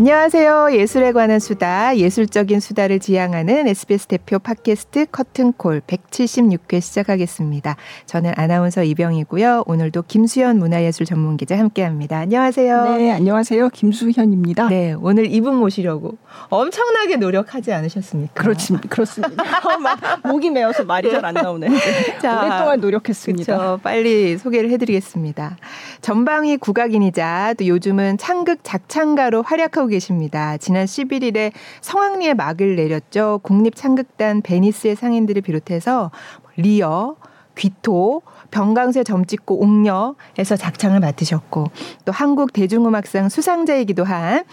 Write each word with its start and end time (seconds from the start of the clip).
안녕하세요. 0.00 0.70
예술에 0.72 1.12
관한 1.12 1.38
수다, 1.40 1.98
예술적인 1.98 2.60
수다를 2.60 3.00
지향하는 3.00 3.68
SBS 3.68 4.06
대표 4.06 4.38
팟캐스트 4.38 5.08
커튼콜 5.12 5.82
176회 5.86 6.80
시작하겠습니다. 6.80 7.76
저는 8.06 8.32
아나운서 8.34 8.82
이병이고요. 8.82 9.64
오늘도 9.66 10.04
김수현 10.08 10.58
문화예술 10.58 11.04
전문 11.04 11.36
기자 11.36 11.58
함께합니다. 11.58 12.16
안녕하세요. 12.16 12.96
네, 12.96 13.12
안녕하세요. 13.12 13.68
김수현입니다. 13.68 14.68
네, 14.68 14.94
오늘 14.98 15.30
이분 15.30 15.56
모시려고 15.56 16.16
엄청나게 16.48 17.16
노력하지 17.16 17.70
않으셨습니까? 17.74 18.32
그렇지, 18.42 18.72
그렇습니다. 18.88 19.44
어, 20.24 20.28
목이 20.30 20.48
메어서 20.48 20.84
말이 20.84 21.10
잘 21.10 21.22
안 21.22 21.34
나오네. 21.34 21.68
자, 22.22 22.38
오랫동안 22.38 22.80
노력했습니다. 22.80 23.52
그쵸, 23.54 23.80
빨리 23.82 24.38
소개를 24.38 24.70
해드리겠습니다. 24.70 25.58
전방위 26.00 26.56
국악인이자 26.56 27.56
또 27.58 27.66
요즘은 27.66 28.16
창극 28.16 28.60
작창가로 28.62 29.42
활약하고 29.42 29.89
계십니다. 29.90 30.56
지난 30.56 30.86
11일에 30.86 31.52
성황리에 31.82 32.34
막을 32.34 32.76
내렸죠. 32.76 33.40
국립창극단 33.42 34.42
베니스의 34.42 34.96
상인들을 34.96 35.42
비롯해서 35.42 36.10
리어, 36.56 37.16
귀토, 37.56 38.22
병강세 38.50 39.04
점찍고 39.04 39.62
옥녀에서 39.62 40.56
작창을 40.56 41.00
맡으셨고 41.00 41.66
또 42.04 42.12
한국 42.12 42.52
대중음악상 42.52 43.28
수상자이기도 43.28 44.04
한 44.04 44.44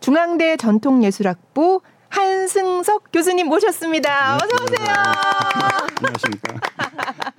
중앙대 0.00 0.56
전통예술학부 0.56 1.80
한승석 2.08 3.10
교수님 3.12 3.48
모셨습니다. 3.48 4.38
네, 4.38 4.44
어서 4.44 4.64
오세요. 4.64 4.94
안녕하십니까. 5.96 7.32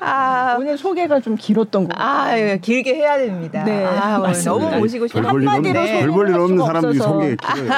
아, 0.00 0.56
오늘 0.58 0.78
소개가 0.78 1.20
좀 1.20 1.36
길었던 1.36 1.88
거 1.88 1.94
아, 1.96 2.36
예, 2.38 2.58
길게 2.60 2.94
해야 2.94 3.18
됩니다. 3.18 3.64
네, 3.64 3.84
아, 3.84 4.18
너무 4.44 4.78
모시고 4.78 5.06
싶어요. 5.06 5.26
한마디로 5.28 5.72
별볼일 5.72 6.34
없는 6.34 6.64
사람들이 6.64 6.98
소개 6.98 7.36
길어요. 7.36 7.70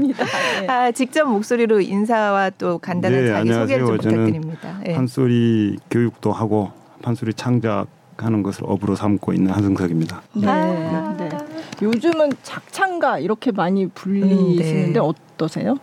네. 0.00 0.66
아, 0.68 0.90
직접 0.92 1.24
목소리로 1.26 1.80
인사와 1.80 2.50
또 2.50 2.78
간단한 2.78 3.20
네, 3.20 3.28
자기 3.28 3.40
안녕하세요. 3.40 3.78
소개를 3.78 3.86
좀 3.86 3.96
부탁드립니다. 4.12 4.78
네. 4.84 4.94
판소리 4.94 5.78
교육도 5.90 6.32
하고 6.32 6.70
판소리 7.02 7.34
창작하는 7.34 8.42
것을 8.42 8.64
업으로 8.66 8.94
삼고 8.94 9.32
있는 9.32 9.52
한승석입니다. 9.52 10.22
네, 10.34 10.46
아. 10.48 11.14
네. 11.18 11.28
요즘은 11.82 12.32
작창가 12.42 13.18
이렇게 13.18 13.50
많이 13.50 13.88
불리시는데 13.88 14.88
음, 14.88 14.92
네. 14.92 14.98
어떠세요? 15.00 15.76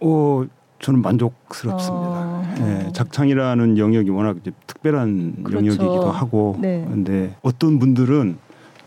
어, 0.00 0.44
저는 0.82 1.00
만족스럽습니다. 1.00 2.08
어... 2.08 2.54
네, 2.58 2.90
작창이라는 2.92 3.78
영역이 3.78 4.10
워낙 4.10 4.36
특별한 4.66 5.44
그렇죠. 5.44 5.58
영역이기도 5.58 6.10
하고, 6.10 6.58
네. 6.60 6.84
근데 6.90 7.34
어떤 7.40 7.78
분들은 7.78 8.36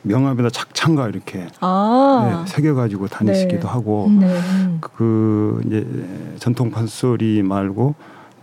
명함에다 0.03 0.49
작창가 0.49 1.07
이렇게 1.07 1.47
아~ 1.61 2.43
네, 2.45 2.51
새겨가지고 2.51 3.07
다니시기도 3.07 3.61
네. 3.61 3.67
하고, 3.67 4.11
네. 4.19 4.39
그 4.81 5.61
이제 5.65 5.87
전통 6.37 6.69
판소리 6.69 7.41
말고 7.41 7.95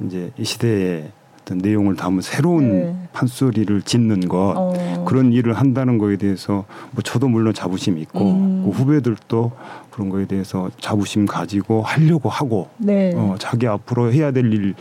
이제 0.07 0.33
이 0.39 0.45
시대에 0.45 1.13
어떤 1.43 1.59
내용을 1.59 1.97
담은 1.97 2.21
새로운 2.23 2.73
네. 2.73 2.97
판소리를 3.13 3.83
짓는 3.83 4.29
것 4.29 4.55
어. 4.57 5.05
그런 5.07 5.33
일을 5.33 5.55
한다는 5.55 5.99
거에 5.99 6.17
대해서 6.17 6.65
뭐 6.93 7.03
저도 7.03 7.29
물론 7.29 7.53
자부심이 7.53 8.01
있고 8.03 8.31
음. 8.33 8.63
그 8.65 8.71
후배들도 8.71 9.53
그런 9.91 10.09
거에 10.09 10.27
대해서 10.27 10.71
자부심 10.81 11.27
가지고 11.27 11.83
하려고 11.83 12.29
하고 12.29 12.69
네. 12.79 13.13
어, 13.15 13.37
자기 13.39 13.67
앞으로 13.67 14.13
해야 14.13 14.31
될 14.31 14.53
일 14.53 14.75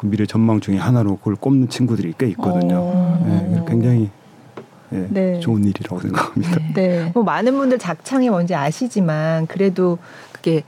그 0.00 0.06
미래 0.06 0.24
전망 0.24 0.60
중에 0.60 0.78
하나로 0.78 1.18
그걸 1.18 1.36
꼽는 1.36 1.68
친구들이 1.68 2.14
꽤 2.16 2.26
있거든요. 2.28 2.76
어. 2.78 3.22
네, 3.26 3.62
굉장히 3.68 4.08
네, 4.88 5.06
네. 5.10 5.40
좋은 5.40 5.62
일이라고 5.62 6.00
생각합니다. 6.00 6.56
네. 6.74 6.88
네. 6.88 7.10
뭐 7.12 7.22
많은 7.22 7.52
분들 7.52 7.78
작창이 7.78 8.30
뭔지 8.30 8.54
아시지만 8.54 9.46
그래도 9.46 9.98
그게 10.32 10.62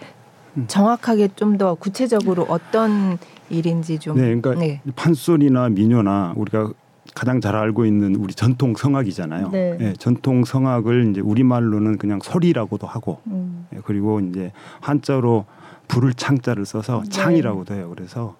음. 0.58 0.66
정확하게 0.68 1.28
좀 1.34 1.56
더 1.56 1.74
구체적으로 1.76 2.44
어떤 2.50 3.16
일인지 3.50 3.98
좀. 3.98 4.16
네, 4.16 4.34
그러니까 4.34 4.54
네. 4.54 4.80
판소리나 4.96 5.68
민요나 5.68 6.34
우리가 6.36 6.72
가장 7.14 7.40
잘 7.40 7.56
알고 7.56 7.84
있는 7.84 8.16
우리 8.16 8.32
전통 8.32 8.74
성악이잖아요. 8.74 9.50
네. 9.50 9.76
네 9.78 9.92
전통 9.98 10.44
성악을 10.44 11.10
이제 11.10 11.20
우리 11.20 11.42
말로는 11.42 11.98
그냥 11.98 12.20
소리라고도 12.22 12.86
하고, 12.86 13.20
음. 13.26 13.66
네, 13.70 13.80
그리고 13.84 14.20
이제 14.20 14.52
한자로 14.80 15.44
불을 15.88 16.14
창자를 16.14 16.64
써서 16.64 17.02
네. 17.04 17.10
창이라고도 17.10 17.74
해요. 17.74 17.92
그래서 17.94 18.36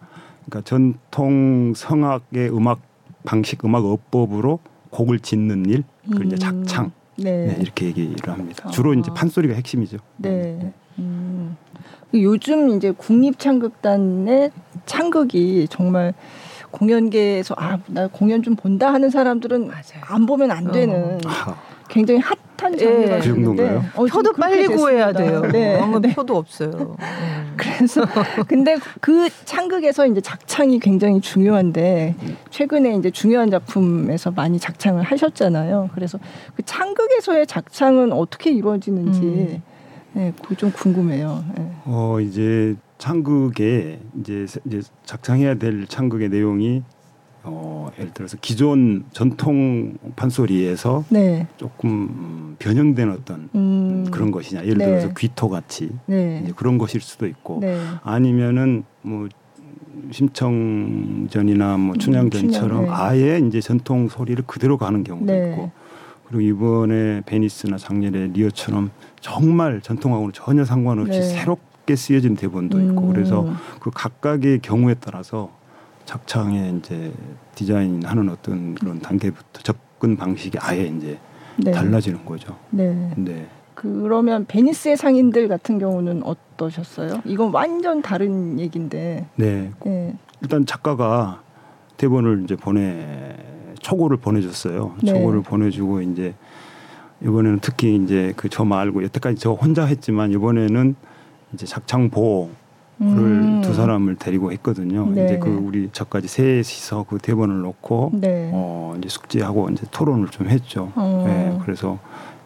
그러니까 0.47 0.63
전통 0.63 1.75
성악의 1.75 2.55
음악 2.57 2.81
방식, 3.25 3.65
음악 3.65 3.85
어법으로 3.85 4.59
곡을 4.91 5.21
짓는 5.21 5.67
일, 5.67 5.85
그 6.11 6.25
이제 6.25 6.37
음. 6.37 6.39
작창 6.39 6.93
네. 7.17 7.47
네. 7.47 7.57
이렇게 7.61 7.87
얘기를 7.87 8.17
합니다. 8.27 8.69
주로 8.71 8.93
아. 8.93 8.95
이제 8.95 9.11
판소리가 9.15 9.55
핵심이죠. 9.55 9.99
네. 10.19 10.73
음. 10.99 11.57
요즘 12.15 12.71
이제 12.71 12.91
국립창극단의 12.93 14.51
창극이 14.87 15.67
정말 15.71 16.15
공연계에서 16.71 17.55
아 17.59 17.79
나 17.87 18.07
공연 18.09 18.43
좀 18.43 18.57
본다 18.57 18.93
하는 18.93 19.11
사람들은 19.11 19.67
맞아요. 19.69 20.03
안 20.03 20.27
보면 20.27 20.51
안 20.51 20.69
어. 20.69 20.73
되는 20.73 21.19
어. 21.27 21.55
굉장히 21.89 22.21
핫한 22.21 22.79
장르가 22.79 23.17
그 23.17 23.23
정도인가요? 23.23 23.85
어, 23.95 24.05
표도 24.07 24.33
빨리 24.33 24.67
구해야 24.67 25.13
돼요. 25.13 25.43
네. 25.53 25.79
네. 26.01 26.15
표도 26.15 26.37
없어요. 26.37 26.97
음. 26.99 27.55
그래서 27.57 28.03
근데 28.49 28.77
그 29.03 29.29
창극에서 29.45 30.07
이제 30.07 30.21
작창이 30.23 30.79
굉장히 30.79 31.21
중요한데 31.21 32.15
최근에 32.51 32.95
이제 32.95 33.11
중요한 33.11 33.51
작품에서 33.51 34.31
많이 34.31 34.59
작창을 34.59 35.03
하셨잖아요. 35.03 35.91
그래서 35.95 36.19
그 36.57 36.63
창극에서의 36.65 37.47
작창은 37.47 38.13
어떻게 38.13 38.51
이루어지는지 38.53 39.21
음. 39.21 39.63
네, 40.15 40.33
그게 40.43 40.55
좀 40.55 40.71
궁금해요. 40.73 41.45
네. 41.57 41.73
어 41.87 42.21
이제 42.21 42.77
창극에 42.99 44.01
이제 44.21 44.47
이제 44.67 44.81
작창해야 45.05 45.55
될 45.55 45.87
창극의 45.87 46.29
내용이 46.29 46.83
어 47.45 47.91
예를 47.99 48.13
들어서 48.13 48.37
기존 48.41 49.05
전통 49.13 49.95
판소리에서 50.15 51.05
네. 51.09 51.47
조금 51.57 52.57
변형된 52.59 53.11
어떤 53.11 53.49
음. 53.55 54.07
그런 54.11 54.31
것이냐 54.31 54.63
예를 54.65 54.79
네. 54.79 54.85
들어서 54.85 55.09
귀토 55.15 55.49
같이 55.49 55.91
네. 56.07 56.41
이제 56.45 56.53
그런 56.55 56.79
것일 56.79 57.01
수도 57.01 57.27
있고 57.27 57.59
네. 57.61 57.77
아니면은 58.05 58.85
뭐 59.03 59.29
심청전이나 60.11 61.77
뭐 61.79 61.95
음, 61.95 61.99
춘향전처럼 61.99 62.85
춘향, 62.85 62.87
아예 62.91 63.39
이제 63.39 63.61
전통 63.61 64.09
소리를 64.09 64.43
그대로 64.47 64.77
가는 64.77 65.03
경우도 65.05 65.35
있고 65.35 65.71
그리고 66.29 66.41
이번에 66.41 67.23
베니스나 67.27 67.77
작년에 67.77 68.29
리오처럼 68.29 68.91
정말 69.23 69.81
전통하고는 69.81 70.33
전혀 70.35 70.65
상관없이 70.65 71.21
네. 71.21 71.23
새롭게 71.23 71.97
쓰여진 71.97 72.35
대본도 72.35 72.77
음. 72.77 72.91
있고 72.91 73.07
그래서 73.07 73.47
그 73.81 73.91
각각의 73.91 74.59
경우에 74.59 74.95
따라서 75.01 75.51
작창에 76.05 76.75
이제 76.77 77.13
디자인하는 77.55 78.29
어떤 78.29 78.75
그런 78.75 79.01
단계부터 79.01 79.63
접근 79.63 80.17
방식이 80.17 80.59
아예 80.61 80.87
이제 80.87 81.19
네. 81.57 81.71
달라지는 81.71 82.25
거죠. 82.25 82.57
네. 82.71 83.13
네. 83.17 83.47
그러면 83.75 84.45
베니스의 84.47 84.97
상인들 84.97 85.47
같은 85.47 85.79
경우는 85.79 86.23
어떠셨어요? 86.25 87.23
이건 87.25 87.53
완전 87.53 88.03
다른 88.03 88.59
얘기인데. 88.59 89.27
네. 89.37 89.71
네. 89.85 90.17
일단 90.41 90.67
작가가 90.67 91.43
대본을 91.97 92.43
이제 92.43 92.57
보내 92.57 93.37
초고를 93.79 94.17
보내줬어요. 94.17 94.97
네. 95.01 95.13
초고를 95.13 95.43
보내주고 95.43 96.03
이제 96.03 96.35
이번에는 97.25 97.59
특히 97.61 97.97
이제 97.97 98.33
그 98.37 98.49
저 98.49 98.65
말고 98.65 99.03
여태까지 99.05 99.37
저 99.39 99.53
혼자 99.53 99.85
했지만 99.85 100.33
이번에는 100.33 100.95
이제 101.55 101.67
작창 101.67 102.11
보를 102.11 102.49
음. 103.01 103.61
두 103.63 103.75
사람을 103.75 104.17
데리고 104.17 104.53
했거든요. 104.53 105.09
네. 105.11 105.25
이제 105.25 105.39
그 105.39 105.49
우리 105.51 105.89
저까지 105.93 106.29
셋이서 106.29 107.07
그 107.09 107.19
대본을 107.19 107.61
놓고 107.61 108.11
네. 108.15 108.51
어 108.53 108.95
이제 108.99 109.09
숙지하고 109.09 109.69
이제 109.71 109.87
토론을 109.91 110.29
좀 110.29 110.49
했죠. 110.49 110.93
어. 110.97 111.25
네, 111.27 111.59
그래서 111.65 111.99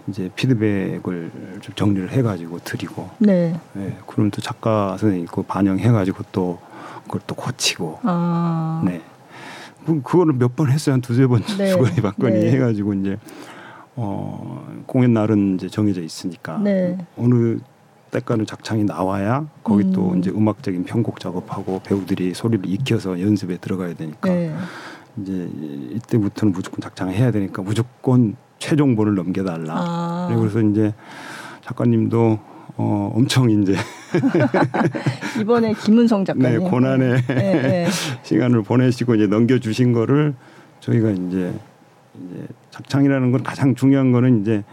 이제 0.08 0.30
피드백을 0.36 1.30
좀 1.60 1.74
정리를 1.74 2.10
해가지고 2.10 2.58
드리고. 2.60 3.08
네. 3.18 3.58
네. 3.74 3.96
그럼 4.06 4.30
또 4.30 4.40
작가 4.40 4.96
선생님 4.98 5.26
그 5.26 5.42
반영해가지고 5.42 6.24
또 6.32 6.58
그걸 7.04 7.20
또 7.26 7.34
고치고. 7.34 8.00
아. 8.02 8.82
네. 8.84 9.00
그, 9.84 10.02
그거를 10.02 10.34
몇 10.34 10.54
번 10.56 10.70
했어요. 10.70 10.94
한 10.94 11.00
두세 11.00 11.26
번 11.26 11.42
네. 11.58 11.70
주거니 11.72 11.96
받거니 12.02 12.40
네. 12.40 12.50
해가지고 12.52 12.94
이제 12.94 13.16
어, 13.96 14.66
공연 14.86 15.14
날은 15.14 15.54
이제 15.54 15.68
정해져 15.68 16.02
있으니까 16.02 16.58
네. 16.58 16.98
어느 17.16 17.58
때가는 18.10 18.46
작창이 18.46 18.84
나와야 18.84 19.46
거기 19.64 19.84
음. 19.84 19.92
또 19.92 20.14
이제 20.16 20.30
음악적인 20.30 20.84
편곡 20.84 21.18
작업하고 21.18 21.80
배우들이 21.82 22.34
소리를 22.34 22.68
익혀서 22.68 23.20
연습에 23.20 23.56
들어가야 23.56 23.94
되니까 23.94 24.28
네. 24.28 24.54
이제 25.20 25.48
이때부터는 25.92 26.52
무조건 26.52 26.80
작창을 26.80 27.14
해야 27.14 27.30
되니까 27.30 27.62
무조건 27.62 28.36
최종본을 28.58 29.14
넘겨달라. 29.14 29.74
아. 29.76 30.36
그래서 30.38 30.60
이제 30.60 30.94
작가님도 31.62 32.38
어 32.78 33.12
엄청 33.14 33.50
이제 33.50 33.74
이번에 35.40 35.72
김은성 35.72 36.24
작가님 36.26 36.58
네, 36.58 36.70
고난의 36.70 37.22
네, 37.26 37.34
네. 37.34 37.88
시간을 38.22 38.62
보내시고 38.62 39.14
이제 39.14 39.26
넘겨주신 39.26 39.92
거를 39.92 40.34
저희가 40.80 41.10
이제 41.10 41.22
이제 41.22 41.52
작창이라는 42.70 43.32
건 43.32 43.42
가장 43.42 43.74
중요한 43.74 44.12
거는 44.12 44.40
이제 44.42 44.64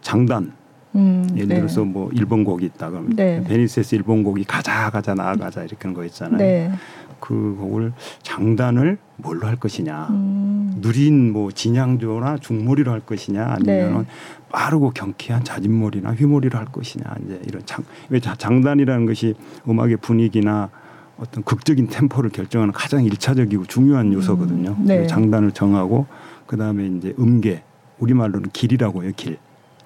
장단. 0.00 0.52
음, 0.96 1.24
예를 1.36 1.48
네. 1.48 1.54
들어서 1.56 1.84
뭐 1.84 2.10
일본 2.12 2.42
곡이 2.42 2.66
있다 2.66 2.90
그러면 2.90 3.14
네. 3.14 3.42
베니스에서 3.44 3.94
일본 3.94 4.24
곡이 4.24 4.42
가자 4.44 4.90
가자 4.90 5.14
나아가자 5.14 5.62
이렇게 5.62 5.76
하는 5.82 5.94
거 5.94 6.04
있잖아요. 6.06 6.38
네. 6.38 6.72
그 7.20 7.56
곡을 7.60 7.92
장단을 8.22 8.98
뭘로 9.16 9.46
할 9.46 9.54
것이냐. 9.56 10.08
음, 10.10 10.78
누린 10.80 11.32
뭐 11.32 11.52
진양조나 11.52 12.38
중몰이로 12.38 12.90
할 12.90 13.00
것이냐 13.00 13.44
아니면은 13.46 13.98
네. 13.98 14.04
빠르고 14.50 14.90
경쾌한 14.90 15.44
자진몰이나 15.44 16.12
휘몰이로 16.14 16.58
할 16.58 16.66
것이냐 16.66 17.04
이제 17.24 17.40
이런 17.46 17.62
장, 17.66 17.84
왜 18.08 18.18
자- 18.18 18.34
장단이라는 18.34 19.06
것이 19.06 19.34
음악의 19.68 19.98
분위기나 19.98 20.70
어떤 21.18 21.44
극적인 21.44 21.86
템포를 21.88 22.30
결정하는 22.30 22.72
가장 22.72 23.04
일차적이고 23.04 23.66
중요한 23.66 24.12
요소거든요. 24.12 24.74
네. 24.80 24.96
그래서 24.96 25.14
장단을 25.14 25.52
정하고 25.52 26.06
그 26.50 26.56
다음에 26.56 26.84
이제 26.84 27.14
음계 27.16 27.62
우리말로는 28.00 28.50
길이라고요 28.52 29.12
길. 29.14 29.38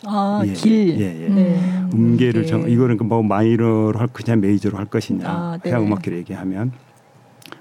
아, 0.07 0.43
예, 0.47 0.53
길. 0.55 0.99
예, 0.99 1.25
예. 1.25 1.29
네. 1.29 1.61
음계를 1.93 2.37
음계. 2.41 2.47
정 2.49 2.71
이거는 2.71 2.97
그뭐 2.97 3.23
마이너로 3.23 3.99
할 3.99 4.07
것이냐 4.07 4.37
메이저로 4.37 4.79
할 4.79 4.87
것이냐 4.87 5.29
아, 5.29 5.59
네. 5.63 5.69
해양 5.69 5.85
음악기를 5.85 6.17
얘기하면 6.19 6.73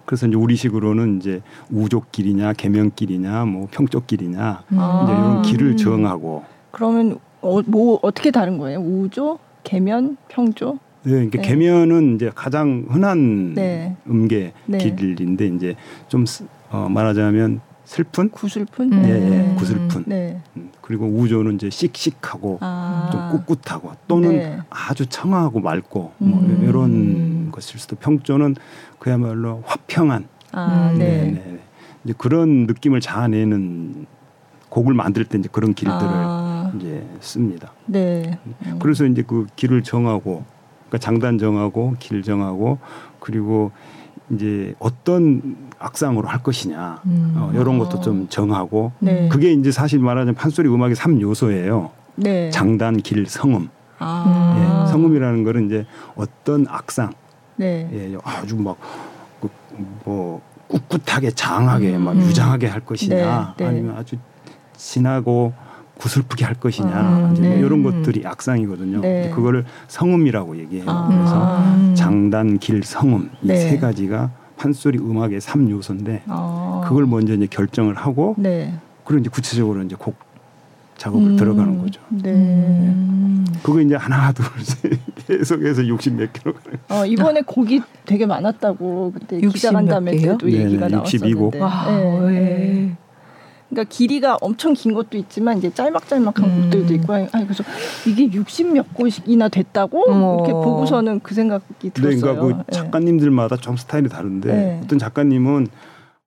그래서 0.06 0.26
이제 0.28 0.38
우리식으로는 0.38 1.18
이제 1.18 1.42
우족길이냐 1.70 2.54
계명길이냐 2.54 3.44
뭐 3.44 3.68
평족길이냐 3.72 4.64
아. 4.70 5.02
이제 5.04 5.12
이런 5.12 5.42
길을 5.42 5.76
정하고 5.76 6.46
그러면 6.72 7.20
어, 7.42 7.62
뭐 7.66 8.00
어떻게 8.04 8.32
다른 8.32 8.58
거예요? 8.58 8.80
우조, 8.80 9.38
계면, 9.66 10.16
평조? 10.30 10.80
네, 11.04 11.12
그러니까 11.12 11.42
네. 11.42 11.48
계면은 11.50 12.16
이제 12.16 12.32
가장 12.34 12.86
흔한 12.88 13.54
네. 13.54 13.98
음계 14.08 14.54
네. 14.66 14.78
길인데 14.78 15.48
이제 15.48 15.76
좀 16.08 16.26
쓰- 16.26 16.46
어, 16.72 16.88
말하자면 16.90 17.60
슬픈 17.86 18.30
구슬픈? 18.30 18.94
음. 18.94 19.04
예, 19.06 19.10
예, 19.10 19.30
네. 19.30 19.56
구슬픈 19.56 20.04
네. 20.08 20.42
음, 20.56 20.72
그리고 20.82 21.06
우조는 21.06 21.56
이제 21.56 21.70
씩씩하고 21.70 22.60
아. 22.62 23.10
좀 23.12 23.46
꿋꿋하고 23.46 23.92
또는 24.08 24.38
네. 24.38 24.60
아주 24.70 25.06
청아하고 25.06 25.60
맑고 25.60 26.14
뭐 26.18 26.40
음. 26.40 26.66
이런 26.68 27.52
것일 27.52 27.80
수도 27.80 27.96
평조는 27.98 28.56
그야말로 29.00 29.64
화평한 29.66 30.28
아, 30.54 30.92
음. 30.94 31.00
네. 31.00 31.24
네, 31.24 31.32
네. 31.32 31.60
이제 32.06 32.14
그런 32.18 32.68
느낌을 32.68 33.02
자아내는 33.02 34.06
곡을 34.70 34.94
만들 34.94 35.26
때 35.26 35.38
이제 35.38 35.50
그런 35.52 35.74
길들을 35.74 36.00
아, 36.02 36.72
이제 36.76 37.06
씁니다. 37.20 37.74
네. 37.86 38.40
음. 38.66 38.80
그래서 38.80 39.06
이제 39.06 39.24
그 39.26 39.46
길을 39.56 39.84
정하고 39.84 40.46
그러니까 40.88 40.98
장단 41.00 41.38
정하고 41.38 41.96
길 42.00 42.24
정하고 42.24 42.80
그리고 43.20 43.72
이제 44.32 44.74
어떤 44.80 45.58
악상으로 45.84 46.28
할 46.28 46.42
것이냐 46.42 47.02
음. 47.06 47.34
어, 47.38 47.52
이런 47.54 47.76
아. 47.76 47.80
것도 47.80 48.02
좀 48.02 48.28
정하고 48.30 48.92
네. 49.00 49.28
그게 49.30 49.52
이제 49.52 49.72
사실 49.72 50.00
말하자면 50.00 50.36
판소리 50.36 50.70
음악의 50.70 50.96
삼 50.96 51.20
요소예요. 51.20 51.92
네. 52.16 52.50
장단, 52.50 52.98
길, 52.98 53.26
성음. 53.28 53.70
아. 54.00 54.86
예, 54.86 54.92
성음이라는 54.92 55.44
거는 55.44 55.66
이제 55.68 55.86
어떤 56.16 56.66
악상, 56.68 57.12
네. 57.56 57.90
예, 57.94 58.18
아주 58.24 58.56
막 58.56 58.78
뭐 60.06 60.42
꿋꿋하게 60.68 61.32
장하게 61.32 61.98
막 61.98 62.14
음. 62.14 62.22
유장하게 62.22 62.68
할 62.68 62.82
것이냐, 62.82 63.56
네, 63.58 63.64
네. 63.64 63.70
아니면 63.70 63.96
아주 63.98 64.18
진하고 64.76 65.54
구슬프게 65.98 66.46
할 66.46 66.56
것이냐, 66.56 66.92
아, 66.92 67.30
이제 67.34 67.42
뭐 67.42 67.52
네. 67.52 67.60
이런 67.60 67.84
것들이 67.84 68.26
악상이거든요. 68.26 69.02
네. 69.02 69.32
그거를 69.34 69.66
성음이라고 69.88 70.58
얘기해요. 70.58 70.86
아. 70.90 71.08
그래서 71.08 71.58
음. 71.76 71.96
장단, 71.96 72.58
길, 72.58 72.84
성음 72.84 73.30
이 73.44 73.48
네. 73.48 73.58
세 73.58 73.78
가지가 73.78 74.32
판소리 74.58 74.98
음악의 75.00 75.42
삼 75.42 75.70
요소인데 75.70 76.24
아. 76.28 76.82
그걸 76.88 77.06
먼저 77.06 77.34
이제 77.34 77.48
결정을 77.50 77.96
하고 77.96 78.36
네. 78.38 78.74
그리고 79.06 79.22
이제 79.22 79.30
구체적으로 79.30 79.82
이제 79.84 79.96
곡 79.98 80.16
작업을 80.98 81.32
음. 81.32 81.36
들어가는 81.36 81.80
거죠. 81.80 82.02
네. 82.10 82.32
음. 82.32 83.46
그거 83.64 83.82
이제 83.82 83.96
하나 83.96 84.32
둘셋 84.34 85.00
계속해서 85.28 85.82
60몇 85.84 86.34
킬로 86.34 86.54
가는 86.54 86.78
어, 86.90 87.06
이번에 87.06 87.42
곡이 87.42 87.82
되게 88.06 88.26
많았다고 88.26 89.12
그때 89.14 89.38
60 89.38 89.54
기자 89.54 89.72
간담회 89.72 90.12
몇 90.12 90.18
개요? 90.18 90.32
때도 90.38 90.52
얘기가 90.52 90.92
62 90.92 91.34
곡. 91.34 91.58
나왔었는데. 91.58 91.60
와, 91.60 92.30
네, 92.30 92.36
예. 92.36 92.40
네. 92.40 92.98
그러니까 93.74 93.84
길이가 93.86 94.38
엄청 94.42 94.74
긴 94.74 94.94
것도 94.94 95.18
있지만 95.18 95.58
이제 95.58 95.74
짤막짤막한 95.74 96.46
음. 96.46 96.62
곡들도 96.62 96.94
있고 96.96 97.14
아니 97.14 97.30
그래서 97.32 97.64
이게 98.08 98.30
60몇 98.30 98.94
곡이나 98.94 99.50
됐다고 99.50 100.12
어머. 100.12 100.36
이렇게 100.38 100.54
보고서는 100.54 101.20
그 101.22 101.34
생각이 101.34 101.64
네, 101.82 101.90
들었어요. 101.90 102.36
그러니까 102.36 102.64
그 102.64 102.64
예. 102.72 102.76
작가님들마다 102.76 103.58
좀 103.58 103.76
스타일이 103.76 104.08
다른데 104.10 104.54
네. 104.54 104.82
어떤 104.84 105.00
작가님은 105.00 105.68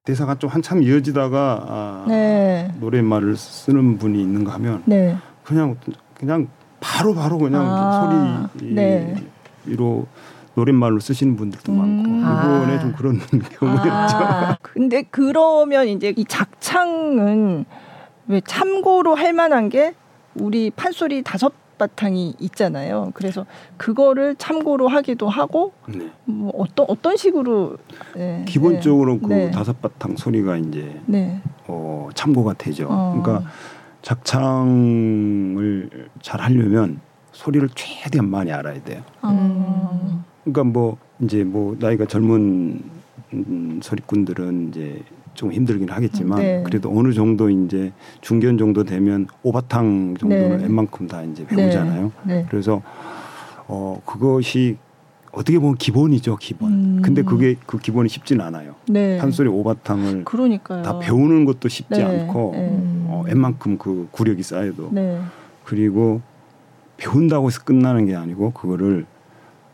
대사가 0.05 0.37
좀 0.37 0.51
한참 0.51 0.83
이어지다가 0.83 1.65
아, 1.69 2.05
네. 2.09 2.73
노랫말을 2.81 3.37
쓰는 3.37 3.99
분이 3.99 4.21
있는가 4.21 4.55
하면 4.55 4.83
네. 4.85 5.17
그냥 5.45 5.77
그냥 6.15 6.49
바로 6.81 7.15
바로 7.15 7.39
그냥 7.39 7.63
아, 7.67 8.49
소리로 8.55 8.75
네. 8.75 9.15
노랫말로 10.57 10.99
쓰시는 11.01 11.37
분들도 11.37 11.71
음. 11.71 11.79
많고 11.79 12.11
이번에 12.11 12.77
아. 12.77 12.81
좀 12.81 12.93
그런 12.95 13.21
경우였죠. 13.61 14.17
아, 14.17 14.57
근데 14.63 15.03
그러면 15.11 15.87
이제 15.87 16.13
이 16.17 16.25
작창은 16.25 17.67
왜 18.29 18.41
참고로 18.41 19.15
할 19.15 19.33
만한 19.33 19.69
게 19.69 19.95
우리 20.35 20.71
판소리 20.71 21.23
다섯 21.23 21.53
바탕이 21.79 22.37
있잖아요. 22.41 23.11
그래서 23.13 23.45
그거를 23.77 24.35
참고로 24.37 24.89
하기도 24.89 25.29
하고 25.29 25.75
네. 25.87 26.11
뭐 26.25 26.51
어떤 26.57 26.87
어떤 26.89 27.19
식으로 27.19 27.77
네, 28.15 28.47
기본적으로 28.49 29.15
네. 29.15 29.21
그 29.21 29.27
네. 29.29 29.51
다섯 29.51 29.83
바탕 29.83 30.17
소리가 30.17 30.57
이제 30.57 30.99
네. 31.05 31.43
어, 31.67 32.09
참고가 32.15 32.55
되죠. 32.55 32.87
어. 32.89 33.21
그러니까 33.23 33.47
작창을 34.01 35.29
잘 36.23 36.41
하려면 36.41 37.01
소리를 37.33 37.69
최대한 37.75 38.31
많이 38.31 38.51
알아야 38.51 38.83
돼요. 38.83 39.03
아, 39.21 40.25
그러니까 40.47 40.65
뭐 40.65 40.97
이제 41.21 41.43
뭐 41.43 41.77
나이가 41.79 42.07
젊은 42.07 42.81
음, 43.33 43.81
소리꾼들은 43.83 44.69
이제 44.69 45.03
좀 45.35 45.53
힘들긴 45.53 45.91
하겠지만 45.91 46.39
네. 46.39 46.63
그래도 46.65 46.97
어느 46.97 47.13
정도 47.13 47.51
이제 47.51 47.93
중견 48.21 48.57
정도 48.57 48.85
되면 48.85 49.27
오바탕 49.43 50.15
정도는 50.19 50.59
네. 50.59 50.63
웬만큼 50.63 51.09
다 51.09 51.23
이제 51.25 51.45
배우잖아요. 51.47 52.13
네. 52.25 52.47
그래서 52.49 52.81
어 53.67 54.01
그것이 54.07 54.77
어떻게 55.33 55.59
보면 55.59 55.75
기본이죠, 55.75 56.37
기본. 56.37 56.73
음. 56.73 57.03
근데 57.03 57.23
그게 57.23 57.57
그 57.67 57.79
기본이 57.79 58.09
쉽진 58.09 58.41
않아요. 58.41 58.77
네. 58.89 59.19
판소리 59.19 59.49
오바탕을 59.49 60.25
그러니까요. 60.25 60.83
다 60.83 60.99
배우는 61.01 61.45
것도 61.45 61.69
쉽지 61.69 62.01
네. 62.01 62.05
않고 62.05 62.53
네. 62.55 62.71
어, 63.09 63.25
웬만큼 63.27 63.79
그 63.79 64.09
구력이 64.13 64.43
쌓여도 64.45 64.91
네. 64.93 65.21
그리고 65.65 66.21
배운다고 66.99 67.49
해서 67.49 67.61
끝나는 67.65 68.07
게 68.07 68.15
아니고 68.15 68.53
그거를 68.53 69.05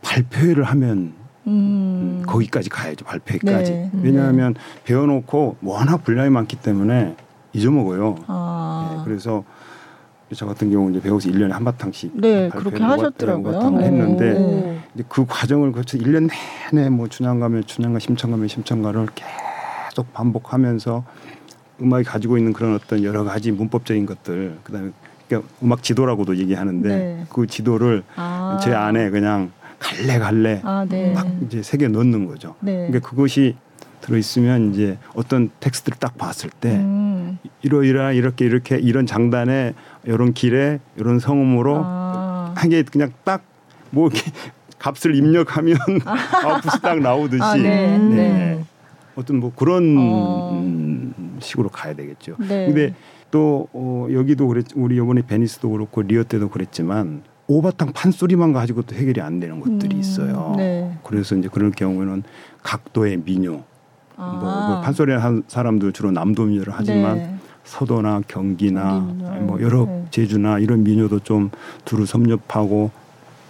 발표회를 0.03 0.65
하면 0.65 1.15
음. 1.47 1.49
음, 1.49 2.23
거기까지 2.27 2.69
가야죠 2.71 3.05
발표회까지 3.05 3.73
네. 3.73 3.91
왜냐하면 4.03 4.55
배워놓고 4.85 5.57
워낙 5.63 6.05
분량이 6.05 6.31
많기 6.31 6.57
때문에 6.57 7.17
잊어먹어요 7.53 8.17
아. 8.27 8.95
네, 8.97 9.05
그래서 9.05 9.45
저 10.35 10.47
같은 10.47 10.71
경우 10.71 10.91
이제 10.91 11.01
배워서 11.01 11.29
1년에 11.29 11.51
한 11.51 11.65
바탕씩 11.65 12.13
네, 12.15 12.49
그렇게 12.49 12.83
하셨더라고요. 12.83 13.53
바탕을 13.53 13.81
네. 13.81 13.87
했는데 13.87 14.33
네. 14.33 14.81
이제 14.95 15.05
그 15.09 15.27
과정을 15.27 15.73
거쳐 15.73 15.99
1년 15.99 16.31
내내 16.73 16.89
뭐 16.89 17.07
춘향 17.09 17.39
가면 17.39 17.67
춘향가 17.67 17.99
심청 17.99 18.31
가면 18.31 18.49
심청가를 18.49 19.09
계속 19.15 20.13
반복하면서 20.15 21.05
음악이 21.83 22.05
가지고 22.05 22.39
있는 22.39 22.53
그런 22.53 22.75
어떤 22.75 23.03
여러 23.05 23.25
가지 23.25 23.53
문법적인 23.53 24.07
것들 24.07 24.59
그다음에 24.63 24.93
그러니까 25.29 25.51
음악 25.63 25.83
지도라고도 25.83 26.37
얘기하는데 26.37 26.89
네. 26.89 27.25
그 27.29 27.47
지도를 27.47 28.03
아. 28.17 28.59
제 28.63 28.73
안에 28.73 29.11
그냥 29.11 29.51
갈래 29.83 30.19
갈래 30.19 30.61
아, 30.65 30.87
네. 30.89 31.13
막 31.13 31.27
이제 31.45 31.63
새겨 31.63 31.89
넣는 31.89 32.27
거죠. 32.27 32.55
네. 32.61 32.87
그러니까 32.89 33.01
그것이 33.01 33.57
들어 34.01 34.17
있으면 34.17 34.73
이제 34.73 34.99
어떤 35.15 35.51
텍스트를 35.61 35.99
딱 35.99 36.17
봤을 36.19 36.51
때 36.51 36.77
음. 36.77 37.39
이러이러 37.63 38.13
이렇게 38.13 38.45
이렇게 38.45 38.77
이런 38.77 39.07
장단에 39.07 39.75
이런 40.05 40.33
길에 40.33 40.81
이런 40.97 41.19
성음으로 41.19 41.83
아. 41.85 42.55
하게 42.57 42.83
그냥 42.83 43.13
딱 43.25 43.53
뭐 43.93 44.09
이렇게 44.09 44.31
값을 44.79 45.15
입력하면 45.15 45.77
아웃풋이 46.45 46.83
딱 46.83 46.99
나오듯이 46.99 47.43
아, 47.43 47.55
네. 47.55 47.97
음. 47.97 48.17
네. 48.17 48.65
어떤 49.15 49.37
뭐 49.39 49.53
그런 49.55 49.97
어. 49.97 50.61
음, 50.61 51.37
식으로 51.41 51.69
가야 51.69 51.95
되겠죠. 51.95 52.37
네. 52.41 52.67
근데 52.67 52.95
또 53.31 53.69
어, 53.73 54.09
여기도 54.11 54.49
그랬 54.49 54.67
우리 54.75 54.97
이번에 54.97 55.23
베니스도 55.23 55.71
그렇고 55.71 56.03
리어 56.03 56.25
때도 56.25 56.49
그랬지만 56.49 57.23
오바탕 57.53 57.93
판소리만 57.93 58.55
가지고 58.55 58.83
또 58.83 58.95
해결이 58.95 59.21
안 59.21 59.39
되는 59.39 59.61
것들이 59.61 59.97
음, 59.97 60.01
있어요. 60.01 60.55
네. 60.57 60.97
그래서 61.05 61.37
이제 61.37 61.49
그럴 61.53 61.71
경우에는 61.71 62.23
각도의 62.63 63.19
민요, 63.25 63.63
아. 64.17 64.39
뭐, 64.41 64.69
뭐 64.69 64.81
판소리 64.81 65.13
한 65.13 65.43
사람도 65.49 65.93
주로 65.93 66.11
남도 66.11 66.45
민요를 66.47 66.73
하지만 66.75 67.17
네. 67.17 67.35
서도나 67.65 68.23
경기나 68.27 69.01
경기 69.01 69.23
민요. 69.23 69.41
뭐 69.43 69.61
여러 69.61 69.85
네. 69.85 70.07
제주나 70.11 70.61
이런 70.61 70.83
민요도 70.83 71.21
좀 71.21 71.51
두루 71.85 72.07
섭렵하고 72.07 72.91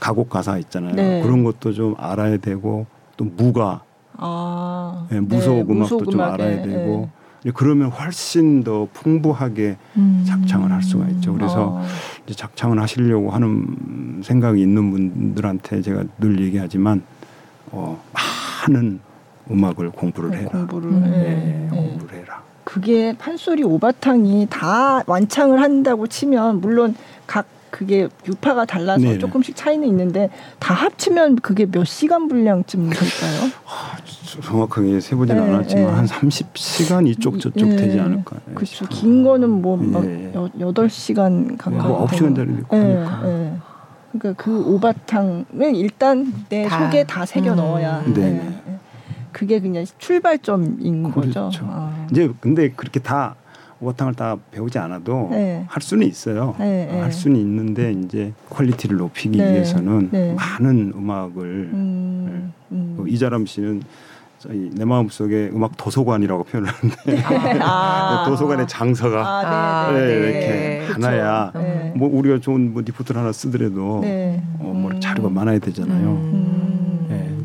가곡 0.01 0.31
가사 0.31 0.59
있잖아요. 0.59 0.95
네. 0.95 1.23
그런 1.23 1.45
것도 1.45 1.73
좀 1.73 1.95
알아야 1.97 2.39
되고 2.39 2.87
또 3.17 3.25
무가 3.25 3.83
아. 4.17 5.07
예, 5.13 5.21
무속 5.21 5.55
네, 5.55 5.63
음악도 5.63 6.05
좀 6.07 6.21
알아야 6.21 6.63
되고 6.63 7.09
그러면 7.55 7.89
훨씬 7.91 8.63
더 8.63 8.87
풍부하게 8.93 9.77
음. 9.97 10.25
작창을 10.27 10.71
할 10.71 10.83
수가 10.83 11.09
있죠. 11.09 11.35
그래서 11.35 11.71
어. 11.71 11.83
이제 12.25 12.35
작창을 12.35 12.81
하시려고 12.81 13.31
하는 13.31 14.21
생각이 14.23 14.61
있는 14.63 14.91
분들한테 14.91 15.83
제가 15.83 16.05
늘 16.19 16.41
얘기하지만 16.41 17.03
어, 17.73 18.01
많은 18.69 19.01
음악을 19.51 19.91
공부를 19.91 20.35
해라. 20.39 20.51
공부를, 20.51 20.91
네, 21.01 21.09
네. 21.11 21.69
공부를 21.71 22.21
해라. 22.21 22.43
그게 22.65 23.17
판소리 23.19 23.65
오바탕이 23.65 24.47
다 24.49 25.03
완창을 25.07 25.61
한다고 25.61 26.07
치면 26.07 26.61
물론 26.61 26.95
각 27.27 27.47
그게 27.73 28.07
유파가 28.29 28.67
달라서 28.67 29.01
네네. 29.03 29.19
조금씩 29.19 29.57
차이는 29.57 29.89
있는데 29.89 30.29
다 30.59 30.75
합치면 30.75 31.37
그게 31.37 31.65
몇 31.67 31.85
시간 31.85 32.29
분량쯤 32.29 32.91
될까요? 32.91 33.51
아, 33.67 33.97
정확하게 34.43 35.01
세보진 35.01 35.35
네, 35.35 35.43
않았지만 35.43 35.87
네. 35.87 35.91
한 35.91 36.05
30시간 36.05 37.09
이쪽 37.09 37.41
저쪽 37.41 37.67
네. 37.67 37.77
되지 37.77 37.99
않을까. 37.99 38.37
그렇죠. 38.55 38.87
긴 38.89 39.25
거는 39.25 39.63
뭐막 39.63 40.05
예. 40.05 40.33
8시간 40.35 41.57
가까이. 41.57 41.81
뭐 41.81 42.07
9시간짜리 42.07 42.59
있고 42.61 42.77
하니까. 42.77 43.23
예. 43.25 43.53
그러니까 44.13 44.43
그 44.45 44.65
오바탕을 44.67 45.75
일단 45.75 46.31
내 46.51 46.69
다. 46.69 46.85
속에 46.85 47.05
다 47.05 47.25
새겨 47.25 47.53
음. 47.53 47.57
넣어야. 47.57 48.01
음. 48.07 48.13
네. 48.13 48.79
그게 49.33 49.61
그냥 49.61 49.87
출발점인 49.97 51.11
그렇죠. 51.11 51.45
거죠. 51.45 51.67
아. 51.71 52.07
이제 52.11 52.31
근데 52.41 52.71
그렇게 52.71 53.01
다 53.01 53.35
오바탕을 53.83 54.15
다 54.15 54.37
배우지 54.53 54.79
않아도 54.79 55.29
네. 55.33 55.65
할 55.69 55.83
수는 55.83 56.07
있어요. 56.07 56.55
네, 56.59 56.87
네. 56.91 57.01
할 57.01 57.11
수는 57.11 57.37
있는데 57.41 57.93
이제 57.93 58.33
quality를 58.49 58.97
높이기 58.97 59.39
네. 59.39 59.53
위해서는 59.53 60.09
네. 60.13 60.35
많은 60.35 60.93
음악을 60.95 61.71
음, 61.73 62.53
음. 62.71 62.95
뭐 62.97 63.07
이자람 63.09 63.45
씨는 63.45 63.83
내 64.73 64.85
마음 64.85 65.09
속에 65.09 65.51
음악 65.53 65.77
도서관이라고 65.77 66.45
표현하는데 66.45 67.23
아. 67.61 68.25
도서관의 68.27 68.67
장서가 68.69 69.21
아, 69.25 69.93
네, 69.93 69.99
네, 69.99 70.13
이렇게. 70.15 70.93
하나야. 70.93 71.53
뭐 71.95 72.09
우리가 72.13 72.39
좋은 72.41 72.73
뭐 72.73 72.83
리포트를 72.83 73.21
하나 73.21 73.33
쓰더라도 73.33 74.03
어, 74.59 74.73
뭐 74.75 74.91
음. 74.93 75.01
자료가 75.01 75.29
많아야 75.29 75.59
되잖아요. 75.59 76.09
음. 76.09 77.07
네. 77.09 77.37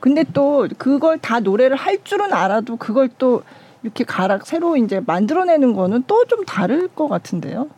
근데 0.00 0.24
또 0.32 0.68
그걸 0.78 1.18
다 1.18 1.40
노래를 1.40 1.76
할 1.76 2.02
줄은 2.04 2.32
알아도 2.32 2.76
그걸 2.76 3.08
또 3.18 3.42
이렇게 3.82 4.04
가락 4.04 4.46
새로 4.46 4.76
이제 4.76 5.00
만들어내는 5.04 5.72
거는 5.74 6.04
또 6.06 6.24
좀 6.26 6.44
다를 6.44 6.88
것 6.88 7.08
같은데요. 7.08 7.68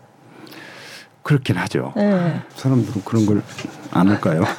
그렇긴 1.23 1.57
하죠. 1.59 1.93
네. 1.97 2.40
사람들은 2.55 3.02
그런 3.05 3.26
걸 3.26 3.43
안 3.90 4.07
할까요? 4.09 4.43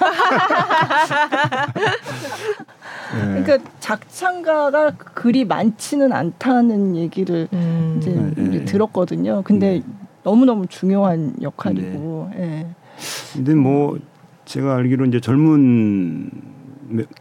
네. 3.16 3.42
그러니까 3.44 3.58
작창가가 3.80 4.92
그리 4.92 5.46
많지는 5.46 6.12
않다는 6.14 6.96
얘기를 6.96 7.48
음. 7.54 7.96
이제, 7.98 8.12
네, 8.12 8.44
이제 8.48 8.66
들었거든요. 8.66 9.42
근데 9.44 9.78
음. 9.86 10.00
너무 10.24 10.46
너무 10.46 10.68
중요한 10.68 11.34
역할이고. 11.42 12.30
네. 12.36 12.42
예. 12.42 12.68
근데 13.34 13.56
뭐 13.56 13.98
제가 14.46 14.76
알기로 14.76 15.06
이제 15.06 15.20
젊은 15.20 16.30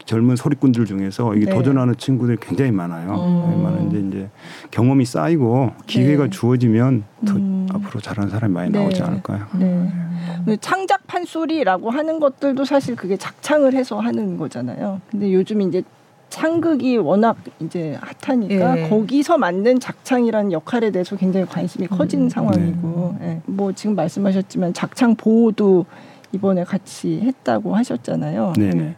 젊은 0.04 0.37
소리꾼들 0.37 0.87
중에서 0.87 1.34
이게 1.34 1.46
네. 1.46 1.54
도전하는 1.54 1.94
친구들이 1.96 2.38
굉장히 2.40 2.70
많아요. 2.70 3.14
음. 3.14 3.62
많은데 3.62 4.00
이제 4.00 4.30
경험이 4.70 5.04
쌓이고 5.04 5.72
기회가 5.87 6.25
네. 6.25 6.30
주어지면 6.30 7.04
더 7.26 7.37
음. 7.37 7.66
앞으로 7.72 8.00
잘하는 8.00 8.30
사람이 8.30 8.54
많이 8.54 8.70
네. 8.70 8.80
나오지 8.80 9.02
않을까요? 9.02 9.46
네. 9.58 10.56
창작 10.60 11.06
판소리라고 11.06 11.90
하는 11.90 12.20
것들도 12.20 12.64
사실 12.64 12.96
그게 12.96 13.16
작창을 13.16 13.75
해서 13.75 13.98
하는 13.98 14.37
거잖아요. 14.38 15.00
근데 15.10 15.32
요즘 15.32 15.60
이제 15.60 15.82
창극이 16.30 16.98
워낙 16.98 17.37
이제 17.60 17.98
핫하니까 18.22 18.78
예. 18.78 18.88
거기서 18.88 19.38
맞는 19.38 19.80
작창이라는 19.80 20.52
역할에 20.52 20.90
대해서 20.90 21.16
굉장히 21.16 21.46
관심이 21.46 21.87
커진 21.87 22.22
음. 22.22 22.28
상황이고 22.28 23.16
네. 23.20 23.28
예. 23.28 23.40
뭐 23.46 23.72
지금 23.72 23.96
말씀하셨지만 23.96 24.75
작창 24.75 25.14
보호도 25.14 25.87
이번에 26.32 26.64
같이 26.64 27.20
했다고 27.20 27.75
하셨잖아요. 27.75 28.52
네네. 28.56 28.96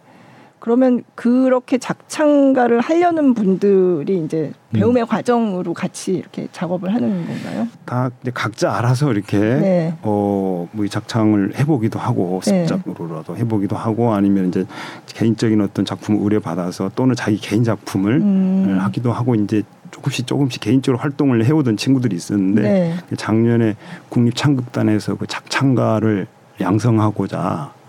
네. 0.60 0.64
그러면 0.64 1.02
그렇게 1.14 1.78
작창가를 1.78 2.80
하려는 2.80 3.34
분들이 3.34 4.22
이제 4.22 4.52
배움의 4.72 5.04
음. 5.04 5.06
과정으로 5.06 5.72
같이 5.72 6.12
이렇게 6.12 6.48
작업을 6.52 6.94
하는 6.94 7.26
건가요? 7.26 7.66
다 7.86 8.10
각자 8.34 8.72
알아서 8.76 9.10
이렇게 9.10 9.38
네. 9.38 9.94
어뭐 10.02 10.86
작창을 10.88 11.58
해보기도 11.58 11.98
하고 11.98 12.40
네. 12.44 12.66
습작으로라도 12.66 13.36
해보기도 13.36 13.74
하고 13.76 14.12
아니면 14.12 14.48
이제 14.48 14.66
개인적인 15.06 15.60
어떤 15.62 15.84
작품을 15.84 16.22
의뢰 16.22 16.38
받아서 16.38 16.90
또는 16.94 17.14
자기 17.14 17.38
개인 17.38 17.64
작품을 17.64 18.20
음. 18.20 18.78
하기도 18.80 19.12
하고 19.12 19.34
이제 19.34 19.62
조금씩 19.90 20.26
조금씩 20.26 20.60
개인적으로 20.60 21.00
활동을 21.00 21.44
해오던 21.44 21.78
친구들이 21.78 22.14
있었는데 22.14 22.62
네. 22.62 23.16
작년에 23.16 23.76
국립창극단에서 24.10 25.16
그 25.16 25.26
작창가를 25.26 26.26
양성하고자 26.60 27.79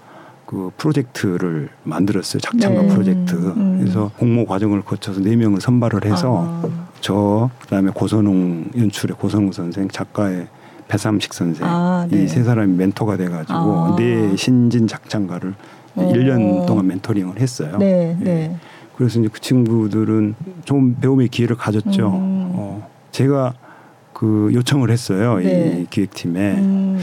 그 0.51 0.69
프로젝트를 0.75 1.69
만들었어요. 1.83 2.41
작창가 2.41 2.81
네. 2.81 2.87
프로젝트. 2.89 3.35
음. 3.35 3.77
그래서 3.79 4.11
공모 4.17 4.45
과정을 4.45 4.81
거쳐서 4.81 5.21
네 5.21 5.37
명을 5.37 5.61
선발을 5.61 6.03
해서 6.03 6.61
아. 6.61 6.69
저 6.99 7.49
그다음에 7.61 7.89
고선웅 7.91 8.71
연출의 8.77 9.15
고선웅 9.17 9.53
선생 9.53 9.87
작가의 9.87 10.47
배삼식 10.89 11.33
선생 11.33 11.65
아, 11.65 12.05
네. 12.11 12.23
이세 12.23 12.43
사람이 12.43 12.75
멘토가 12.75 13.15
돼가지고 13.15 13.53
아. 13.53 13.95
네 13.97 14.35
신진 14.35 14.87
작창가를 14.87 15.53
오. 15.95 16.11
1년 16.11 16.65
동안 16.65 16.85
멘토링을 16.87 17.39
했어요. 17.39 17.77
네, 17.79 18.17
예. 18.19 18.23
네. 18.23 18.55
그래서 18.97 19.21
이제 19.21 19.29
그 19.31 19.39
친구들은 19.39 20.35
좀 20.65 20.95
배움의 20.95 21.29
기회를 21.29 21.55
가졌죠. 21.55 22.07
음. 22.09 22.51
어, 22.55 22.89
제가 23.11 23.53
그 24.11 24.49
요청을 24.53 24.91
했어요. 24.91 25.37
네. 25.37 25.79
이 25.79 25.85
기획팀에. 25.89 26.55
음. 26.57 26.99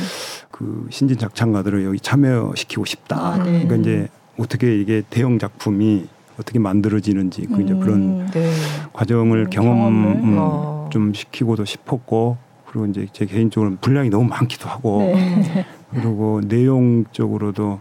그 0.58 0.88
신진 0.90 1.18
작 1.18 1.34
창가들을 1.36 1.84
여기 1.84 2.00
참여시키고 2.00 2.84
싶다. 2.84 3.16
아, 3.16 3.36
네. 3.38 3.64
그러니까 3.64 3.76
이제 3.76 4.08
어떻게 4.38 4.76
이게 4.76 5.02
대형 5.08 5.38
작품이 5.38 6.06
어떻게 6.38 6.58
만들어지는지 6.58 7.46
그 7.46 7.62
이제 7.62 7.74
그런 7.74 7.94
음, 7.94 8.30
네. 8.32 8.50
과정을 8.92 9.46
음, 9.46 9.50
경험 9.50 10.06
음, 10.06 10.36
어. 10.36 10.88
좀 10.92 11.14
시키고도 11.14 11.64
싶었고 11.64 12.36
그리고 12.66 12.86
이제 12.86 13.06
제 13.12 13.24
개인적으로 13.24 13.76
분량이 13.80 14.10
너무 14.10 14.24
많기도 14.28 14.68
하고 14.68 14.98
네. 14.98 15.64
그리고 15.94 16.40
내용적으로도 16.44 17.80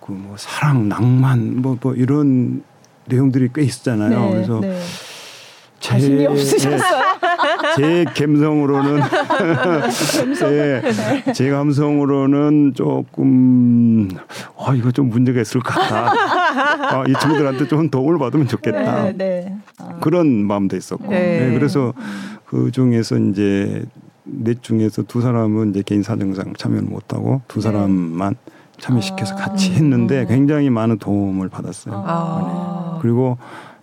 그 0.00 0.12
뭐 0.12 0.36
사랑, 0.36 0.88
낭만 0.88 1.62
뭐, 1.62 1.78
뭐 1.80 1.94
이런 1.94 2.62
내용들이 3.06 3.48
꽤 3.54 3.62
있었잖아요. 3.62 4.20
네, 4.20 4.30
그래서 4.30 4.60
네. 4.60 4.78
자신이 5.84 6.26
없으셨어요? 6.26 7.02
제 7.76 8.04
감성으로는 8.04 9.02
제, 10.38 10.82
제 11.34 11.50
감성으로는 11.50 12.72
조금 12.74 14.08
아 14.58 14.74
이거 14.74 14.90
좀 14.90 15.10
문제가 15.10 15.42
있을 15.42 15.60
것 15.60 15.74
같다. 15.74 16.10
아, 16.10 17.04
이 17.06 17.12
친구들한테 17.20 17.68
좀 17.68 17.90
도움을 17.90 18.18
받으면 18.18 18.48
좋겠다. 18.48 19.04
네, 19.04 19.12
네. 19.12 19.56
아. 19.78 19.98
그런 20.00 20.46
마음도 20.46 20.74
있었고. 20.74 21.10
네. 21.10 21.48
네, 21.48 21.54
그래서 21.54 21.92
그 22.46 22.70
중에서 22.70 23.18
이제 23.18 23.84
넷 24.24 24.62
중에서 24.62 25.02
두 25.02 25.20
사람은 25.20 25.70
이제 25.70 25.82
개인 25.84 26.02
사정상 26.02 26.54
참여를 26.56 26.84
못하고 26.84 27.42
두 27.46 27.60
네. 27.60 27.64
사람만 27.64 28.36
참여시켜서 28.80 29.36
같이 29.36 29.72
아. 29.72 29.74
했는데 29.74 30.24
굉장히 30.24 30.70
많은 30.70 30.98
도움을 30.98 31.50
받았어요. 31.50 32.02
아. 32.06 32.98
그리고 33.02 33.36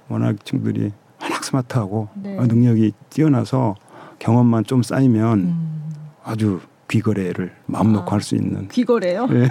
워낙 0.10 0.43
친구들이 0.43 0.91
워낙 1.22 1.44
스마트하고 1.44 2.08
네. 2.16 2.36
능력이 2.36 2.94
뛰어나서 3.10 3.75
경험만 4.20 4.66
좀 4.66 4.84
쌓이면 4.84 5.40
음. 5.40 5.94
아주 6.24 6.60
귀거래를 6.88 7.54
마음 7.66 7.94
놓고 7.94 8.12
아, 8.12 8.13
할수 8.16 8.36
있는 8.36 8.68
귀거래요? 8.68 9.25
네. 9.28 9.48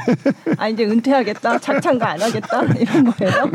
아 0.59 0.69
이제 0.69 0.85
은퇴하겠다, 0.85 1.59
작창가 1.59 2.11
안 2.11 2.21
하겠다 2.21 2.63
이런 2.79 3.05
거예요? 3.05 3.51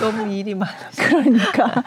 너무 0.00 0.30
일이 0.30 0.54
많아. 0.54 0.72
그러니까. 0.96 1.82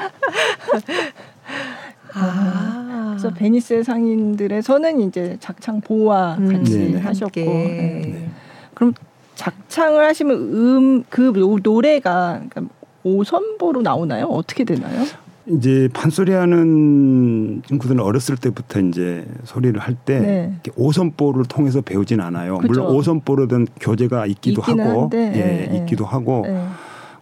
아. 2.14 3.08
그래서 3.12 3.30
베니스 3.34 3.84
상인들에서는 3.84 5.02
이제 5.02 5.38
작창 5.40 5.80
보와 5.82 6.36
음, 6.40 6.52
같이 6.52 6.92
네 6.94 7.00
하셨고. 7.00 7.40
네. 7.42 8.30
그럼 8.74 8.94
작창을 9.36 10.04
하시면 10.06 10.38
음 10.38 11.04
그 11.10 11.60
노래가 11.64 12.42
그러니까 12.50 12.74
오선보로 13.06 13.84
나오나요? 13.84 14.26
어떻게 14.26 14.64
되나요? 14.64 15.06
이제 15.48 15.88
판소리하는 15.94 17.62
친구들은 17.68 18.02
어렸을 18.02 18.36
때부터 18.36 18.80
이제 18.80 19.24
소리를 19.44 19.80
할때 19.80 20.20
네. 20.20 20.60
오선보를 20.76 21.46
통해서 21.46 21.82
배우진 21.82 22.20
않아요. 22.20 22.58
그쵸. 22.58 22.68
물론 22.68 22.96
오선보로든 22.96 23.68
교재가 23.80 24.26
있기도 24.26 24.64
하고, 24.64 25.02
한데, 25.04 25.32
예, 25.36 25.68
네. 25.70 25.78
있기도 25.78 26.04
하고 26.04 26.46
네. 26.48 26.66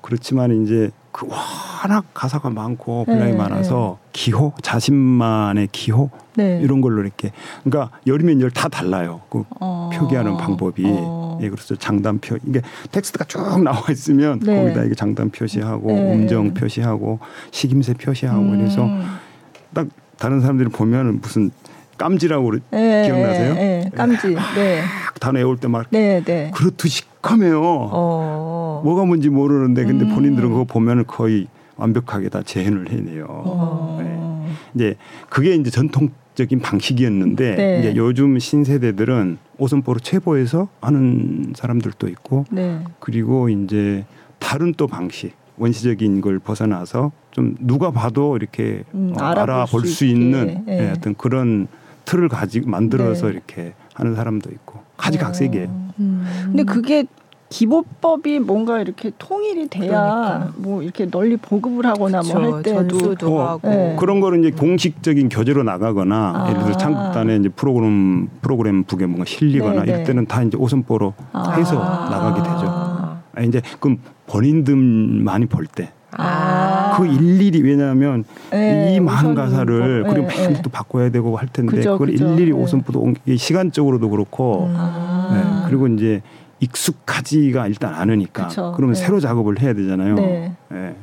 그렇지만 0.01 0.63
이제 0.63 0.89
그 1.13 1.27
워낙 1.27 2.05
가사가 2.15 2.49
많고 2.49 3.05
분량이 3.05 3.31
네, 3.31 3.37
많아서 3.37 3.99
네. 4.01 4.09
기호 4.13 4.51
자신만의 4.61 5.69
기호 5.71 6.09
네. 6.35 6.59
이런 6.61 6.81
걸로 6.81 7.03
이렇게 7.03 7.31
그러니까 7.63 7.95
열이면 8.07 8.41
열 8.41 8.49
다 8.49 8.67
달라요. 8.67 9.21
그 9.29 9.43
어. 9.59 9.89
표기하는 9.93 10.35
방법이 10.37 10.83
어. 10.87 11.37
예 11.41 11.49
그래서 11.49 11.75
장단 11.75 12.19
표 12.19 12.35
이게 12.47 12.61
텍스트가 12.91 13.25
쭉 13.25 13.61
나와 13.63 13.83
있으면 13.91 14.39
네. 14.39 14.63
거기다 14.63 14.83
이게 14.85 14.95
장단 14.95 15.29
표시하고 15.29 15.87
네. 15.87 16.13
음정 16.15 16.53
표시하고 16.55 17.19
식임새 17.51 17.93
표시하고 17.93 18.41
음. 18.41 18.57
그래서 18.57 18.89
딱 19.73 19.87
다른 20.17 20.41
사람들이 20.41 20.69
보면은 20.69 21.21
무슨 21.21 21.51
깜지라고 21.97 22.45
그러- 22.45 22.59
네, 22.71 23.03
기억나세요? 23.05 23.53
네, 23.53 23.89
깜지. 23.95 24.27
네. 24.55 24.81
막 24.81 25.19
단어 25.19 25.39
외울 25.39 25.57
때막 25.57 25.87
네, 25.91 26.21
네. 26.23 26.51
그렇듯이 26.53 27.03
컴해요. 27.21 27.61
어. 27.63 28.81
뭐가 28.83 29.05
뭔지 29.05 29.29
모르는데 29.29 29.85
근데 29.85 30.05
음. 30.05 30.15
본인들은 30.15 30.49
그거 30.49 30.63
보면은 30.65 31.05
거의 31.07 31.47
완벽하게 31.77 32.29
다 32.29 32.41
재현을 32.43 32.91
해내요. 32.91 33.25
어. 33.29 33.99
네. 34.01 34.53
이제 34.75 34.95
그게 35.29 35.55
이제 35.55 35.69
전통적인 35.69 36.59
방식이었는데 36.61 37.55
네. 37.55 37.79
이제 37.79 37.93
요즘 37.95 38.37
신세대들은 38.39 39.37
오선포로 39.57 39.99
체보해서 39.99 40.67
하는 40.81 41.53
사람들도 41.55 42.07
있고 42.09 42.45
네. 42.51 42.79
그리고 42.99 43.49
이제 43.49 44.05
다른 44.39 44.73
또 44.75 44.87
방식 44.87 45.33
원시적인 45.57 46.21
걸 46.21 46.39
벗어나서 46.39 47.11
좀 47.31 47.55
누가 47.59 47.91
봐도 47.91 48.35
이렇게 48.35 48.83
음, 48.93 49.13
어, 49.15 49.23
알아볼 49.23 49.41
알아볼 49.53 49.81
수 49.87 49.93
수. 49.93 50.05
있는 50.05 50.63
예. 50.67 50.87
예, 50.87 50.91
어떤 50.91 51.13
그런 51.15 51.67
틀을 52.05 52.29
가지고 52.29 52.69
만들어서 52.69 53.27
네. 53.27 53.33
이렇게 53.33 53.73
하는 53.93 54.15
사람도 54.15 54.49
있고 54.51 54.79
가지각색이에요. 54.97 55.67
어. 55.67 55.93
음. 55.99 56.25
근데 56.45 56.63
그게 56.63 57.05
기본법이 57.49 58.39
뭔가 58.39 58.79
이렇게 58.81 59.11
통일이 59.19 59.67
돼야 59.67 59.91
그러니까. 59.91 60.53
뭐 60.57 60.81
이렇게 60.81 61.05
널리 61.05 61.37
보급을 61.37 61.85
하거나 61.85 62.21
뭐 62.23 62.53
할 62.55 62.63
때도 62.63 63.37
어, 63.39 63.47
하고 63.47 63.69
네. 63.69 63.95
그런 63.99 64.19
거는 64.21 64.39
이제 64.43 64.49
공식적인 64.51 65.29
교재로 65.29 65.61
나가거나 65.61 66.33
아. 66.35 66.49
예를 66.49 66.63
들어 66.63 66.77
창극단의 66.77 67.39
이제 67.41 67.49
프로그램 67.49 68.27
프로그램 68.41 68.83
북에 68.85 69.05
뭔가 69.05 69.25
실리거나 69.25 69.83
네, 69.83 69.87
이럴 69.91 69.97
네. 69.99 70.03
때는 70.03 70.25
다 70.25 70.41
이제 70.41 70.57
오선보로 70.57 71.13
아. 71.33 71.51
해서 71.51 71.75
나가게 71.75 72.41
되죠. 72.41 72.65
아. 72.69 73.21
아, 73.35 73.41
이제 73.41 73.61
그럼 73.79 73.99
본인들만이 74.27 75.45
볼 75.45 75.67
때 75.67 75.91
그 76.15 76.23
아. 76.23 76.97
일일이 77.03 77.61
왜냐하면 77.61 78.23
네, 78.51 78.95
이 78.95 78.99
많은 78.99 79.35
가사를 79.35 80.03
뭐, 80.03 80.13
그리고 80.13 80.27
네, 80.27 80.35
많이 80.41 80.53
네. 80.53 80.61
또 80.61 80.69
바꿔야 80.69 81.09
되고 81.09 81.35
할 81.37 81.47
텐데 81.47 81.77
그죠, 81.77 81.93
그걸 81.93 82.11
그죠. 82.11 82.33
일일이 82.33 82.51
네. 82.53 83.13
이게 83.25 83.35
시간적으로도 83.35 84.09
그렇고 84.09 84.69
아. 84.75 85.29
네, 85.33 85.69
그리고 85.69 85.87
이제 85.87 86.21
익숙하지가 86.59 87.67
일단 87.67 87.93
않으니까 87.93 88.47
그쵸. 88.47 88.73
그러면 88.75 88.95
네. 88.95 89.01
새로 89.01 89.19
작업을 89.19 89.61
해야 89.61 89.73
되잖아요. 89.73 90.15
네. 90.15 90.55
예. 90.73 90.95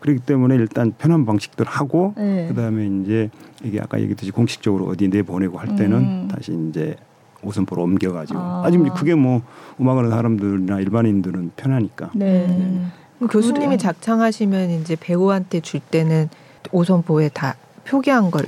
그렇기 0.00 0.20
때문에 0.20 0.56
일단 0.56 0.92
편한 0.98 1.24
방식들 1.24 1.66
하고 1.66 2.14
네. 2.16 2.48
그다음에 2.48 2.86
이제 2.86 3.30
이게 3.62 3.80
아까 3.80 3.98
얘기했듯이 4.00 4.32
공식적으로 4.32 4.86
어디 4.86 5.08
내보내고 5.08 5.58
할 5.58 5.76
때는 5.76 5.98
음. 5.98 6.28
다시 6.28 6.52
이제 6.68 6.96
오선보로 7.42 7.82
옮겨가지고 7.82 8.38
아. 8.38 8.62
아. 8.64 8.70
직 8.70 8.78
그게 8.94 9.14
뭐 9.14 9.42
음악하는 9.80 10.10
사람들이나 10.10 10.80
일반인들은 10.80 11.52
편하니까 11.56 12.10
네. 12.14 12.84
음. 13.22 13.26
그럼 13.26 13.28
교수님이 13.28 13.78
작창하시면 13.78 14.70
이제 14.70 14.96
배우한테 14.98 15.60
줄 15.60 15.80
때는 15.80 16.28
오선보에 16.70 17.30
다 17.30 17.56
표기한 17.84 18.30
걸 18.30 18.44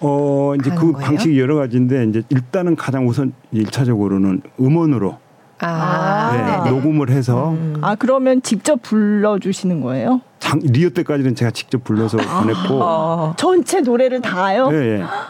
어 0.00 0.54
이제 0.54 0.70
그 0.70 0.92
거예요? 0.92 1.06
방식이 1.06 1.40
여러 1.40 1.56
가지인데 1.56 2.04
이제 2.04 2.22
일단은 2.28 2.76
가장 2.76 3.08
우선 3.08 3.32
일차적으로는 3.52 4.42
음원으로 4.60 5.18
아, 5.60 6.30
네, 6.32 6.42
네네. 6.44 6.70
녹음을 6.70 7.10
해서 7.10 7.50
음. 7.50 7.78
아 7.80 7.96
그러면 7.96 8.40
직접 8.42 8.80
불러 8.80 9.40
주시는 9.40 9.80
거예요? 9.80 10.20
장, 10.38 10.60
리오 10.62 10.90
때까지는 10.90 11.34
제가 11.34 11.50
직접 11.50 11.82
불러서 11.82 12.16
보냈고 12.16 12.80
어. 12.80 13.34
전체 13.36 13.80
노래를 13.80 14.20
다요? 14.20 14.68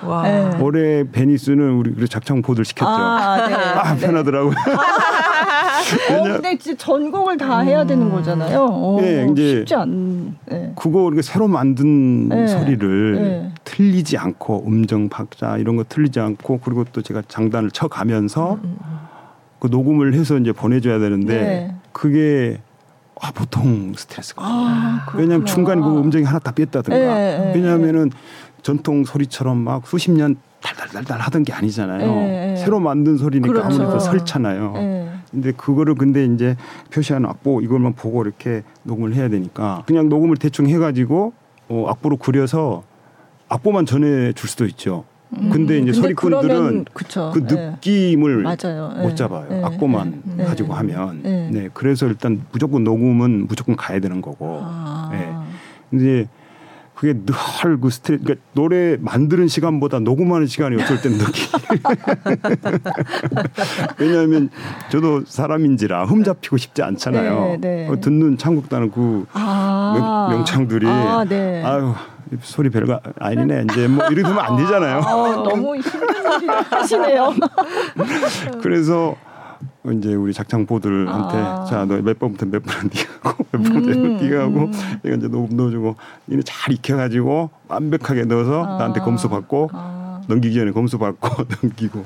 와. 0.05 0.23
네. 0.25 0.51
올해 0.61 1.11
베니스는 1.11 1.71
우리 1.71 2.07
작창 2.09 2.43
보드를 2.43 2.67
시켰죠. 2.67 2.91
아, 2.91 3.37
아, 3.37 3.95
네. 3.95 3.95
네. 3.95 4.07
편하더라고요. 4.07 4.55
어, 6.11 6.23
근데 6.23 6.59
진짜 6.59 6.77
전곡을 6.85 7.37
다 7.37 7.61
해야 7.61 7.85
되는 7.85 8.11
거잖아요. 8.11 8.67
어, 8.71 8.99
예, 9.03 9.27
이제 9.31 9.49
쉽지 9.59 9.75
않. 9.75 10.37
네. 10.47 10.73
그거 10.77 11.03
우리가 11.03 11.23
새로 11.23 11.49
만든 11.49 12.29
네. 12.29 12.47
소리를 12.47 13.13
네. 13.15 13.53
틀리지 13.65 14.17
않고 14.17 14.65
음정 14.67 15.09
박자 15.09 15.59
이런 15.59 15.77
거 15.77 15.85
틀리지 15.89 16.21
않고 16.21 16.61
그리고 16.65 16.85
또 16.93 17.03
제가 17.03 17.23
장단을 17.29 17.71
쳐 17.71 17.89
가면서 17.89 18.59
음, 18.63 18.79
그 19.59 19.69
녹음을 19.69 20.15
해서 20.15 20.39
이제 20.39 20.53
보내줘야 20.53 20.99
되는데 20.99 21.35
네. 21.35 21.75
그게 21.93 22.59
아, 23.21 23.33
보통 23.33 23.93
스트레스가 23.97 24.45
아, 24.45 25.07
왜냐하면. 25.15 25.45
중간에 25.47 25.81
뭐 25.81 26.01
음정이 26.01 26.25
하나 26.25 26.39
다 26.39 26.53
뺐다든가 26.53 26.97
네, 26.97 27.39
네, 27.39 27.53
왜냐하면은 27.55 28.11
전통 28.63 29.05
소리처럼 29.05 29.59
막 29.59 29.87
수십 29.87 30.11
년 30.13 30.37
달달달달 30.63 31.21
하던 31.21 31.45
게 31.45 31.53
아니잖아요. 31.53 32.07
네, 32.07 32.47
네. 32.49 32.57
새로 32.57 32.81
만든 32.81 33.17
소리니까 33.17 33.53
그렇죠. 33.53 33.67
아무래도 33.67 33.99
설잖아요. 33.99 34.73
네. 34.75 35.09
근데 35.31 35.53
그거를 35.53 35.95
근데 35.95 36.25
이제 36.25 36.57
표시한 36.91 37.27
악보 37.27 37.61
이걸만 37.61 37.95
보고 37.95 38.23
이렇게 38.23 38.63
녹음을 38.83 39.15
해야 39.15 39.29
되니까 39.29 39.83
그냥 39.87 40.09
녹음을 40.09 40.37
대충 40.37 40.69
해가지고 40.69 41.33
어, 41.69 41.87
악보로 41.89 42.17
그려서 42.17 42.83
악보만 43.49 43.87
전해 43.87 44.33
줄 44.33 44.49
수도 44.49 44.65
있죠. 44.67 45.05
근데 45.31 45.79
이제 45.79 45.93
소리꾼들은 45.93 46.43
음. 46.43 46.49
그러면 46.49 46.85
그쵸. 46.95 47.31
그 47.35 47.47
네. 47.47 47.71
느낌을 47.73 48.43
맞아요. 48.43 48.89
못 48.97 49.09
네. 49.11 49.15
잡아요. 49.15 49.47
네. 49.51 49.63
악보만 49.63 50.23
네. 50.37 50.45
가지고 50.45 50.73
하면. 50.73 51.21
네. 51.23 51.51
네. 51.53 51.69
그래서 51.75 52.07
일단 52.07 52.43
무조건 52.51 52.83
녹음은 52.85 53.47
무조건 53.47 53.77
가야 53.77 54.01
되는 54.01 54.23
거고. 54.23 54.61
아. 54.63 55.11
네. 55.13 55.31
근데 55.91 56.29
그게 56.99 57.13
늘 57.13 57.33
그 57.81 57.91
스트레스, 57.91 58.23
그러니까 58.25 58.45
노래 58.55 58.97
만드는 59.01 59.47
시간보다 59.47 60.01
녹음하는 60.01 60.47
시간이 60.49 60.83
어쩔 60.83 61.01
땐 61.01 61.13
느끼. 61.13 61.49
왜냐하면 63.99 64.51
저도 64.91 65.25
사람인지라 65.25 66.07
흠 66.07 66.25
잡히고 66.25 66.57
싶지 66.57 66.83
않잖아요. 66.83 67.59
네, 67.61 67.87
네. 67.87 67.89
어, 67.89 68.01
듣는 68.01 68.37
창국단은 68.37 68.91
그 68.91 69.27
아. 69.33 70.29
명, 70.31 70.45
창들이 70.45 70.87
아, 70.89 71.25
네. 71.29 71.63
아유 71.65 71.95
소리 72.43 72.69
별거 72.69 73.01
아니네 73.21 73.67
이제 73.71 73.87
뭐 73.87 74.09
되면 74.09 74.39
안 74.39 74.57
되잖아요. 74.57 74.99
아, 74.99 75.43
너무 75.49 75.77
힘든 75.77 76.43
일을 76.43 76.63
하시네요. 76.71 77.35
그래서 78.61 79.15
이제 79.93 80.15
우리 80.15 80.33
작창보들한테 80.33 81.37
아. 81.37 81.65
자너 81.65 82.01
몇 82.03 82.19
번부터 82.19 82.47
몇 82.47 82.63
번은 82.63 82.91
네가 82.93 83.31
하고 83.31 83.45
몇 83.53 83.63
번부터 83.63 83.99
음, 83.99 84.17
네가 84.19 84.43
하고 84.43 84.61
음. 84.61 84.73
내가 85.03 85.17
이제 85.17 85.29
녹음 85.29 85.57
넣어주고 85.57 85.95
얘네 86.33 86.43
잘 86.45 86.75
익혀가지고 86.75 87.51
완벽하게 87.69 88.25
넣어서 88.25 88.65
아. 88.65 88.79
나한테 88.79 89.01
검수 89.01 89.29
받고 89.29 89.71
아. 89.73 90.21
넘기기 90.27 90.55
전에 90.55 90.73
검수 90.73 90.99
받고 90.99 91.45
넘기고 91.63 92.05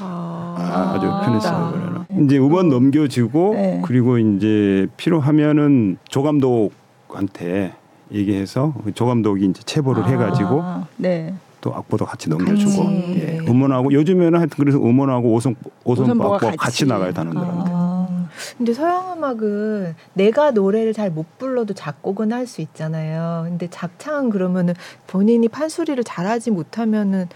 아. 0.00 0.56
아, 0.58 0.94
아주 0.96 1.06
아. 1.06 1.20
편했어요 1.20 1.72
그래는 2.08 2.26
이제 2.26 2.38
음원 2.38 2.68
넘겨주고 2.68 3.54
네. 3.54 3.82
그리고 3.84 4.18
이제 4.18 4.88
필요하면은 4.96 5.98
조감독한테 6.08 7.74
얘기해서 8.12 8.74
그 8.84 8.92
조감독이 8.92 9.46
이제 9.46 9.62
체보를 9.62 10.06
해가지고 10.06 10.60
아, 10.62 10.86
네. 10.96 11.32
또 11.62 11.72
악보도 11.74 12.04
같이 12.04 12.28
넘겨주고 12.28 12.84
같이. 12.84 13.14
예. 13.16 13.38
음원하고 13.48 13.92
요즘에는 13.92 14.34
하여튼 14.38 14.56
그래서 14.58 14.78
음원하고 14.78 15.32
오선 15.32 15.54
오선보가 15.84 16.34
악보 16.34 16.46
같이. 16.46 16.58
같이 16.58 16.86
나가요 16.86 17.12
단원들한테. 17.14 17.70
아. 17.72 18.26
근데 18.58 18.74
서양 18.74 19.12
음악은 19.16 19.94
내가 20.14 20.50
노래를 20.50 20.92
잘 20.92 21.10
못 21.10 21.38
불러도 21.38 21.74
작곡은 21.74 22.32
할 22.32 22.46
수 22.46 22.60
있잖아요. 22.62 23.44
근데 23.48 23.68
작창은 23.70 24.30
그러면은 24.30 24.74
본인이 25.06 25.48
판소리를 25.48 26.02
잘하지 26.02 26.50
못하면은 26.50 27.26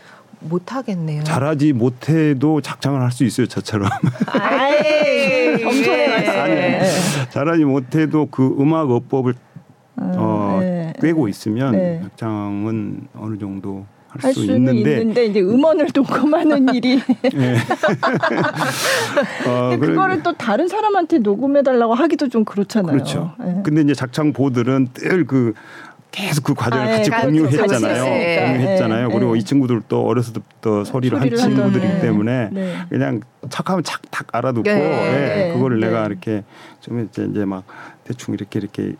못 0.40 0.72
하겠네요. 0.74 1.22
잘하지 1.22 1.72
못해도 1.72 2.60
작창을 2.62 3.00
할 3.02 3.12
수 3.12 3.22
있어요 3.24 3.46
저처럼 3.46 3.88
아이, 4.26 5.56
겸손해 5.58 6.08
말씀. 6.08 6.32
아니, 6.40 6.54
네. 6.54 6.82
잘하지 7.30 7.64
못해도 7.64 8.26
그 8.30 8.56
음악 8.58 8.90
어법을 8.90 9.34
어, 9.98 10.58
네. 10.60 10.92
꿰고 11.00 11.28
있으면 11.28 11.72
네. 11.72 12.00
작창은 12.02 13.08
어느 13.18 13.38
정도 13.38 13.86
할할수 14.20 14.44
있는데 14.44 15.00
있는데, 15.00 15.24
이제 15.26 15.40
음원을 15.40 15.88
녹음하는 15.94 16.68
일이 16.74 17.00
예. 17.34 17.56
어, 19.46 19.70
근데 19.70 19.76
그래- 19.78 19.94
그거를 19.94 20.22
또 20.22 20.32
다른 20.32 20.68
사람한테 20.68 21.18
녹음해 21.18 21.62
달라고 21.62 21.94
하기도 21.94 22.28
좀 22.28 22.44
그렇잖아요. 22.44 22.92
그렇죠. 22.92 23.32
네. 23.38 23.60
근데 23.64 23.80
이제 23.82 23.94
작창 23.94 24.32
보들은 24.32 24.88
늘 24.94 25.26
그 25.26 25.54
계속 26.12 26.44
그 26.44 26.54
과정을 26.54 26.86
아, 26.86 26.92
예, 26.92 26.96
같이 26.98 27.10
같이 27.10 27.26
공유했잖아요. 27.26 28.04
했으니까. 28.04 28.52
공유했잖아요. 28.52 29.08
예, 29.10 29.12
그리고 29.12 29.34
예. 29.36 29.38
이 29.40 29.42
친구들도 29.42 30.06
어렸을 30.06 30.32
때부터 30.34 30.84
소리를, 30.84 31.20
한 31.20 31.28
소리를 31.28 31.36
친구들이기 31.36 31.86
네. 31.86 32.00
때문에 32.00 32.48
네. 32.52 32.74
그냥 32.88 33.20
착하면 33.50 33.82
착탁 33.84 34.28
알아듣고 34.32 34.62
네. 34.62 34.72
예, 34.72 35.34
네. 35.48 35.52
그거를 35.52 35.80
네. 35.80 35.86
내가 35.88 36.06
이렇게 36.06 36.44
좀 36.80 37.04
이제 37.04 37.26
이제 37.30 37.44
막 37.44 37.64
대충 38.04 38.32
이렇게 38.34 38.58
이렇게 38.60 38.94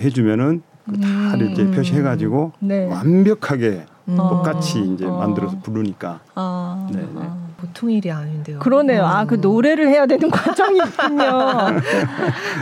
해주면은 0.00 0.62
그다 0.86 1.06
음. 1.34 1.50
이제 1.50 1.70
표시해가지고 1.70 2.52
네. 2.60 2.86
완벽하게 2.86 3.84
음. 4.06 4.16
똑같이 4.16 4.80
어. 4.80 4.82
이제 4.82 5.06
어. 5.06 5.16
만들어서 5.18 5.56
부르니까 5.62 6.20
아, 6.34 6.88
네, 6.92 7.00
네. 7.00 7.08
아. 7.22 7.36
보통 7.56 7.90
일이 7.90 8.10
아닌데요. 8.10 8.58
그러네요. 8.58 9.04
아, 9.06 9.24
그 9.24 9.36
음. 9.36 9.40
노래를 9.40 9.88
해야 9.88 10.04
되는 10.06 10.30
과정이 10.30 10.76
있군요. 10.78 11.22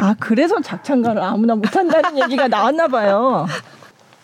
아, 0.00 0.14
그래서 0.20 0.60
작창가를 0.60 1.20
아무나 1.22 1.54
못한다는 1.56 2.18
얘기가 2.22 2.46
나왔나 2.48 2.86
봐요. 2.88 3.46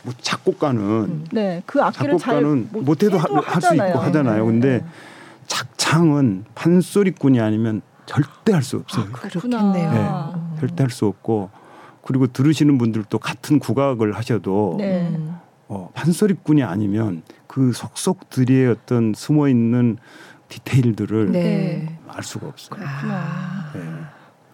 뭐 0.05 0.15
작곡가는 0.21 1.25
네, 1.33 1.63
그 1.67 1.83
악기를 1.83 2.19
잘 2.19 2.35
작곡가는 2.37 2.69
못- 2.73 2.85
못해도 2.85 3.19
해도 3.19 3.41
할 3.41 3.61
수 3.61 3.75
있고 3.75 3.85
하잖아요. 3.85 3.95
하잖아요. 3.99 4.45
네, 4.45 4.51
근데 4.53 4.69
네. 4.79 4.85
작창은 5.49 6.45
판소리꾼이 6.55 7.41
아니면 7.41 7.83
절대 8.07 8.53
할 8.53 8.63
수 8.63 8.77
없어요. 8.77 9.07
그렇겠네요. 9.13 9.73
네, 9.73 9.87
아. 10.09 10.33
절대 10.61 10.85
할 10.85 10.91
수 10.91 11.07
없고 11.07 11.51
그리고 12.05 12.27
들으시는 12.29 12.79
분들도 12.79 13.19
같은 13.19 13.59
국악을 13.59 14.13
하셔도 14.13 14.77
네. 14.79 15.19
음. 15.71 15.75
어, 15.75 15.91
판소리꾼이 15.95 16.63
아니면 16.63 17.23
그 17.47 17.73
속속들이의 17.73 18.69
어떤 18.71 19.13
숨어 19.15 19.49
있는 19.49 19.99
디테일들을 20.49 21.33
네. 21.33 21.99
알 22.09 22.23
수가 22.23 22.47
없어요. 22.49 22.79
그렇구나. 22.81 23.25
네. 23.75 23.81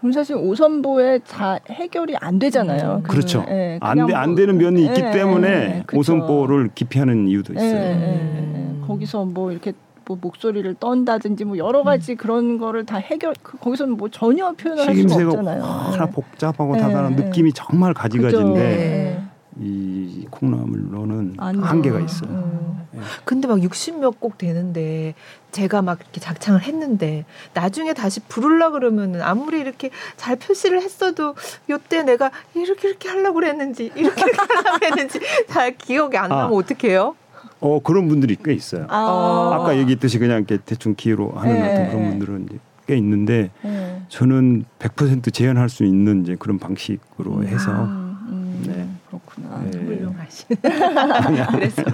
그럼 0.00 0.12
사실 0.12 0.36
오선보에 0.36 1.20
다 1.20 1.58
해결이 1.70 2.16
안 2.16 2.38
되잖아요. 2.38 3.00
그, 3.04 3.12
그렇죠. 3.12 3.44
예, 3.48 3.78
안, 3.80 4.06
돼, 4.06 4.14
안 4.14 4.30
뭐- 4.30 4.36
되는 4.36 4.58
면이 4.58 4.84
있기 4.86 5.00
예, 5.00 5.10
때문에 5.12 5.48
예, 5.48 5.82
그쵸. 5.86 6.00
오선보를 6.00 6.70
기피하는 6.74 7.26
이유도 7.28 7.54
예, 7.54 7.58
있어요. 7.58 7.80
예, 7.80 7.92
음. 7.94 8.78
예. 8.82 8.86
거기서 8.86 9.24
뭐 9.24 9.50
이렇게 9.50 9.72
뭐 10.06 10.18
목소리를 10.20 10.74
떤다든지 10.74 11.46
뭐 11.46 11.56
여러 11.56 11.82
가지 11.84 12.16
그런 12.16 12.58
거를 12.58 12.84
다 12.84 12.98
해결 12.98 13.34
그, 13.42 13.56
거기서는 13.56 13.96
뭐 13.96 14.10
전혀 14.10 14.52
표현을 14.52 14.86
할 14.86 14.94
수가 14.96 15.24
없잖아요. 15.28 15.62
하나 15.62 16.06
예. 16.06 16.10
복잡하고 16.10 16.74
네, 16.74 16.80
다단한 16.82 17.16
네. 17.16 17.24
느낌이 17.24 17.52
정말 17.54 17.94
가지가지인데 17.94 19.16
그죠. 19.16 19.33
이 19.60 20.26
콩나물로는 20.30 21.34
안 21.38 21.62
한계가. 21.62 22.00
있어요. 22.00 22.30
음. 22.30 23.02
근데 23.24 23.48
막 23.48 23.58
60몇 23.58 24.20
곡 24.20 24.38
되는데 24.38 25.14
제가 25.52 25.82
막 25.82 25.98
이렇게 26.00 26.20
작창을 26.20 26.62
했는데 26.62 27.24
나중에 27.52 27.92
다시 27.92 28.20
부르려 28.20 28.70
그러면은 28.70 29.20
아무리 29.22 29.60
이렇게 29.60 29.90
잘 30.16 30.36
표시를 30.36 30.80
했어도 30.82 31.34
요때 31.70 32.02
내가 32.02 32.30
이렇게 32.54 32.88
이렇게 32.88 33.08
하려고 33.08 33.34
그랬는지 33.34 33.90
이렇게 33.96 34.22
이렇게 34.22 34.36
하려고 34.36 34.78
그랬는지 34.78 35.20
잘 35.48 35.76
기억이 35.76 36.16
안 36.16 36.30
아. 36.32 36.36
나면 36.42 36.56
어떡해요? 36.58 37.16
어 37.60 37.80
그런 37.82 38.08
분들이 38.08 38.36
꽤 38.44 38.52
있어요. 38.52 38.86
아, 38.88 39.50
아까 39.54 39.76
얘기했듯이 39.78 40.18
그냥 40.18 40.38
이렇게 40.38 40.58
대충 40.64 40.94
기회로 40.96 41.32
하는 41.32 41.54
네, 41.54 41.72
어떤 41.72 41.86
그런 41.88 42.02
네. 42.02 42.08
분들은 42.10 42.46
이제 42.48 42.58
꽤 42.86 42.96
있는데 42.96 43.50
예. 43.64 44.02
저는 44.08 44.64
100% 44.78 45.32
재현할 45.32 45.68
수 45.68 45.84
있는 45.84 46.22
이제 46.22 46.36
그런 46.38 46.58
방식으로 46.58 47.44
해서 47.44 47.70
음, 47.70 48.16
음, 48.28 48.64
네. 48.66 48.88
그렇구나. 49.20 49.62
네. 49.70 49.78
훌륭하시네. 49.78 50.60
그래서 51.52 51.82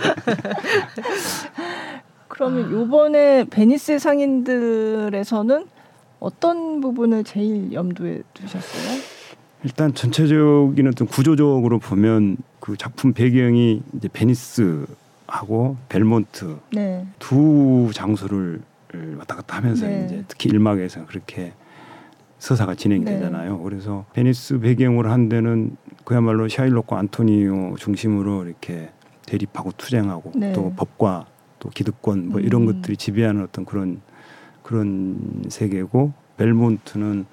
그러면 2.29 2.67
아. 2.67 2.71
요번에 2.71 3.45
베니스 3.45 3.99
상인들에서는 3.99 5.67
어떤 6.21 6.81
부분을 6.81 7.25
제일 7.25 7.73
염두에 7.73 8.23
두셨어요? 8.35 9.01
일단 9.65 9.95
전체적인 9.95 10.87
어떤 10.89 11.07
구조적으로 11.07 11.79
보면 11.79 12.39
그 12.61 12.77
작품 12.77 13.13
배경이 13.13 13.83
이제 13.95 14.09
베니스하고 14.13 15.77
벨몬트 15.89 16.59
네. 16.73 17.07
두 17.19 17.91
장소를 17.93 18.63
왔다 19.19 19.37
갔다 19.37 19.57
하면서 19.59 19.87
네. 19.87 20.05
이제 20.07 20.25
특히 20.29 20.51
일막에서 20.51 21.07
그렇게 21.07 21.53
서사가 22.41 22.75
진행이 22.75 23.05
네. 23.05 23.13
되잖아요. 23.13 23.61
그래서 23.61 24.07
베니스 24.15 24.59
배경으로 24.59 25.11
한 25.11 25.29
데는 25.29 25.77
그야말로 26.05 26.49
샤일록과 26.49 26.99
안토니오 26.99 27.77
중심으로 27.77 28.47
이렇게 28.47 28.91
대립하고 29.27 29.73
투쟁하고 29.77 30.33
네. 30.35 30.53
또 30.53 30.73
법과 30.75 31.27
또 31.61 31.69
기득권 31.69 32.31
뭐 32.31 32.41
이런 32.41 32.63
음. 32.63 32.67
것들이 32.67 32.97
지배하는 32.97 33.43
어떤 33.43 33.65
그런 33.65 34.01
그런 34.63 35.45
세계고 35.49 36.13
벨몬트는 36.39 37.27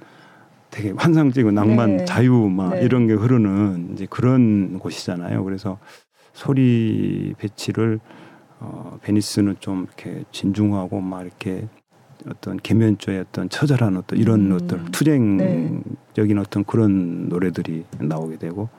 되게 0.70 0.92
환상적이고 0.92 1.52
낭만, 1.52 1.98
네. 1.98 2.06
자유 2.06 2.34
막 2.50 2.76
네. 2.76 2.82
이런 2.82 3.08
게 3.08 3.14
흐르는 3.14 3.92
이제 3.94 4.06
그런 4.10 4.78
곳이잖아요. 4.80 5.44
그래서 5.46 5.80
소리 6.34 7.34
배치를 7.38 8.02
어, 8.60 9.00
베니스는 9.02 9.56
좀 9.60 9.86
이렇게 9.86 10.26
진중하고 10.32 11.00
막 11.00 11.22
이렇게 11.22 11.68
어떤 12.30 12.58
계면조의 12.58 13.20
어떤 13.20 13.50
처절한 13.50 13.98
어떤 13.98 14.20
이런 14.20 14.52
음. 14.52 14.60
어떤 14.62 14.86
투쟁적인 14.92 16.40
어떤 16.40 16.64
그런 16.64 17.30
노래들이 17.30 17.86
나오게 18.00 18.38
되고 18.38 18.70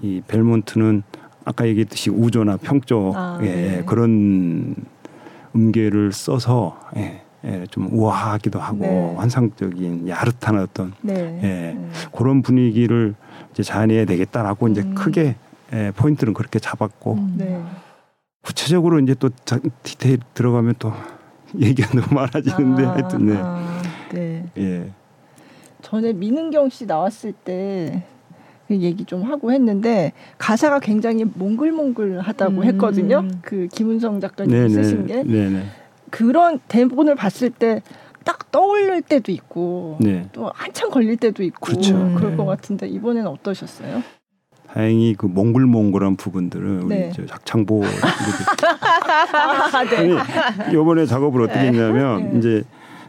이 0.00 0.22
벨몬트는 0.26 1.02
아까 1.44 1.66
얘기했듯이 1.66 2.10
우조나 2.10 2.56
평조의 2.56 3.12
아, 3.14 3.38
네. 3.40 3.82
그런 3.86 4.74
음계를 5.54 6.12
써서 6.12 6.78
예, 6.96 7.22
예, 7.44 7.66
좀 7.70 7.88
우아하기도 7.92 8.58
하고 8.58 8.78
네. 8.78 9.14
환상적인 9.16 10.08
야릇한 10.08 10.58
어떤 10.58 10.92
네. 11.02 11.40
예. 11.42 11.46
네. 11.48 11.88
그런 12.14 12.42
분위기를 12.42 13.14
이제 13.52 13.62
자아내야 13.62 14.04
되겠다라고 14.06 14.68
이제 14.68 14.82
음. 14.82 14.94
크게 14.94 15.36
예, 15.72 15.92
포인트는 15.96 16.34
그렇게 16.34 16.58
잡았고 16.58 17.18
네. 17.36 17.62
구체적으로 18.42 18.98
이제 19.00 19.14
또 19.14 19.30
자, 19.44 19.58
디테일 19.82 20.18
들어가면 20.34 20.74
또 20.78 20.92
얘기가 21.60 21.98
너무 21.98 22.14
많아지는데 22.14 22.84
아, 22.84 22.92
하여튼 22.92 23.26
네. 23.26 23.36
아, 23.36 23.82
네. 24.12 24.44
예. 24.58 24.90
전에 25.82 26.12
민은경 26.12 26.68
씨 26.68 26.86
나왔을 26.86 27.32
때 27.32 28.04
그 28.68 28.76
얘기 28.78 29.04
좀 29.04 29.22
하고 29.24 29.52
했는데 29.52 30.12
가사가 30.38 30.78
굉장히 30.78 31.24
몽글몽글하다고 31.24 32.52
음. 32.54 32.64
했거든요. 32.64 33.28
그 33.42 33.68
김은성 33.70 34.20
작가님 34.20 34.68
쓰신 34.70 35.06
게 35.06 35.22
네네. 35.24 35.64
그런 36.10 36.58
대본을 36.68 37.14
봤을 37.16 37.50
때 37.50 37.82
딱 38.24 38.50
떠올릴 38.50 39.02
때도 39.02 39.32
있고 39.32 39.98
네. 40.00 40.28
또 40.32 40.50
한참 40.54 40.90
걸릴 40.90 41.16
때도 41.16 41.42
있고 41.42 41.58
그렇죠. 41.60 42.14
그럴 42.16 42.30
네. 42.32 42.36
것 42.36 42.44
같은데 42.44 42.86
이번에는 42.88 43.26
어떠셨어요? 43.28 44.02
다행히 44.72 45.14
그 45.14 45.26
몽글몽글한 45.26 46.16
부분들을 46.16 46.88
네. 46.88 47.06
우리 47.06 47.12
저 47.12 47.26
작창보 47.26 47.84
아, 49.34 49.84
네. 49.84 49.96
아니 49.96 50.16
요번에 50.72 51.04
작업을 51.04 51.42
어떻게 51.42 51.60
했냐면 51.60 52.32
네. 52.32 52.38
이제 52.38 52.64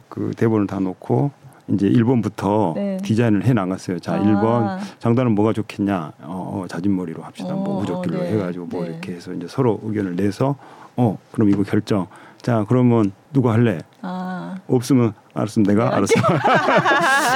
그 0.10 0.32
대본을 0.36 0.68
다 0.68 0.80
놓고 0.80 1.32
이제 1.70 1.90
1번부터 1.90 2.76
네. 2.76 2.98
디자인을 3.02 3.46
해 3.46 3.54
나갔어요. 3.54 4.00
자, 4.00 4.16
아. 4.16 4.20
1번 4.20 4.78
장단은 5.00 5.34
뭐가 5.34 5.54
좋겠냐? 5.54 6.12
어, 6.24 6.64
어 6.64 6.68
자진머리로 6.68 7.24
합시다. 7.24 7.54
뭐 7.54 7.78
어, 7.78 7.80
무조길로 7.80 8.20
네. 8.20 8.34
해 8.34 8.38
가지고 8.38 8.66
뭐 8.66 8.84
네. 8.84 8.90
이렇게 8.90 9.14
해서 9.14 9.34
이제 9.34 9.48
서로 9.48 9.80
의견을 9.84 10.18
내서 10.18 10.58
어 10.98 11.18
그럼 11.32 11.50
이거 11.50 11.64
결정. 11.64 12.08
자 12.42 12.66
그러면 12.68 13.14
누가 13.32 13.54
할래? 13.54 13.80
아, 14.02 14.58
없으면 14.68 15.14
알았으면 15.34 15.66
내가 15.66 15.86
내가 15.86 15.96
알았어. 15.96 16.14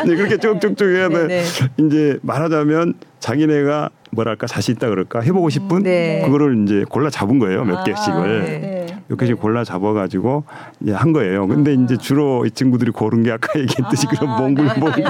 이제 0.03 0.15
그렇게 0.17 0.37
쭉쭉쭉 0.37 0.89
해야 0.89 1.07
돼. 1.07 1.27
네, 1.27 1.43
이제 1.77 2.19
말하자면 2.21 2.95
자기네가 3.19 3.89
뭐랄까 4.11 4.47
자신 4.47 4.75
있다 4.75 4.89
그럴까 4.89 5.21
해보고 5.21 5.49
싶은 5.49 5.83
네. 5.83 6.21
그거를 6.25 6.63
이제 6.63 6.85
골라 6.89 7.09
잡은 7.09 7.39
거예요 7.39 7.65
몇 7.65 7.79
아, 7.79 7.83
개씩을. 7.83 8.41
네. 8.41 8.77
몇 9.07 9.15
개씩 9.15 9.39
골라 9.39 9.63
잡아가지고 9.63 10.43
이제 10.81 10.91
한 10.91 11.13
거예요. 11.13 11.47
근데 11.47 11.71
아. 11.71 11.73
이제 11.73 11.97
주로 11.97 12.45
이 12.45 12.51
친구들이 12.51 12.91
고른 12.91 13.23
게 13.23 13.31
아까 13.31 13.57
얘기했듯이 13.59 14.05
아, 14.07 14.09
그런 14.09 14.35
몽글몽글 14.35 15.03
네. 15.03 15.07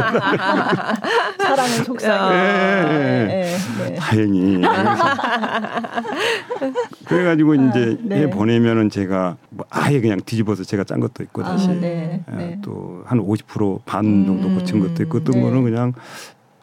사랑은 1.39 1.83
속삭이. 1.83 2.35
예, 2.35 2.39
예, 2.39 2.93
예. 2.93 3.25
네, 3.25 3.57
네. 3.89 3.95
다행히 3.95 4.61
그래서 4.61 5.03
그래가지고 7.05 7.55
이제 7.55 7.97
네. 8.01 8.21
해 8.21 8.29
보내면은 8.29 8.89
제가 8.89 9.37
뭐 9.49 9.65
아예 9.69 9.99
그냥 9.99 10.19
뒤집어서 10.23 10.63
제가 10.63 10.83
짠 10.83 10.99
것도 10.99 11.23
있고 11.23 11.43
아, 11.43 11.49
다시 11.49 11.69
네, 11.69 12.23
네. 12.31 12.59
또한 12.61 13.19
50%반 13.19 14.05
음, 14.05 14.25
정도 14.25 14.49
고친 14.49 14.79
것도 14.79 15.03
있고 15.03 15.19
어떤 15.19 15.35
네. 15.35 15.41
거는 15.41 15.63
그냥 15.63 15.93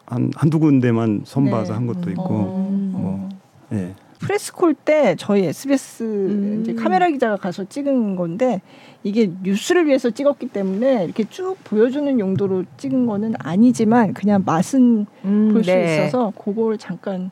한 0.05 0.31
한두 0.35 0.59
군데만 0.59 1.21
손봐서 1.25 1.73
네. 1.73 1.77
한 1.77 1.87
것도 1.87 2.09
있고 2.11 2.23
어, 2.23 2.69
뭐 2.91 3.29
예. 3.73 3.93
프레스콜 4.19 4.73
때 4.73 5.15
저희 5.17 5.45
SBS 5.45 6.03
음. 6.03 6.61
이제 6.61 6.73
카메라 6.73 7.09
기자가 7.09 7.35
가서 7.35 7.65
찍은 7.65 8.15
건데 8.15 8.61
이게 9.03 9.31
뉴스를 9.43 9.85
위해서 9.85 10.09
찍었기 10.09 10.47
때문에 10.47 11.05
이렇게 11.05 11.25
쭉 11.25 11.57
보여주는 11.63 12.19
용도로 12.19 12.63
찍은 12.77 13.05
거는 13.05 13.35
아니지만 13.37 14.13
그냥 14.13 14.43
맛은 14.45 15.05
음, 15.25 15.49
볼수 15.53 15.71
네. 15.71 15.95
있어서 15.95 16.33
그걸 16.35 16.77
잠깐 16.77 17.29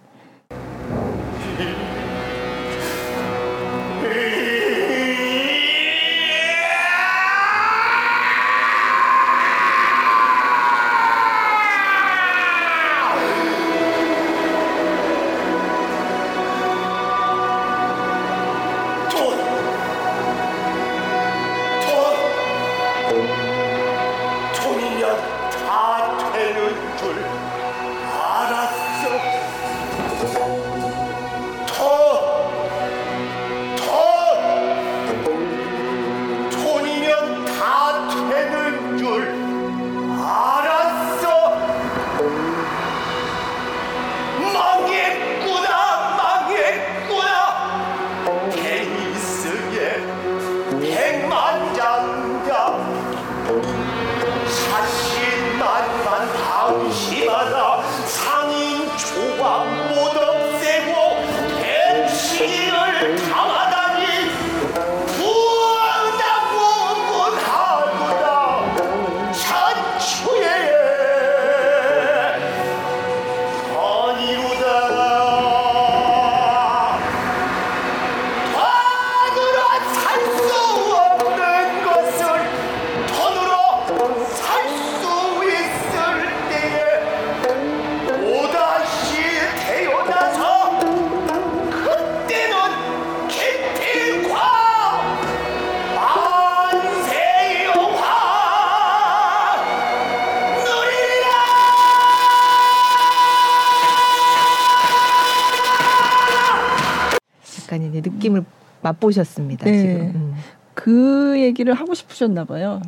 맛보셨습니다. 109.14 109.66
네. 109.66 109.78
지금. 109.78 109.94
음. 110.16 110.34
그 110.74 111.36
얘기를 111.40 111.74
하고 111.74 111.94
싶으셨나 111.94 112.46
봐요. 112.46 112.82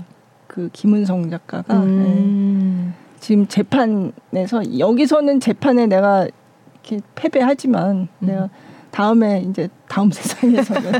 그 0.48 0.70
김은성 0.74 1.30
작가가 1.30 1.74
네. 1.80 1.86
음. 1.86 2.94
지금 3.20 3.48
재판에서 3.48 4.78
여기서는 4.80 5.40
재판에 5.40 5.86
내가 5.88 6.28
이렇게 6.74 7.02
패배하지만 7.16 7.96
음. 7.96 8.08
내가 8.20 8.50
다음에 8.92 9.42
이제 9.42 9.68
다음 9.88 10.10
세상에서는 10.12 10.92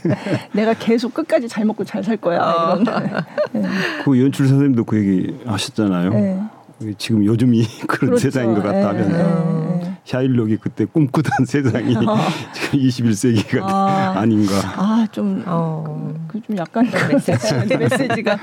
내가 0.52 0.74
계속 0.74 1.14
끝까지 1.14 1.48
잘 1.48 1.64
먹고 1.64 1.84
잘 1.84 2.02
살 2.04 2.16
거야 2.16 2.40
어. 2.40 2.76
이런. 2.76 2.84
네. 3.52 3.62
그 4.04 4.20
연출 4.22 4.46
선생님도 4.48 4.84
그 4.84 4.98
얘기 4.98 5.38
하셨잖아요. 5.44 6.10
네. 6.10 6.40
지금 6.96 7.24
요즘이 7.24 7.62
그런 7.86 8.10
그렇죠. 8.10 8.18
세상인 8.18 8.54
것 8.54 8.62
같다 8.62 8.92
네, 8.92 9.02
하면서 9.02 9.10
네, 9.10 9.22
네. 9.22 9.69
샤일록이 10.04 10.56
그때 10.56 10.84
꿈꾸던 10.86 11.44
세상이 11.46 11.88
지금 11.90 12.06
21세기가 12.72 13.62
아. 13.62 14.14
아닌가. 14.16 14.52
아 14.76 15.06
좀 15.12 15.42
어. 15.46 16.14
그 16.28 16.40
좀 16.42 16.56
약간 16.56 16.88
그런 16.90 17.08
메시지. 17.12 17.76
메시지가 17.76 18.38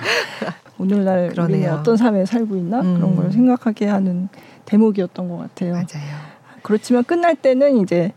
오늘날 0.78 1.18
우리는 1.18 1.34
그러네요. 1.34 1.74
어떤 1.74 1.98
삶에 1.98 2.26
살고 2.26 2.56
있나 2.58 2.82
음. 2.82 2.96
그런 2.96 3.16
걸 3.16 3.32
생각하게 3.32 3.88
하는 3.88 4.30
대목이었던 4.66 5.28
것 5.30 5.38
같아요. 5.38 5.74
맞아요. 5.74 6.28
그렇지만 6.62 7.04
끝날 7.04 7.36
때는 7.36 7.78
이제 7.82 8.12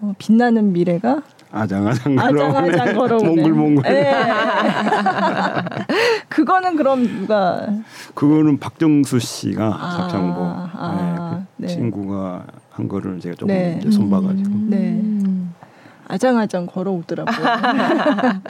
어, 0.00 0.14
빛나는 0.18 0.72
미래가 0.72 1.22
아장아장 1.52 2.16
걸어오네. 2.16 2.94
걸어오네. 2.94 3.28
몽글몽글. 3.28 3.84
예. 3.86 4.14
그거는 6.28 6.76
그럼 6.76 7.02
누가 7.02 7.66
그거는 8.14 8.58
박정수 8.58 9.18
씨가 9.18 9.66
아, 9.66 9.96
작창보 9.96 10.40
아, 10.40 11.44
네, 11.56 11.56
그 11.56 11.62
네. 11.62 11.68
친구가 11.68 12.44
한 12.70 12.88
거를 12.88 13.20
제가 13.20 13.34
조금 13.34 13.48
네. 13.48 13.78
이제 13.80 13.90
손봐가지고 13.90 14.48
음. 14.48 14.66
네. 14.70 15.02
아장아장 16.08 16.66
걸어오더라고요. 16.66 17.36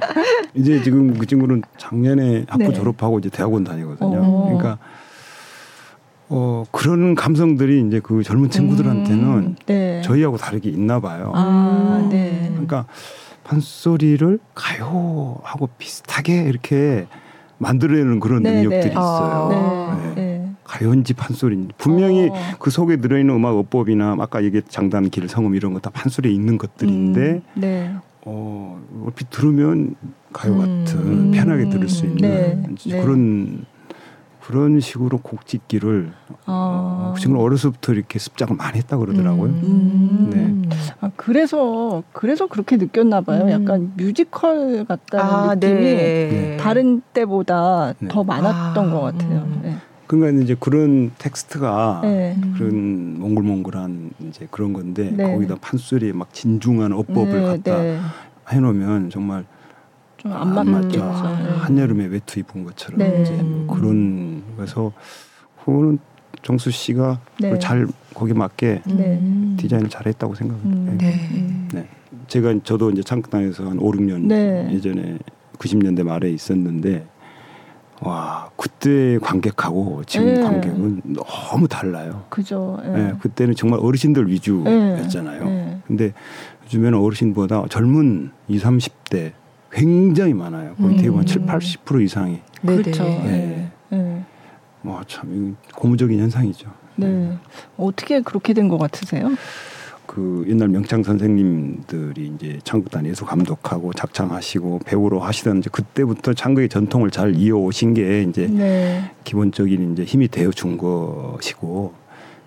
이제 0.55 0.83
지금 0.83 1.19
그 1.19 1.27
친구는 1.27 1.63
작년에 1.77 2.47
학부 2.49 2.69
네. 2.69 2.73
졸업하고 2.73 3.19
이제 3.19 3.29
대학원 3.29 3.65
다니거든요. 3.65 4.19
어. 4.23 4.45
그러니까 4.45 4.79
어 6.33 6.65
그런 6.71 7.15
감성들이 7.17 7.85
이제 7.87 8.01
그 8.01 8.23
젊은 8.23 8.51
친구들한테는 8.51 9.25
음, 9.25 9.57
네. 9.67 10.01
저희하고 10.03 10.37
다르게 10.37 10.71
있나 10.71 11.01
봐요. 11.01 11.33
아, 11.35 11.99
음. 12.05 12.09
네. 12.09 12.47
그러니까 12.51 12.87
판소리를 13.45 14.39
가요하고 14.55 15.69
비슷하게 15.79 16.45
이렇게 16.45 17.07
만들어내는 17.59 18.21
그런 18.21 18.45
네, 18.45 18.55
능력들이 18.63 18.85
네. 18.85 18.91
있어요. 18.91 19.49
네. 19.51 20.15
네. 20.15 20.15
네. 20.15 20.51
가요인지 20.63 21.15
판소리인지 21.15 21.75
분명히 21.79 22.29
어. 22.29 22.35
그 22.61 22.71
속에 22.71 22.99
들어있는 22.99 23.35
음악 23.35 23.57
어법이나 23.57 24.17
아까 24.21 24.45
얘기했 24.45 24.71
장단, 24.71 25.11
길, 25.11 25.29
성음 25.29 25.57
이런 25.57 25.73
거 25.75 25.81
다 25.81 25.91
판소리에 25.91 26.31
있는 26.33 26.59
것들인데 26.59 27.21
음, 27.21 27.43
네. 27.55 27.91
어 28.25 28.81
얼핏 29.05 29.31
들으면 29.31 29.97
가요 30.33 30.53
음. 30.53 30.85
같은 30.85 31.31
편하게 31.33 31.69
들을 31.71 31.89
수 31.89 32.07
있는 32.07 32.17
네, 32.21 32.63
네. 32.87 33.03
그런 33.03 33.65
그런 34.51 34.81
식으로 34.81 35.19
곡 35.19 35.47
짓기를 35.47 36.11
아. 36.45 37.11
어, 37.11 37.13
그 37.15 37.21
친구는 37.21 37.45
어려서부터 37.45 37.93
이렇게 37.93 38.19
습작을 38.19 38.57
많이 38.57 38.79
했다 38.79 38.97
그러더라고요. 38.97 39.45
음. 39.45 40.69
아, 41.01 41.09
그래서 41.15 42.03
그래서 42.13 42.49
그렇게 42.49 42.77
느꼈나 42.77 43.21
봐요. 43.21 43.45
음. 43.45 43.51
약간 43.51 43.93
뮤지컬 43.97 44.85
같다는 44.87 45.25
아, 45.25 45.55
느낌이 45.55 45.81
네. 45.81 46.57
다른 46.59 47.01
때보다 47.13 47.95
네. 48.01 48.09
더 48.09 48.25
많았던 48.25 48.89
아, 48.89 48.93
것 48.93 49.01
같아요. 49.03 49.39
음. 49.39 49.61
네. 49.63 49.77
그러니까 50.09 50.43
이제 50.43 50.57
그런 50.59 51.13
텍스트가 51.19 52.01
네. 52.03 52.37
그런 52.57 53.21
몽글몽글한 53.21 54.11
이제 54.29 54.49
그런 54.51 54.73
건데 54.73 55.13
네. 55.17 55.33
거기다 55.33 55.59
판소리에 55.61 56.13
막 56.13 56.35
진중한 56.35 56.93
어법을 56.93 57.41
네, 57.41 57.47
갖다 57.47 57.81
네. 57.81 58.01
해놓으면 58.51 59.11
정말 59.11 59.45
좀안안 60.21 60.71
맞겠죠. 60.71 61.05
맞죠. 61.05 61.43
네. 61.43 61.51
한여름에 61.59 62.07
외투 62.07 62.39
입은 62.41 62.65
것처럼 62.65 62.99
네. 62.99 63.23
이제 63.23 63.33
뭐 63.43 63.75
그런 63.75 64.43
그래서 64.57 64.93
그거는 65.65 65.99
정수 66.43 66.71
씨가 66.71 67.21
네. 67.41 67.59
잘 67.59 67.87
거기 68.15 68.33
맞게 68.33 68.83
네. 68.87 69.19
음. 69.21 69.57
디자인을 69.59 69.89
잘했다고 69.91 70.35
생각합니다. 70.35 70.93
음. 70.93 70.99
네. 70.99 71.29
음. 71.33 71.69
네. 71.73 71.89
제가 72.29 72.55
저도 72.63 72.91
이제 72.91 73.03
창극단에서 73.03 73.69
한 73.69 73.79
5, 73.79 73.91
6년 73.93 74.27
네. 74.27 74.69
예전에 74.73 75.19
90년대 75.59 76.05
말에 76.05 76.31
있었는데 76.31 77.07
와 78.03 78.51
그때 78.57 79.19
관객하고 79.19 80.05
지금 80.07 80.35
네. 80.35 80.41
관객은 80.41 81.03
너무 81.05 81.69
달라요. 81.69 82.25
그죠. 82.31 82.81
예. 82.85 82.89
네, 82.89 83.13
그때는 83.21 83.55
정말 83.55 83.81
어르신들 83.81 84.31
위주였잖아요. 84.31 85.45
네. 85.45 85.79
근데 85.87 86.13
요즘에는 86.65 86.99
어르신보다 86.99 87.65
젊은 87.69 88.31
20, 88.49 88.65
30대 88.65 89.33
굉장히 89.73 90.35
많아요. 90.35 90.75
거의 90.77 90.95
음. 90.95 90.97
대부분 90.97 91.27
7, 91.27 91.43
80% 91.43 92.03
이상이. 92.05 92.41
그렇죠. 92.63 93.05
네. 93.05 93.71
예. 93.93 93.97
예. 93.97 94.25
뭐참 94.83 95.57
고무적인 95.75 96.19
현상이죠. 96.21 96.71
네. 96.97 97.37
어떻게 97.77 98.21
그렇게 98.21 98.53
된 98.53 98.69
것 98.69 98.79
같으세요? 98.79 99.31
그 100.07 100.45
옛날 100.49 100.69
명창 100.69 101.05
선생님들이 101.05 102.33
이제 102.35 102.59
창극단 102.65 103.07
예술 103.07 103.27
감독하고 103.29 103.93
작창하시고 103.93 104.81
배우로 104.85 105.21
하시던 105.21 105.59
이제 105.59 105.71
그때부터 105.71 106.35
창극의 106.35 106.69
전통을 106.69 107.11
잘 107.13 107.37
이어오신 107.37 107.95
게 107.95 108.23
이제 108.23 108.49
네. 108.49 109.13
기본적인 109.23 109.93
이제 109.93 110.03
힘이 110.05 110.27
되어 110.27 110.51
준 110.51 110.77
것이고 110.79 111.95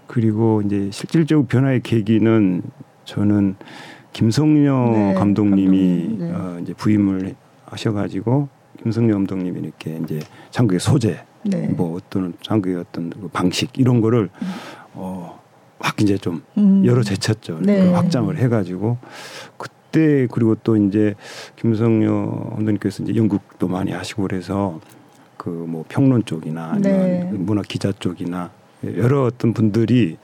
그리고 0.08 0.62
이제 0.66 0.90
실질적 0.92 1.48
변화의 1.48 1.82
계기는 1.82 2.64
저는 3.06 3.56
김성녀 4.14 4.90
네, 4.94 5.14
감독님이 5.16 6.08
감독님, 6.08 6.20
네. 6.20 6.32
어 6.34 6.60
이제 6.62 6.74
부임을 6.74 7.36
하셔가지고 7.66 8.48
김성녀 8.82 9.14
감독님이 9.16 9.60
이렇게 9.62 10.00
이제 10.04 10.20
창극의 10.52 10.80
소재 10.80 11.24
네. 11.44 11.68
뭐 11.68 11.96
어떤 11.98 12.34
창극의 12.42 12.76
어떤 12.78 13.10
그 13.10 13.28
방식 13.28 13.78
이런 13.78 14.02
거를 14.02 14.30
어 14.96 15.44
확 15.84 16.02
이제 16.02 16.18
좀 16.18 16.42
음. 16.58 16.84
여러 16.86 17.04
제쳤죠. 17.04 17.60
네. 17.62 17.84
그 17.84 17.92
확장을 17.92 18.36
해가지고 18.38 18.98
그때 19.58 20.28
그리고 20.32 20.56
또 20.64 20.78
이제 20.78 21.14
김성녀 21.58 22.52
감독님께서 22.56 23.04
이제 23.04 23.14
연극도 23.16 23.68
많이 23.68 23.92
하시고 23.92 24.24
그래서 24.24 24.80
그 25.36 25.50
뭐 25.50 25.84
평론 25.90 26.24
쪽이나 26.24 26.72
아니면 26.72 27.02
네. 27.02 27.30
문화 27.34 27.62
기자 27.64 27.92
쪽이나 27.92 28.50
여러 28.96 29.26
어떤 29.26 29.54
분들이 29.54 30.16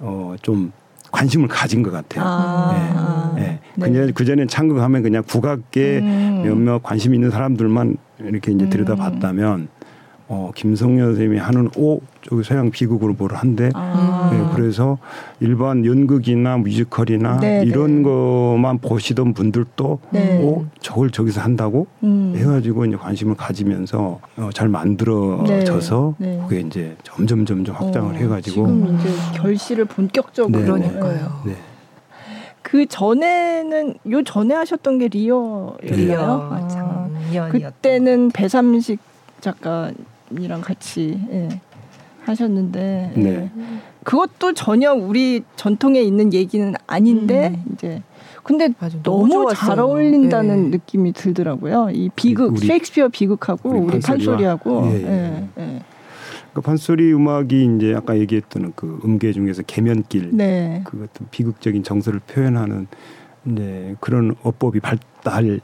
어좀 0.00 0.72
관심을 1.14 1.46
가진 1.48 1.82
것 1.82 1.92
같아요. 1.92 2.24
아. 2.26 3.34
예. 3.38 3.40
네. 3.40 3.60
그냥 3.78 4.10
그 4.14 4.24
전에 4.24 4.46
창극하면 4.46 5.02
그냥 5.02 5.22
국악계 5.26 6.00
음. 6.00 6.42
몇몇 6.44 6.82
관심 6.82 7.14
있는 7.14 7.30
사람들만 7.30 7.96
이렇게 8.20 8.52
이제 8.52 8.64
음. 8.64 8.70
들여다봤다면 8.70 9.68
어 10.26 10.50
김성녀 10.54 11.04
선생님이 11.04 11.38
하는 11.38 11.68
오 11.76 12.00
저기 12.22 12.42
서양 12.42 12.70
비극으로 12.70 13.12
뭐를 13.12 13.36
한데 13.36 13.70
아. 13.74 14.30
네, 14.32 14.56
그래서 14.56 14.96
일반 15.38 15.84
연극이나 15.84 16.56
뮤지컬이나 16.56 17.38
네, 17.40 17.62
이런 17.66 17.96
네. 17.96 18.02
것만 18.04 18.78
보시던 18.78 19.34
분들도 19.34 19.98
네. 20.10 20.40
어 20.42 20.64
저걸 20.80 21.10
저기서 21.10 21.42
한다고 21.42 21.86
음. 22.02 22.32
해가지고 22.36 22.86
이제 22.86 22.96
관심을 22.96 23.34
가지면서 23.34 24.20
어, 24.38 24.50
잘 24.54 24.68
만들어져서 24.68 26.14
네, 26.16 26.36
네. 26.38 26.42
그게 26.48 26.60
이제 26.60 26.96
점점 27.02 27.44
점점 27.44 27.74
확장을 27.74 28.14
어, 28.14 28.16
해가지고 28.16 28.66
지금 28.66 28.98
이제 28.98 29.10
결실을 29.34 29.84
본격적으로 29.84 30.58
네, 30.58 30.64
그러니까요. 30.64 31.42
네. 31.44 31.56
그 32.62 32.86
전에는 32.86 33.94
요 34.10 34.22
전에 34.24 34.54
하셨던 34.54 34.98
게 34.98 35.08
리어였나요? 35.08 35.78
리어 37.30 37.44
아, 37.44 37.48
그때는 37.50 38.30
배삼식 38.30 38.98
작가님 39.42 40.13
이랑 40.40 40.60
같이 40.60 41.18
예, 41.30 41.48
하셨는데 42.24 43.12
예. 43.16 43.20
네. 43.20 43.50
그것도 44.02 44.52
전혀 44.54 44.92
우리 44.92 45.42
전통에 45.56 46.00
있는 46.02 46.32
얘기는 46.32 46.74
아닌데 46.86 47.58
이제 47.72 48.02
근데 48.42 48.68
맞아, 48.78 48.98
너무, 49.02 49.30
좋았어요. 49.30 49.54
잘 49.54 49.78
어울린다는 49.80 50.64
네. 50.64 50.76
느낌이 50.76 51.12
들더라고요. 51.14 51.88
이 51.92 52.10
비극 52.14 52.52
우리- 52.52 52.66
셰익스피어 52.66 53.08
비극하고 53.08 53.70
우리? 53.70 54.00
판소리하고 54.00 54.86
예, 54.88 55.02
예. 55.02 55.06
예, 55.06 55.48
예. 55.62 55.82
그 56.52 56.60
판소리 56.60 57.12
음악이 57.12 57.76
이제 57.76 57.94
아까 57.96 58.16
얘기했던 58.18 58.74
그 58.76 59.00
음계 59.04 59.32
중에서 59.32 59.62
개면길 59.62 60.30
네. 60.36 60.82
그 60.84 61.08
어떤 61.10 61.26
비극적인 61.30 61.82
정서를 61.82 62.20
표현하는 62.20 62.86
이제 63.50 63.96
그런 64.00 64.34
어법이 64.42 64.78
발달이 64.80 65.60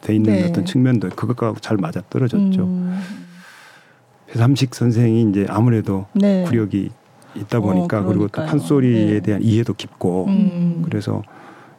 돼 0.00 0.14
있는 0.14 0.32
네. 0.32 0.44
어떤 0.46 0.64
측면도 0.64 1.10
그것과 1.10 1.54
잘 1.60 1.76
맞아 1.76 2.02
떨어졌죠. 2.10 2.64
음, 2.64 2.98
배삼식 4.30 4.74
선생이 4.74 5.30
이제 5.30 5.46
아무래도 5.48 6.06
네. 6.14 6.44
구력이 6.44 6.90
있다 7.34 7.58
어, 7.58 7.60
보니까 7.60 8.02
그리고 8.02 8.28
또. 8.28 8.44
판소리에 8.44 9.06
네. 9.14 9.20
대한 9.20 9.42
이해도 9.42 9.74
깊고 9.74 10.26
음. 10.26 10.82
그래서 10.84 11.22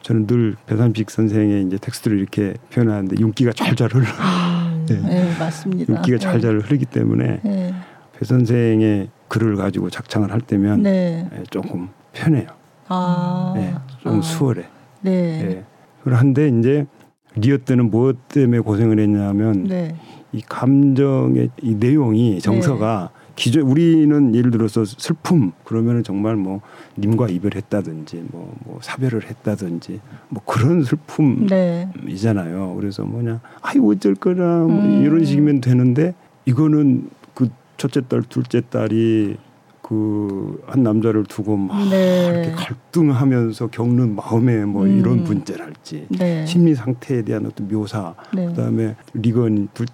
저는 0.02 0.26
늘 0.26 0.56
배삼식 0.66 1.10
선생의 1.10 1.64
이제 1.66 1.78
텍스트를 1.78 2.18
이렇게 2.18 2.54
표현하는데 2.72 3.16
윤기가 3.20 3.52
잘잘 3.52 3.90
흘러 3.92 4.04
음. 4.06 4.86
네. 4.88 5.00
네, 5.00 5.38
맞습니다. 5.38 5.92
윤기가 5.92 6.18
네. 6.18 6.18
잘잘 6.18 6.60
흐르기 6.60 6.86
때문에 6.86 7.40
네. 7.42 7.74
배 8.18 8.24
선생의 8.24 9.08
글을 9.28 9.56
가지고 9.56 9.90
작창을 9.90 10.32
할 10.32 10.40
때면 10.40 10.82
네. 10.82 11.28
예, 11.32 11.42
조금 11.50 11.88
편해요. 12.12 12.46
아. 12.88 13.54
예, 13.56 13.74
좀 14.02 14.18
아. 14.18 14.22
수월해. 14.22 14.64
네. 15.02 15.12
예. 15.12 15.64
그런데 16.02 16.48
이제 16.48 16.86
리어 17.36 17.58
때는 17.58 17.90
무엇 17.90 18.28
때문에 18.28 18.58
고생을 18.60 18.98
했냐면 18.98 19.64
네. 19.64 19.94
이 20.32 20.42
감정의 20.42 21.50
이 21.62 21.74
내용이 21.74 22.40
정서가 22.40 23.10
기존 23.40 23.62
우리는 23.62 24.34
예를 24.34 24.50
들어서 24.50 24.84
슬픔 24.84 25.52
그러면은 25.64 26.04
정말 26.04 26.36
뭐 26.36 26.60
님과 26.98 27.28
이별했다든지 27.28 28.24
뭐, 28.30 28.54
뭐 28.64 28.78
사별을 28.82 29.24
했다든지 29.24 30.00
뭐 30.28 30.42
그런 30.44 30.84
슬픔이잖아요. 30.84 32.66
네. 32.68 32.74
그래서 32.76 33.02
뭐냐 33.04 33.40
아이 33.62 33.78
어쩔 33.78 34.14
거나 34.14 34.64
뭐 34.64 34.78
음. 34.82 35.02
이런 35.02 35.24
식이면 35.24 35.62
되는데 35.62 36.14
이거는 36.44 37.08
그 37.34 37.48
첫째 37.78 38.02
딸 38.06 38.22
둘째 38.28 38.60
딸이 38.60 39.38
그한 39.90 40.82
남자를 40.82 41.24
두고 41.24 41.56
막 41.56 41.88
네. 41.88 42.26
이렇게 42.26 42.52
갈등하면서 42.52 43.68
겪는 43.68 44.14
마음의 44.14 44.66
뭐 44.66 44.86
이런 44.86 45.20
음. 45.20 45.24
문제랄지 45.24 46.06
네. 46.10 46.46
심리 46.46 46.74
상태에 46.74 47.22
대한 47.22 47.46
어떤 47.46 47.68
묘사 47.68 48.14
네. 48.34 48.46
그다음에 48.46 48.96
리건이 49.14 49.68
둘 49.72 49.86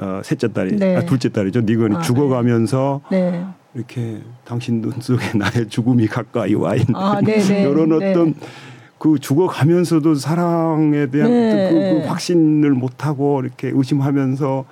어, 0.00 0.20
셋째 0.22 0.52
딸이 0.52 0.76
네. 0.76 0.96
아, 0.96 1.00
둘째 1.04 1.28
딸이죠. 1.30 1.60
리건이 1.60 1.96
아, 1.96 2.00
죽어가면서 2.00 3.00
네. 3.10 3.44
이렇게 3.74 4.18
당신 4.44 4.80
눈 4.80 4.92
속에 5.00 5.36
나의 5.36 5.68
죽음이 5.68 6.06
가까이 6.06 6.54
와 6.54 6.74
있는 6.74 6.94
아, 6.94 7.20
네, 7.20 7.38
네. 7.38 7.62
이런 7.68 7.98
네. 7.98 8.10
어떤 8.12 8.34
그 8.98 9.18
죽어가면서도 9.18 10.14
사랑에 10.14 11.06
대한 11.10 11.30
네, 11.30 11.48
어떤 11.48 11.68
그, 11.68 11.74
그 11.74 11.94
네. 12.00 12.06
확신을 12.06 12.70
못하고 12.72 13.40
이렇게 13.40 13.70
의심하면서 13.74 14.64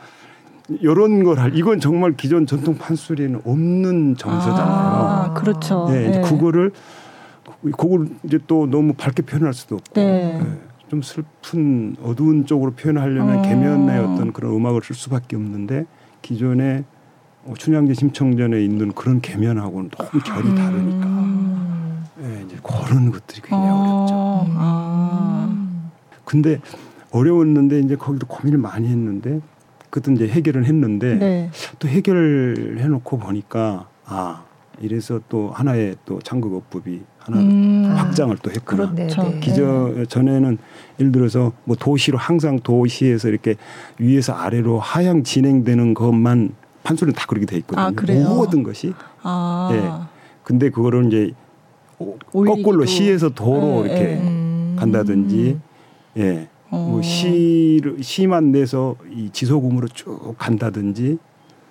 이런 0.80 1.22
걸 1.22 1.38
할 1.38 1.56
이건 1.56 1.78
정말 1.80 2.16
기존 2.16 2.46
전통 2.46 2.76
판소리에는 2.76 3.42
없는 3.44 4.16
정서잖아요. 4.16 4.66
아, 4.66 5.34
그렇죠. 5.34 5.86
네, 5.90 6.10
네. 6.10 6.20
그거를 6.20 6.72
그걸 7.76 8.08
이제 8.24 8.38
또 8.46 8.66
너무 8.66 8.92
밝게 8.94 9.22
표현할 9.22 9.54
수도 9.54 9.76
없고 9.76 9.94
네. 9.94 10.40
예, 10.40 10.58
좀 10.88 11.03
슬픈 11.03 11.96
어두운 12.03 12.46
쪽으로 12.46 12.72
표현하려면 12.72 13.38
어. 13.38 13.42
계면의 13.42 13.99
어떤 13.99 14.33
그런 14.33 14.53
음악을 14.53 14.83
쓸 14.85 14.94
수밖에 14.94 15.37
없는데 15.37 15.87
기존의 16.22 16.85
어, 17.44 17.55
춘향제 17.57 17.94
심청전에 17.94 18.62
있는 18.62 18.92
그런 18.92 19.20
계면하고는 19.20 19.90
너무 19.90 20.11
결이 20.22 20.55
다르니까 20.55 21.07
음. 21.07 22.05
예, 22.22 22.42
이제 22.46 22.57
그런 22.62 23.11
것들이 23.11 23.40
굉장히 23.42 23.68
어 23.68 24.01
렵죠. 24.01 24.14
어, 24.14 24.46
아. 24.57 25.49
음. 25.51 25.90
근데 26.25 26.61
어려웠는데 27.11 27.81
이제 27.81 27.96
거기도 27.96 28.27
고민을 28.27 28.59
많이 28.59 28.88
했는데 28.88 29.40
그것도 29.90 30.12
이제 30.14 30.29
해결을 30.29 30.64
했는데 30.64 31.14
네. 31.16 31.51
또 31.79 31.88
해결해 31.88 32.87
놓고 32.88 33.18
보니까 33.18 33.88
아 34.05 34.44
이래서 34.81 35.20
또 35.29 35.51
하나의 35.51 35.96
또 36.05 36.20
창극 36.20 36.55
어법이 36.55 37.03
하나 37.18 37.38
음. 37.38 37.92
확장을 37.96 38.37
또 38.42 38.51
했구나. 38.51 38.92
그렇죠. 38.92 39.22
네, 39.22 39.31
네. 39.31 39.40
기저 39.40 40.05
전에는 40.09 40.59
예를 41.00 41.12
들어서 41.12 41.52
뭐 41.64 41.76
도시로 41.76 42.18
항상 42.18 42.59
도시에서 42.61 43.28
이렇게 43.28 43.56
위에서 43.98 44.32
아래로 44.32 44.78
하향 44.80 45.22
진행되는 45.22 45.94
것만 45.94 46.54
판소리는 46.85 47.14
다 47.14 47.26
그렇게 47.26 47.46
돼 47.46 47.56
있거든요. 47.59 47.87
아, 47.87 47.90
그래요? 47.90 48.28
모든 48.28 48.62
것이. 48.62 48.92
아. 49.22 49.68
예. 49.72 50.06
근데 50.42 50.70
그거를 50.70 51.06
이제. 51.06 51.32
거꾸로 52.30 52.85
시에서 52.85 53.30
도로 53.30 53.82
네, 53.85 53.88
이렇게 53.88 54.02
네. 54.02 54.20
음. 54.20 54.76
간다든지 54.78 55.59
예. 56.18 56.48
어. 56.70 56.88
뭐 56.90 57.02
시를 57.02 58.02
시만 58.02 58.52
내서 58.52 58.96
이 59.11 59.30
지소금으로 59.32 59.88
쭉 59.88 60.35
간다든지 60.37 61.18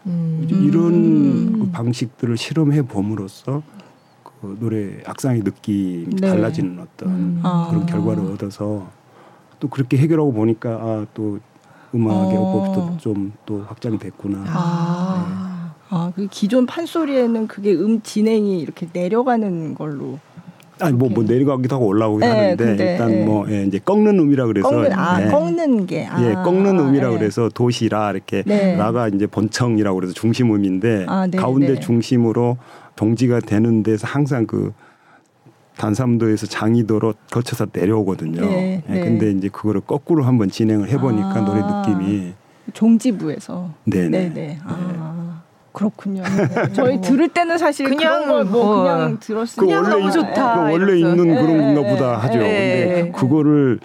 음. 0.08 0.48
이런 0.50 0.94
음. 0.94 1.60
그 1.60 1.72
방식들을 1.72 2.38
실험해 2.38 2.84
봄으로써 2.84 3.62
그 4.24 4.58
노래 4.60 4.98
악상의 5.06 5.42
느낌이 5.42 6.16
네. 6.22 6.28
달라지는 6.28 6.80
어떤 6.80 7.10
음. 7.10 7.40
아. 7.44 7.68
그런 7.70 7.86
결과를 7.86 8.24
얻어서 8.32 8.90
또 9.60 9.68
그렇게 9.70 9.98
해결하고 9.98 10.34
보니까 10.34 10.70
아 10.72 11.06
또 11.14 11.40
음악의 11.94 12.38
어. 12.38 12.42
어법도 12.42 12.98
좀 12.98 13.32
또 13.46 13.64
확장이 13.68 13.98
됐구나. 13.98 14.44
아. 14.48 15.74
아, 15.90 16.12
그 16.16 16.28
기존 16.30 16.66
판소리에는 16.66 17.48
그게 17.48 17.74
음 17.74 18.02
진행이 18.02 18.60
이렇게 18.60 18.88
내려가는 18.92 19.76
걸로. 19.76 20.20
아니 20.82 20.94
뭐 20.98 21.08
뭐. 21.10 21.24
내려가기도 21.24 21.76
하고 21.76 21.86
올라오기도 21.88 22.26
네, 22.26 22.38
하는데 22.38 22.66
근데, 22.66 22.92
일단 22.92 23.08
네. 23.10 23.24
뭐 23.24 23.50
예, 23.50 23.64
이제 23.64 23.80
꺾는 23.80 24.20
음이라 24.20 24.48
그래서 24.48 24.68
꺾는 24.70 24.92
아, 24.94 25.22
예, 25.22 25.28
꺾는 25.30 25.86
게. 25.86 26.06
아, 26.06 26.22
예, 26.22 26.34
꺾는 26.34 26.80
음이라 26.80 27.10
네. 27.12 27.18
그래서 27.18 27.50
도시라 27.54 28.12
이렇게 28.12 28.44
네. 28.46 28.76
라가 28.76 29.08
이제 29.08 29.26
본청이라고 29.28 29.96
그래서 29.96 30.14
중심 30.14 30.54
음인데 30.54 31.06
아, 31.08 31.28
네, 31.28 31.38
가운데 31.38 31.76
네. 31.76 31.80
중심으로 31.80 32.58
동지가 32.98 33.40
되는 33.42 33.84
데서 33.84 34.06
항상 34.08 34.46
그 34.48 34.74
단삼도에서 35.78 36.48
장이도로 36.48 37.14
거쳐서 37.32 37.68
내려오거든요. 37.72 38.42
네, 38.42 38.84
예, 38.88 38.94
네. 38.94 39.00
근데 39.02 39.32
이제 39.32 39.50
그거를 39.50 39.82
거꾸로 39.82 40.24
한번 40.24 40.50
진행을 40.50 40.90
해보니까 40.90 41.28
아. 41.36 41.42
노래 41.42 41.62
느낌이 41.62 42.34
종지부에서. 42.74 43.70
네네. 43.86 44.10
네네. 44.30 44.60
아. 44.64 45.42
그렇군요. 45.74 46.24
네. 46.24 46.72
저희 46.74 47.02
들을 47.02 47.28
때는 47.28 47.58
사실 47.58 47.90
그냥 47.90 48.28
걸뭐 48.28 48.44
뭐 48.46 48.84
그냥 48.84 49.18
들었을 49.20 49.60
그 49.60 49.66
그냥 49.66 49.84
원래 49.84 49.96
너무 49.96 50.08
있- 50.08 50.12
좋다. 50.14 50.54
그 50.56 50.60
원래 50.72 50.76
이러면서. 50.98 51.24
있는 51.24 51.36
예, 51.38 51.42
그런 51.42 51.58
건가 51.76 51.82
예, 51.90 51.94
보다 51.94 52.18
하죠. 52.18 52.40
예, 52.40 52.40
근데 52.40 53.00
예. 53.08 53.12
그거를 53.12 53.80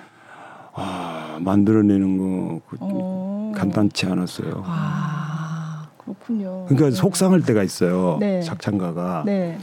아, 0.72 1.38
만들어내는 1.40 2.16
거 2.18 2.60
그, 2.68 2.76
어. 2.78 3.52
간단치 3.56 4.06
않았어요. 4.06 4.62
아, 4.64 5.86
그렇군요. 5.98 6.66
그러니까 6.66 6.90
네. 6.90 6.92
속상할 6.92 7.42
때가 7.42 7.64
있어요. 7.64 8.18
네. 8.20 8.40
작창가가 8.40 9.24
네. 9.26 9.58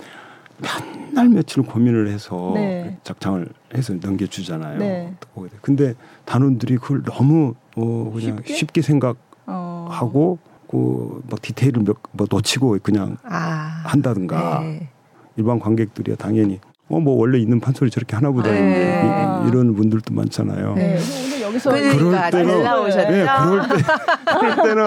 맨날 0.62 1.30
며칠 1.30 1.63
고민을 1.63 2.10
해서 2.10 2.52
네. 2.56 2.98
작창을 3.04 3.48
해서 3.76 3.93
넘겨주잖아요. 3.93 4.78
네. 4.80 5.13
근데 5.62 5.93
단원들이 6.26 6.78
그걸 6.78 7.04
너무 7.04 7.54
어 7.76 8.12
그냥 8.13 8.38
쉽게? 8.38 8.54
쉽게, 8.54 8.82
생각하고 8.82 9.17
어. 9.48 10.38
그막 10.70 11.41
디테일을 11.41 11.84
몇, 11.84 11.98
뭐 12.12 12.28
놓치고 12.30 12.78
그냥 12.84 13.17
아. 13.24 13.84
한다든가 13.86 14.60
네. 14.62 14.89
일반 15.38 15.60
관객들이야 15.60 16.15
당연히 16.15 16.60
어 16.89 17.00
뭐 17.00 17.15
원래 17.17 17.38
있는 17.38 17.60
판소리 17.60 17.89
저렇게 17.91 18.15
하나 18.15 18.32
보다 18.32 18.50
네. 18.50 19.43
이, 19.46 19.52
런 19.52 19.76
분들도 19.76 20.13
많잖아요. 20.13 20.74
네. 20.76 20.98
여기서 21.41 21.72
그러니까 21.72 22.32
잘 22.32 22.46
나오셨죠? 22.63 23.10
네, 23.10 23.26
그럴 23.26 23.67
때 23.67 23.76
그럴 24.39 24.56
때는 24.56 24.84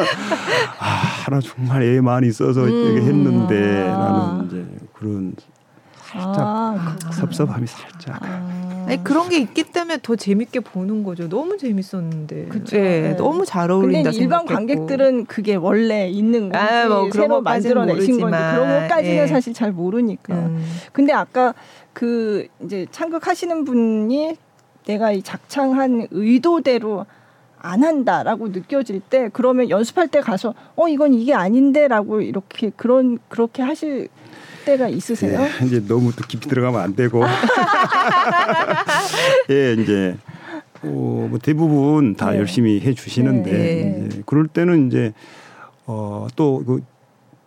아 0.79 0.85
하나 1.25 1.41
정말 1.41 1.83
애 1.83 2.01
많이 2.01 2.31
써서 2.33 2.63
음. 2.65 2.69
이렇게 2.71 3.07
했는데 3.07 3.89
아. 3.91 3.99
나는 3.99 4.47
이제 4.47 4.67
그런 4.95 5.35
살짝 6.11 6.39
아. 6.39 6.97
섭섭함이 7.13 7.67
살짝. 7.67 8.23
아. 8.23 8.85
아니 8.89 9.03
그런 9.05 9.29
게 9.29 9.39
있기 9.39 9.65
때문에 9.65 9.99
더 10.03 10.17
재밌게 10.17 10.61
보는 10.61 11.05
거죠. 11.05 11.29
너무 11.29 11.57
재밌었는데. 11.57 12.47
그쵸. 12.47 12.77
예, 12.77 12.81
네. 12.81 13.17
너무 13.17 13.47
잘 13.47 13.69
근데 13.69 13.75
어울린다 13.75 14.11
일반 14.11 14.41
생각했고. 14.41 14.55
관객들은 14.55 15.27
그게 15.27 15.55
원래 15.55 16.09
있는 16.09 16.49
건지 16.51 16.57
아, 16.59 16.89
뭐 16.89 17.09
그런 17.09 17.13
새로 17.13 17.43
만들어내신 17.43 18.19
건지 18.19 18.25
모르지만, 18.25 18.55
그런 18.55 18.81
것까지는 18.89 19.17
예. 19.17 19.27
사실 19.29 19.55
잘 19.55 19.71
모르니까. 19.71 20.35
음. 20.35 20.65
근데 20.93 21.13
아까 21.13 21.55
그 21.93 22.49
이제 22.65 22.87
창극하시는 22.91 23.65
분이 23.65 24.37
내가 24.87 25.13
이 25.13 25.23
작창한 25.23 26.09
의도대로 26.11 27.07
안 27.63 27.85
한다라고 27.85 28.49
느껴질 28.49 29.01
때 29.01 29.29
그러면 29.33 29.69
연습할 29.69 30.09
때 30.09 30.21
가서 30.21 30.55
어 30.77 30.89
이건 30.89 31.13
이게 31.13 31.35
아닌데라고 31.35 32.23
이렇게 32.23 32.71
그런 32.75 33.19
그렇게 33.29 33.63
하실 33.63 34.09
때가 34.65 34.89
있으세요? 34.89 35.41
예, 35.43 35.67
이제 35.67 35.85
너무 35.87 36.13
또 36.15 36.25
깊이 36.27 36.49
들어가면 36.49 36.81
안 36.81 36.95
되고. 36.95 37.23
예, 39.51 39.73
이제 39.75 40.17
어, 40.83 41.27
뭐 41.31 41.39
대부분 41.43 42.15
다 42.17 42.31
네. 42.33 42.39
열심히 42.39 42.81
해 42.81 42.95
주시는데 42.95 43.51
네. 43.51 44.07
이제 44.09 44.23
그럴 44.27 44.47
때는 44.47 44.87
이제 44.89 45.13
어 45.87 46.27
또 46.37 46.63
그 46.67 46.83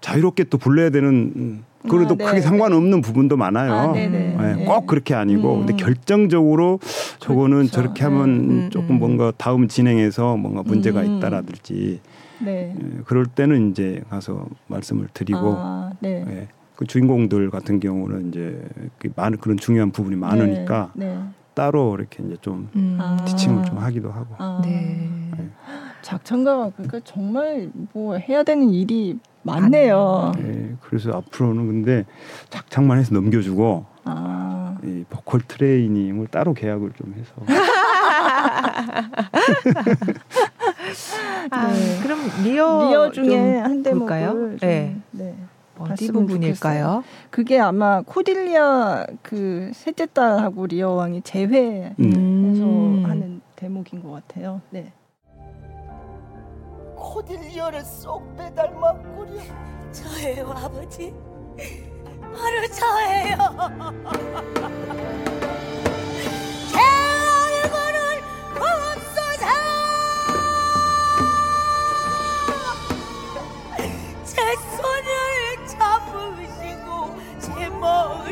자유롭게 0.02 0.46
또 0.46 0.58
불러야 0.58 0.90
되는 0.90 1.32
음, 1.36 1.64
그래도 1.90 2.16
아, 2.16 2.18
네. 2.18 2.26
크게 2.26 2.42
상관없는 2.42 3.02
부분도 3.02 3.38
많아요. 3.38 3.74
아. 3.74 3.94
예, 3.98 4.08
네. 4.08 4.66
꼭 4.66 4.86
그렇게 4.86 5.14
아니고 5.16 5.62
음. 5.62 5.66
근데 5.66 5.82
결정적으로 5.82 6.80
저거는 7.20 7.58
그렇죠. 7.60 7.72
저렇게 7.72 8.04
하면 8.04 8.30
음, 8.30 8.70
조금 8.70 8.96
음. 8.96 9.00
뭔가 9.00 9.32
다음 9.38 9.68
진행에서 9.70 10.36
뭔가 10.36 10.62
문제가 10.64 11.02
음. 11.02 11.18
있다라든지 11.18 12.02
네. 12.40 12.76
예, 12.78 13.02
그럴 13.06 13.26
때는 13.26 13.72
이제 13.72 14.02
가서 14.10 14.46
말씀을 14.68 15.08
드리고 15.14 15.56
아, 15.58 15.92
네. 16.02 16.48
예. 16.74 16.76
그 16.76 16.86
주인공들 16.86 17.50
같은 17.50 17.80
경우는 17.80 18.30
이제 18.30 18.62
그 18.98 19.10
많은 19.16 19.38
그런 19.38 19.58
중요한 19.58 19.92
부분이 19.92 20.16
많으니까 20.16 20.92
네. 20.94 21.16
네. 21.16 21.24
따로 21.54 21.96
이렇게 21.98 22.24
이제 22.24 22.36
좀 22.42 22.70
음. 22.76 22.98
아. 23.00 23.24
티칭을 23.26 23.66
좀 23.66 23.78
하기도 23.78 24.12
하고. 24.12 24.36
아. 24.38 24.62
네. 24.64 25.10
작창가가 26.02 26.72
그러니까 26.72 27.00
정말 27.06 27.70
뭐 27.94 28.18
해야 28.18 28.44
되는 28.44 28.70
일이 28.70 29.20
많네요. 29.44 30.34
예, 30.40 30.76
그래서 30.82 31.12
앞으로는 31.12 31.68
근데 31.68 32.06
작창만 32.50 32.98
해서 32.98 33.14
넘겨주고 33.14 33.86
아. 34.06 34.78
이 34.84 35.06
보컬 35.10 35.42
트레이닝을 35.42 36.28
따로 36.28 36.54
계약을 36.54 36.92
좀 36.98 37.14
해서 37.18 37.34
아, 41.50 41.72
네. 41.72 42.00
그럼 42.04 42.20
리어 42.44 42.90
리어 42.90 43.12
중에 43.12 43.26
좀한 43.26 43.84
대목을 43.84 44.00
볼까요? 44.00 44.32
좀, 44.32 44.58
네. 44.60 44.98
네. 45.12 45.36
어디 45.78 45.90
봤으면 46.08 46.14
부분일까요? 46.28 47.04
그게 47.30 47.60
아마 47.60 48.02
코딜리아 48.02 49.06
그 49.22 49.72
셋째 49.74 50.06
딸하고 50.06 50.68
리어 50.68 50.92
왕이 50.92 51.22
재회해서 51.24 51.96
음. 52.00 53.04
하는 53.06 53.42
대목인 53.56 54.04
것 54.04 54.12
같아요. 54.12 54.62
네. 54.70 54.92
코딜리아를 56.96 57.84
쏙 57.84 58.36
빼닮았구려 58.38 59.42
저예요, 59.92 60.50
아버지. 60.50 61.14
바로 62.20 62.68
저예요. 62.68 63.38
제 66.72 66.80
얼굴을 67.70 67.98
없어져. 68.58 69.46
제 74.26 74.42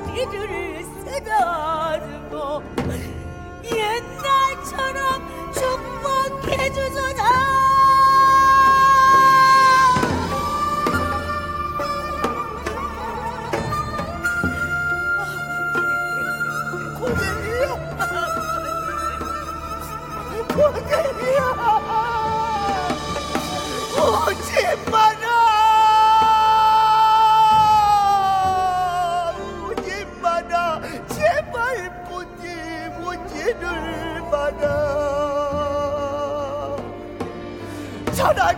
머리를 0.08 0.84
쓰다듬어 1.04 2.62
옛날처럼 3.64 5.54
축복해 5.54 6.70
주소서. 6.74 7.61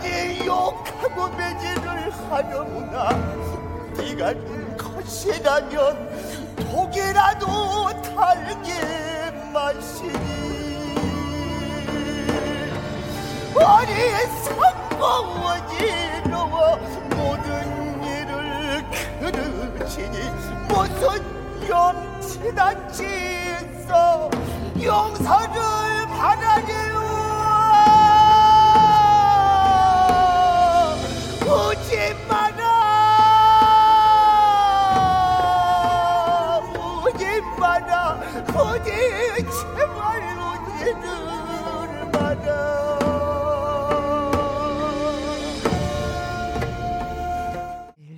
차라리 0.04 0.46
욕하고 0.46 1.30
매질을 1.30 2.12
하려무나 2.30 3.10
네가 3.96 4.34
준 4.34 4.78
것이라면 4.78 6.10
독이라도 6.58 7.88
달게 8.04 9.32
마시니. 9.54 10.12
어리석고 13.56 15.06
어지러워 15.46 16.78
모든 17.12 18.04
일을 18.04 18.86
그르치니 19.20 20.18
무슨 20.68 21.70
염치난 21.70 22.92
짓어 22.92 24.30
용서를 24.82 26.08
바라니요 26.08 27.03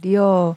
리어 0.06 0.56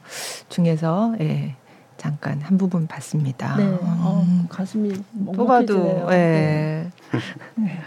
중에서 0.49 1.15
예, 1.19 1.55
잠깐 1.97 2.39
한 2.41 2.57
부분 2.57 2.85
봤습니다. 2.85 3.55
네. 3.57 3.63
음, 3.63 3.77
어, 3.81 4.45
가슴이 4.47 4.93
먹먹해지네요. 5.11 6.07
예. 6.11 6.91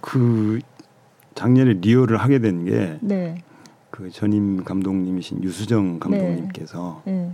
그 0.00 0.60
작년에 1.34 1.74
리얼을 1.74 2.16
하게 2.18 2.38
된게 2.38 2.98
네. 3.00 3.42
그 3.90 4.10
전임 4.10 4.62
감독님이신 4.64 5.42
유수정 5.42 5.98
감독님께서 5.98 7.02
네. 7.04 7.32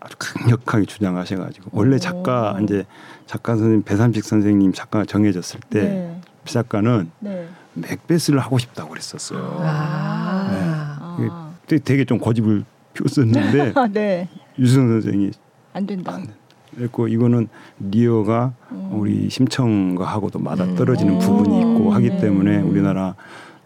아주 0.00 0.16
강력하게 0.18 0.84
주장하셔가지고 0.84 1.70
원래 1.72 1.96
오. 1.96 1.98
작가 1.98 2.58
이제 2.62 2.84
작가 3.26 3.54
선생님 3.56 3.82
배삼식 3.82 4.24
선생님 4.24 4.72
작가가 4.72 5.04
정해졌을 5.06 5.60
때 5.70 5.82
네. 5.82 6.20
작가는 6.44 7.10
네. 7.20 7.48
맥베스를 7.74 8.40
하고 8.40 8.58
싶다고 8.58 8.90
그랬었어요. 8.90 9.58
아. 9.60 10.98
아. 11.00 11.51
되게, 11.72 11.78
되게 11.78 12.04
좀 12.04 12.18
고집을 12.18 12.64
피웠었는데 12.92 13.72
아, 13.80 13.86
네. 13.86 14.28
유수정 14.58 14.88
선생이 14.88 15.30
안 15.72 15.86
된다. 15.86 16.12
안 16.14 16.26
그랬고 16.74 17.08
이거는 17.08 17.48
리어가 17.80 18.52
음. 18.72 18.90
우리 18.92 19.30
심청가하고도 19.30 20.38
맞아 20.38 20.64
음. 20.64 20.74
떨어지는 20.74 21.16
오. 21.16 21.18
부분이 21.18 21.60
있고 21.60 21.92
하기 21.92 22.10
네. 22.10 22.18
때문에 22.18 22.60
우리나라 22.60 23.14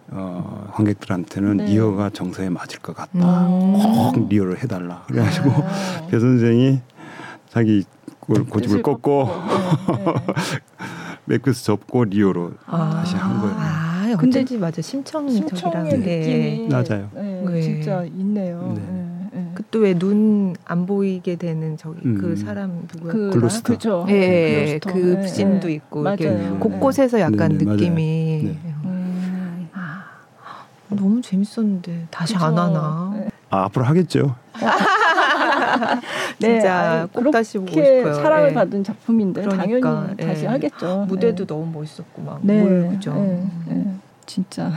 어, 0.08 0.68
관객들한테는 0.72 1.56
네. 1.58 1.66
리어가 1.66 2.10
정서에 2.10 2.48
맞을 2.48 2.78
것 2.78 2.94
같다. 2.94 3.46
음. 3.48 3.72
꼭 4.14 4.28
리어를 4.28 4.62
해달라. 4.62 5.02
그래가지고 5.08 5.50
아. 5.50 6.06
배 6.10 6.18
선생이 6.18 6.80
자기 7.48 7.84
그걸 8.20 8.44
고집을 8.44 8.82
꺾고 8.82 9.28
네, 9.88 10.04
네. 10.04 10.14
맥베스 11.26 11.64
접고 11.64 12.04
리어로 12.04 12.52
아. 12.66 12.90
다시 12.90 13.16
한 13.16 13.40
거예요. 13.40 13.85
아, 14.16 14.18
근데 14.18 14.38
어쩐지 14.40 14.56
맞아. 14.58 14.80
심청의 14.80 15.36
예. 15.36 15.96
느낌이 15.96 16.68
맞아요. 16.70 17.10
네, 17.14 17.42
네. 17.46 17.60
진짜 17.60 18.02
있네요. 18.04 18.72
네. 18.74 18.82
네, 18.82 19.28
네. 19.32 19.50
그또 19.54 19.80
왜 19.80 19.94
눈 19.94 20.54
안 20.64 20.86
보이게 20.86 21.36
되는 21.36 21.76
저기 21.76 22.00
음. 22.06 22.18
그 22.18 22.34
사람 22.34 22.88
누구야? 22.94 23.12
그 23.12 23.30
글로스터. 23.30 23.72
그죠. 23.74 24.06
예, 24.08 24.78
글로스터. 24.80 24.92
그 24.92 24.98
네, 25.20 25.26
씬도 25.28 25.68
네. 25.68 25.74
있고 25.74 26.02
맞아요. 26.02 26.16
이렇게 26.18 26.30
네. 26.30 26.58
곳곳에서 26.58 27.20
약간 27.20 27.52
네, 27.58 27.58
네. 27.58 27.64
느낌이 27.66 28.40
네. 28.44 28.58
음. 28.84 29.68
아, 29.74 30.04
너무 30.88 31.20
재밌었는데 31.20 32.06
다시 32.10 32.32
그죠. 32.34 32.46
안 32.46 32.58
하나? 32.58 33.12
네. 33.16 33.28
아, 33.50 33.64
앞으로 33.64 33.84
하겠죠. 33.84 34.34
진짜 36.40 36.74
아니, 37.02 37.12
꼭 37.12 37.30
다시 37.30 37.58
보고 37.58 37.70
싶어요. 37.70 38.14
사랑을 38.14 38.50
예. 38.50 38.54
받은 38.54 38.82
작품인데 38.84 39.42
그러니까, 39.42 39.62
당연히 39.62 40.16
다시 40.16 40.44
예. 40.44 40.48
하겠죠. 40.48 41.04
무대도 41.08 41.44
너무 41.46 41.70
멋있었고 41.78 42.22
막 42.22 42.40
네. 42.42 42.60
뭘 42.60 42.88
그죠? 42.88 43.12
진짜. 44.26 44.72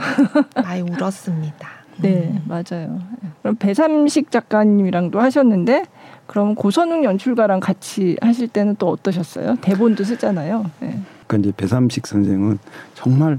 많이 0.54 0.82
울었습니다. 0.82 1.68
네, 2.00 2.30
음. 2.32 2.44
맞아요. 2.46 3.00
그럼 3.42 3.56
배삼식 3.56 4.30
작가님이랑도 4.30 5.20
하셨는데 5.20 5.84
그럼 6.26 6.54
고선웅 6.54 7.04
연출가랑 7.04 7.60
같이 7.60 8.16
하실 8.22 8.48
때는 8.48 8.76
또 8.78 8.88
어떠셨어요? 8.88 9.56
대본도 9.60 10.04
쓰잖아요. 10.04 10.70
네. 10.80 11.00
그러니까 11.26 11.48
이제 11.48 11.52
배삼식 11.56 12.06
선생은 12.06 12.58
정말 12.94 13.38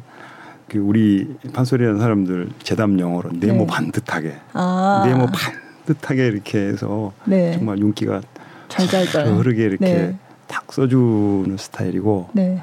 그 0.68 0.78
우리 0.78 1.36
판소리하는 1.54 2.00
사람들 2.00 2.50
재담 2.64 3.00
영어로 3.00 3.32
네모 3.34 3.60
네. 3.60 3.68
반듯하게 3.68 4.36
아, 4.54 5.04
네모 5.06 5.28
반듯하게 5.28 6.28
이렇게 6.28 6.60
해서 6.60 7.12
네. 7.26 7.54
정말 7.54 7.80
윤기가 7.80 8.22
잘잘잘. 8.68 9.28
흐르게 9.36 9.64
이렇게 9.64 9.86
네. 9.86 10.16
탁 10.48 10.72
써주는 10.72 11.56
스타일이고 11.58 12.30
네. 12.34 12.62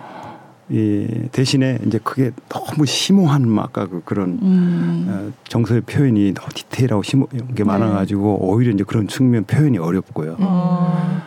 이 0.71 1.29
대신에 1.33 1.79
이제 1.87 1.99
그게 2.03 2.31
너무 2.49 2.85
심오한 2.85 3.49
막 3.49 3.64
아까 3.66 3.87
그 3.87 4.03
그런 4.05 4.39
음. 4.43 5.07
어, 5.09 5.33
정서의 5.49 5.81
표현이 5.83 6.35
너무 6.35 6.49
디테일하고 6.51 7.03
심오한 7.03 7.55
게 7.55 7.64
많아가지고 7.64 8.47
오히려 8.47 8.73
이제 8.73 8.85
그런 8.85 9.09
측면 9.09 9.45
표현이 9.45 9.79
어렵고요. 9.79 10.33
음. 10.33 10.37
아, 10.41 11.23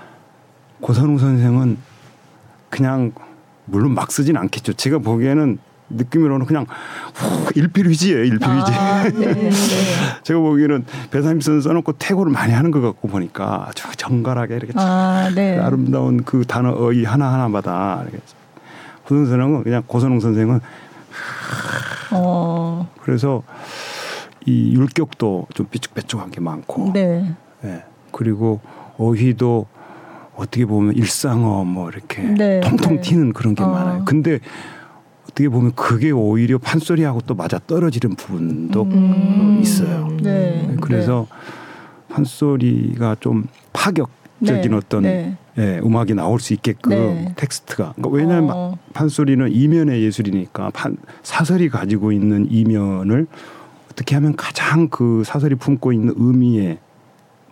고선웅 0.81 1.17
선생은 1.17 1.77
그냥 2.69 3.11
물론 3.65 3.93
막 3.95 4.11
쓰진 4.11 4.37
않겠죠. 4.37 4.73
제가 4.73 4.99
보기에는 4.99 5.57
느낌으로는 5.89 6.45
그냥 6.45 6.65
후, 7.13 7.51
일필휘지예요. 7.55 8.23
일필휘지. 8.23 8.71
아, 8.73 9.03
네. 9.09 9.33
네. 9.33 9.49
제가 10.23 10.39
보기에는 10.39 10.85
배삼선 11.09 11.61
써놓고 11.61 11.93
태고를 11.93 12.31
많이 12.31 12.53
하는 12.53 12.71
것 12.71 12.81
같고 12.81 13.07
보니까 13.07 13.65
아주 13.67 13.83
정갈하게 13.97 14.55
이렇게 14.55 14.73
아, 14.75 15.31
네. 15.33 15.57
아름다운 15.57 16.23
그 16.23 16.45
단어 16.45 16.71
어휘 16.71 17.03
하나 17.03 17.33
하나마다 17.33 18.03
이렇게 18.03 18.19
고선웅 19.03 19.25
선생은 19.25 19.63
그냥 19.63 19.83
고선웅 19.87 20.19
선생은 20.19 20.59
어, 22.13 22.89
그래서 23.01 23.43
이 24.45 24.73
율격도 24.75 25.47
좀 25.53 25.67
삐죽빼죽한 25.69 26.31
게 26.31 26.39
많고 26.41 26.91
네. 26.93 27.33
예. 27.63 27.83
그리고 28.11 28.59
어휘도 28.97 29.67
어떻게 30.35 30.65
보면 30.65 30.95
일상어 30.95 31.63
뭐 31.63 31.89
이렇게 31.89 32.23
네, 32.23 32.59
통통 32.61 32.95
네. 32.95 33.01
튀는 33.01 33.33
그런 33.33 33.55
게 33.55 33.63
어. 33.63 33.67
많아요. 33.67 34.05
근데 34.05 34.39
어떻게 35.25 35.47
보면 35.47 35.73
그게 35.75 36.11
오히려 36.11 36.57
판소리하고 36.57 37.21
또 37.21 37.35
맞아 37.35 37.59
떨어지는 37.59 38.15
부분도 38.15 38.83
음. 38.83 39.59
있어요. 39.61 40.07
네. 40.21 40.75
그래서 40.81 41.27
판소리가 42.09 43.17
좀 43.19 43.45
파격적인 43.71 44.71
네. 44.71 44.75
어떤 44.75 45.03
네. 45.03 45.37
예, 45.57 45.79
음악이 45.83 46.13
나올 46.13 46.39
수 46.39 46.53
있게끔 46.53 46.91
네. 46.91 47.33
텍스트가 47.35 47.93
그러니까 47.97 48.09
왜냐하면 48.09 48.51
어, 48.55 48.77
판소리는 48.93 49.51
이면의 49.51 50.01
예술이니까 50.03 50.69
판, 50.73 50.95
사설이 51.23 51.69
가지고 51.69 52.11
있는 52.11 52.47
이면을 52.49 53.27
어떻게 53.91 54.15
하면 54.15 54.35
가장 54.35 54.87
그 54.87 55.23
사설이 55.25 55.55
품고 55.55 55.91
있는 55.91 56.13
의미에 56.15 56.79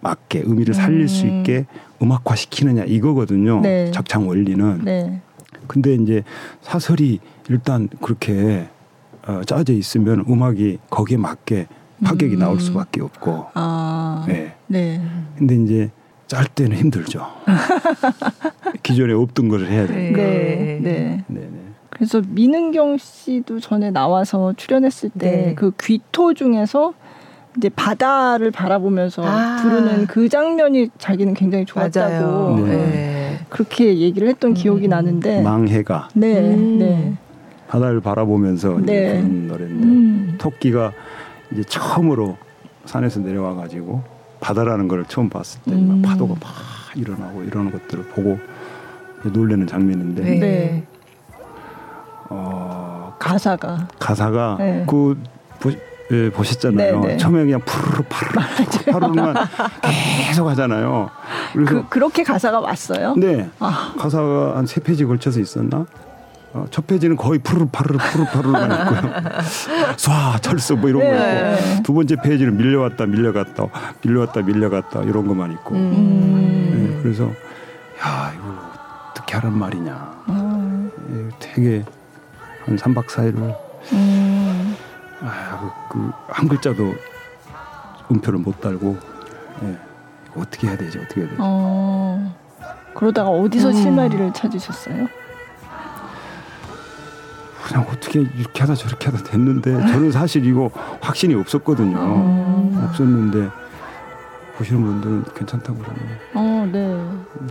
맞게 0.02 0.44
의미를 0.46 0.74
살릴 0.74 1.10
수 1.10 1.26
음. 1.26 1.40
있게 1.40 1.66
음악화 2.02 2.36
시키느냐 2.36 2.86
이거거든요. 2.86 3.60
네. 3.62 3.92
작창 3.92 4.28
원리는. 4.28 4.82
네. 4.86 5.22
근데 5.68 5.96
이제 5.96 6.24
사설이 6.62 7.20
일단 7.50 7.90
그렇게 8.02 8.70
어, 9.28 9.42
짜져 9.46 9.74
있으면 9.74 10.24
음악이 10.30 10.80
거기에 10.90 11.18
맞게 11.18 11.68
파격이 12.04 12.36
음. 12.36 12.40
나올 12.40 12.60
수밖에 12.62 13.02
없고. 13.02 13.48
아. 13.54 14.24
네. 14.28 14.56
네. 14.68 15.02
근데 15.38 15.56
이제 15.56 15.92
짤 16.30 16.46
때는 16.46 16.78
힘들죠. 16.78 17.26
기존에 18.84 19.14
없던 19.14 19.50
것을 19.50 19.68
해야 19.68 19.88
네. 19.88 19.94
되니까. 19.94 20.18
네. 20.22 20.80
네. 20.82 21.24
네. 21.28 21.40
네. 21.42 21.50
그래서 21.90 22.22
민은경 22.26 22.98
씨도 23.00 23.60
전에 23.60 23.90
나와서 23.90 24.54
출연했을 24.56 25.10
때 25.18 25.32
네. 25.32 25.56
그 25.56 25.72
귀토 25.82 26.36
중에서 26.36 26.94
이제 27.58 27.68
바다를 27.70 28.52
바라보면서 28.52 29.24
아. 29.26 29.58
부르는 29.62 30.06
그 30.06 30.30
장면이 30.30 30.90
자기는 31.00 31.34
굉장히 31.34 31.66
좋았다고 31.66 32.14
맞아요. 32.14 32.64
네. 32.64 32.78
네. 32.78 33.40
그렇게 33.50 33.98
얘기를 33.98 34.28
했던 34.28 34.54
기억이 34.54 34.88
음. 34.88 34.90
나는데 34.92 35.42
망해가 35.42 36.10
네, 36.14 36.40
음. 36.54 36.78
네, 36.78 37.14
바다를 37.68 38.02
바라보면서 38.02 38.80
네. 38.86 39.20
부르는 39.20 39.48
노래인데 39.48 39.84
음. 39.88 40.36
토끼가 40.38 40.94
이제 41.52 41.64
처음으로 41.64 42.38
산에서 42.86 43.20
내려와 43.20 43.56
가지고 43.56 44.19
바다라는 44.40 44.88
걸 44.88 45.06
처음 45.06 45.30
봤을 45.30 45.60
때 45.64 45.72
음. 45.72 46.02
막 46.02 46.10
파도가 46.10 46.36
막 46.40 46.50
일어나고 46.96 47.44
이러는 47.44 47.72
것들을 47.72 48.06
보고 48.06 48.40
놀라는 49.24 49.68
장면인데 49.68 50.24
네. 50.24 50.40
네. 50.40 50.84
어, 52.30 53.16
가사가 53.20 53.88
가사가 54.00 54.56
네. 54.60 54.86
그 54.88 55.22
보, 55.60 55.72
예, 56.12 56.30
보셨잖아요. 56.32 57.00
네, 57.02 57.08
네. 57.10 57.18
처음에 57.18 57.44
그냥 57.44 57.62
푸르르 57.66 58.04
파르르 58.10 58.40
파르르만 58.92 59.36
계속 60.28 60.48
하잖아요. 60.48 61.10
그래서 61.54 61.72
그, 61.74 61.90
그렇게 61.90 62.24
가사가 62.24 62.60
왔어요. 62.60 63.16
네 63.16 63.50
아, 63.60 63.94
가사가 63.98 64.58
한 64.58 64.66
세 64.66 64.80
페이지 64.82 65.06
걸쳐서 65.06 65.40
있었나? 65.40 65.86
어, 66.54 66.66
첫 66.72 66.88
페이지는 66.88 67.16
거의 67.16 67.40
푸르르 67.40 67.68
파르르 67.72 67.98
푸르르 67.98 68.26
파르르만 68.26 68.72
있고요. 68.72 69.14
쏴 69.98 70.42
철썩 70.42 70.76
뭐 70.76 70.90
이런 70.90 71.04
거 71.04 71.12
네. 71.12 71.60
있고 71.76 71.84
두 71.84 71.94
번째 71.94 72.16
페이지는 72.24 72.58
밀려왔다 72.58 73.06
밀려갔다 73.06 73.68
밀려왔다 74.02 74.42
밀려갔다 74.42 75.04
이런 75.04 75.28
것만 75.28 75.52
있고 75.54 75.76
음. 75.76 76.96
네, 76.96 77.04
그래서 77.04 77.26
야 78.04 78.34
이거 78.36 78.56
어떻게 79.12 79.36
하란 79.36 79.58
말이냐 79.58 79.94
아, 80.26 80.90
예, 81.12 81.30
되게 81.40 81.86
한 82.66 82.76
3박 82.76 83.06
4일을 83.06 83.56
음. 83.94 84.76
아, 85.22 85.72
그, 85.92 86.00
그, 86.00 86.12
한 86.30 86.48
글자도 86.48 86.96
음표를 88.12 88.40
못 88.40 88.60
달고 88.60 88.98
예, 89.66 89.78
어떻게 90.36 90.68
해야 90.68 90.78
되지 90.78 90.98
어떻게 90.98 91.22
해야 91.22 91.30
되지 91.30 91.40
어, 91.44 92.36
그러다가 92.96 93.30
어디서 93.30 93.68
음. 93.68 93.74
실마리를 93.74 94.34
찾으셨어요? 94.34 95.19
그냥 97.66 97.86
어떻게 97.90 98.22
이렇게 98.22 98.62
하다 98.62 98.76
저렇게 98.76 99.10
하다 99.10 99.24
됐는데 99.24 99.72
저는 99.88 100.12
사실 100.12 100.46
이거 100.46 100.72
확신이 101.02 101.34
없었거든요 101.36 101.98
음. 101.98 102.84
없었는데 102.84 103.50
보시는 104.58 104.82
분들은 104.82 105.24
괜찮다고 105.36 105.80
그러네요 105.80 106.08
어, 106.34 106.70
네. 106.72 107.50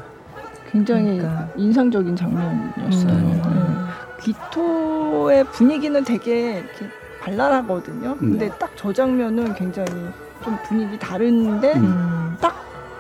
굉장히 0.71 1.19
그러니까. 1.19 1.49
인상적인 1.57 2.15
장면이었어요. 2.15 3.13
음. 3.13 3.43
네. 3.43 4.23
귀토의 4.23 5.45
분위기는 5.45 6.05
되게 6.05 6.59
이렇게 6.59 6.87
발랄하거든요. 7.21 8.17
근데 8.17 8.49
네. 8.49 8.59
딱저 8.59 8.93
장면은 8.93 9.55
굉장히 9.55 9.91
좀 10.45 10.59
분위기 10.65 10.99
다른데 10.99 11.75
음. 11.75 11.85
음. 11.85 12.37
딱 12.41 12.55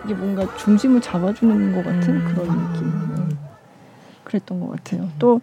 이게 0.04 0.14
뭔가 0.14 0.46
중심을 0.56 1.00
잡아주는 1.00 1.74
것 1.74 1.84
같은 1.84 2.16
음. 2.16 2.34
그런 2.34 2.72
느낌. 2.72 3.28
네. 3.28 3.36
그랬던 4.24 4.60
것 4.60 4.70
같아요. 4.70 5.08
또 5.18 5.40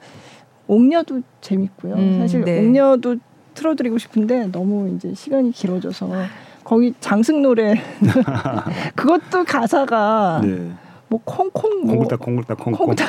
옥녀도 0.68 1.22
재밌고요. 1.42 1.94
음, 1.96 2.20
사실 2.20 2.44
네. 2.44 2.60
옥녀도 2.60 3.18
틀어드리고 3.54 3.98
싶은데 3.98 4.48
너무 4.48 4.90
이제 4.96 5.14
시간이 5.14 5.52
길어져서 5.52 6.10
거기 6.64 6.94
장승 7.00 7.42
노래 7.42 7.76
그것도 8.96 9.46
가사가 9.46 10.42
네. 10.44 10.72
뭐 11.08 11.20
콩콩 11.24 11.82
뭐 11.86 11.96
콩글딱 11.96 12.20
콩글딱 12.20 12.58
콩콩 12.58 12.88
콩닥 12.88 13.08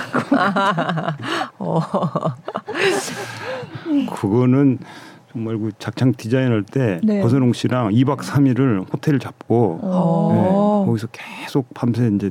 어. 1.59 1.81
그거는 4.15 4.79
정말 5.33 5.59
그 5.59 5.71
작창 5.79 6.13
디자인할 6.13 6.63
때 6.63 7.01
네. 7.03 7.21
고선홍 7.21 7.55
씨랑 7.55 7.91
2박 7.91 8.19
3일을 8.19 8.93
호텔 8.93 9.19
잡고 9.19 9.81
어. 9.83 10.33
네, 10.85 10.87
거기서 10.87 11.09
계속 11.13 11.73
밤새 11.75 12.11
이제 12.15 12.31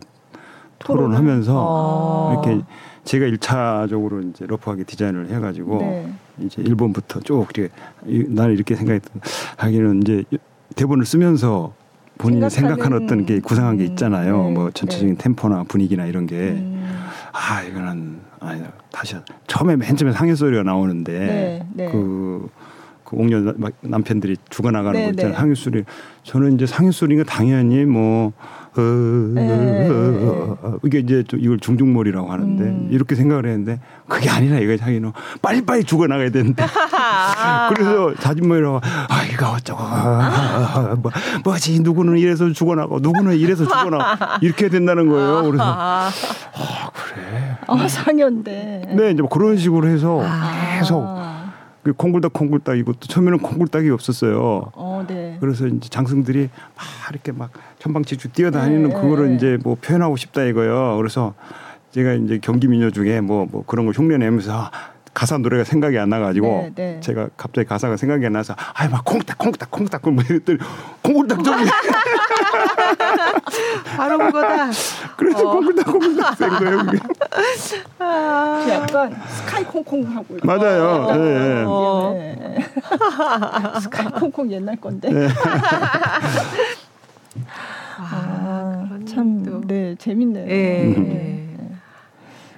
토론하면서 0.80 1.54
어. 1.56 2.32
이렇게 2.34 2.64
제가 3.06 3.28
1차적으로 3.28 4.30
이제 4.30 4.46
러프하게 4.48 4.84
디자인을 4.84 5.30
해가지고 5.30 5.78
네. 5.80 6.12
이제 6.40 6.62
일본부터 6.64 7.20
쭉 7.22 7.48
이렇게 7.56 7.70
이- 8.08 8.26
나는 8.28 8.54
이렇게 8.56 8.76
생각했던 8.76 9.22
하기는 9.58 10.02
이제 10.02 10.24
대본을 10.76 11.06
쓰면서 11.06 11.74
본인이 12.18 12.50
생각하는 12.50 13.04
어떤 13.04 13.26
게 13.26 13.40
구상한 13.40 13.78
게 13.78 13.84
음, 13.84 13.90
있잖아요. 13.90 14.44
네, 14.48 14.52
뭐 14.54 14.72
전체적인 14.72 15.18
템포나 15.18 15.64
분위기나 15.64 16.06
이런 16.06 16.26
게. 16.26 16.36
음, 16.36 16.84
아 17.34 17.62
이거는 17.62 18.20
아니 18.40 18.64
다시 18.92 19.16
처음에 19.48 19.76
맨 19.76 19.96
처음에 19.96 20.14
상해 20.14 20.34
소리가 20.34 20.64
나오는데 20.64 21.12
네, 21.20 21.68
네. 21.74 21.92
그, 21.92 22.50
그 23.06 23.16
옥녀 23.16 23.54
남편들이 23.82 24.36
죽어나가는 24.50 25.00
네, 25.00 25.06
거 25.06 25.12
있잖아요. 25.12 25.32
네. 25.34 25.38
상해 25.38 25.56
소리. 25.56 25.84
저는 26.24 26.56
이제 26.56 26.66
상해 26.66 26.92
소리가 26.92 27.24
당연히 27.24 27.86
뭐 27.86 28.34
어, 28.78 28.82
네, 29.34 29.88
어, 29.90 30.58
어, 30.62 30.78
이게 30.84 31.00
이제 31.00 31.24
좀 31.24 31.40
이걸 31.40 31.60
중중몰이라고 31.60 32.30
하는데 32.30 32.64
음. 32.64 32.90
이렇게 32.92 33.16
생각을 33.16 33.46
했는데 33.46 33.80
그게 34.10 34.30
아니라 34.30 34.60
이거 34.60 34.76
자기는 34.76 35.14
빨리빨리 35.42 35.86
죽어나가야 35.86 36.32
되는데 36.32 36.66
그래서 37.74 38.14
자진몰이라고 38.16 38.82
아 38.84 39.24
이거 39.32 39.52
어쩌고 39.52 39.82
아, 39.82 40.98
뭐, 41.02 41.12
뭐지 41.46 41.80
누구는 41.82 42.18
이래서 42.18 42.52
죽어나고 42.52 43.00
누구는 43.00 43.38
이래서 43.38 43.64
죽어나고 43.64 44.04
이렇게 44.42 44.68
된다는 44.68 45.08
거예요. 45.08 45.44
그래서 45.44 45.64
아. 45.64 46.10
아 46.56 46.90
그래. 46.92 47.58
아 47.68 47.88
상현대. 47.88 48.96
네, 48.98 49.12
이제 49.12 49.22
뭐 49.22 49.30
그런 49.30 49.58
식으로 49.58 49.88
해서 49.88 50.22
아. 50.24 50.78
계속 50.80 51.02
그 51.02 51.35
콩굴닭 51.94 52.34
콩굴닭 52.34 52.78
이것도 52.78 53.02
처음에는 53.02 53.40
콩굴닭이 53.40 53.90
없었어요. 53.90 54.72
어, 54.74 55.06
네. 55.08 55.38
그래서 55.40 55.68
이제 55.68 55.90
장승들이 55.90 56.50
막 56.76 56.86
이렇게 57.12 57.32
막 57.32 57.52
천방지축 57.80 58.34
뛰어다니는 58.34 58.90
네, 58.90 58.96
그거를 58.96 59.30
네. 59.30 59.36
이제 59.36 59.58
뭐 59.64 59.76
표현하고 59.80 60.16
싶다 60.18 60.44
이거요. 60.44 60.98
그래서 60.98 61.34
제가 61.92 62.14
이제 62.14 62.40
경기 62.42 62.68
민요 62.68 62.92
중에 62.92 63.22
뭐뭐 63.22 63.66
그런 63.68 63.86
걸 63.86 63.94
흉내내면서 63.96 64.72
가사 65.16 65.38
노래가 65.38 65.64
생각이 65.64 65.98
안 65.98 66.10
나가지고 66.10 66.48
네, 66.48 66.72
네. 66.76 67.00
제가 67.00 67.30
갑자기 67.38 67.68
가사가 67.68 67.96
생각이 67.96 68.26
안 68.26 68.34
나서 68.34 68.54
아이 68.74 68.90
막 68.90 69.04
콩딱 69.06 69.38
콩딱 69.38 69.72
콩딱 69.72 70.02
뭐 70.12 70.22
이랬더니 70.30 70.60
콩굴닭 71.02 71.44
저기 71.44 71.64
바로 73.96 74.18
그거다. 74.18 74.70
그래서 75.16 75.52
콩굴닭 75.52 75.86
콩굴닭 75.86 76.38
된 76.38 76.50
거예요 76.50 76.78
그게 76.80 77.00
그 77.98 78.70
약간 78.70 79.16
스카이 79.28 79.64
콩콩 79.64 80.06
하고. 80.16 80.38
맞아요. 80.44 81.64
어. 81.68 82.14
네. 82.14 82.58
스카이 83.82 84.08
콩콩 84.12 84.52
옛날 84.52 84.76
건데. 84.76 85.10
네. 85.10 85.28
아, 87.98 88.90
참, 89.08 89.44
또. 89.44 89.62
네, 89.66 89.96
재밌네요. 89.98 90.46
예. 90.50 90.84
네. 90.84 91.58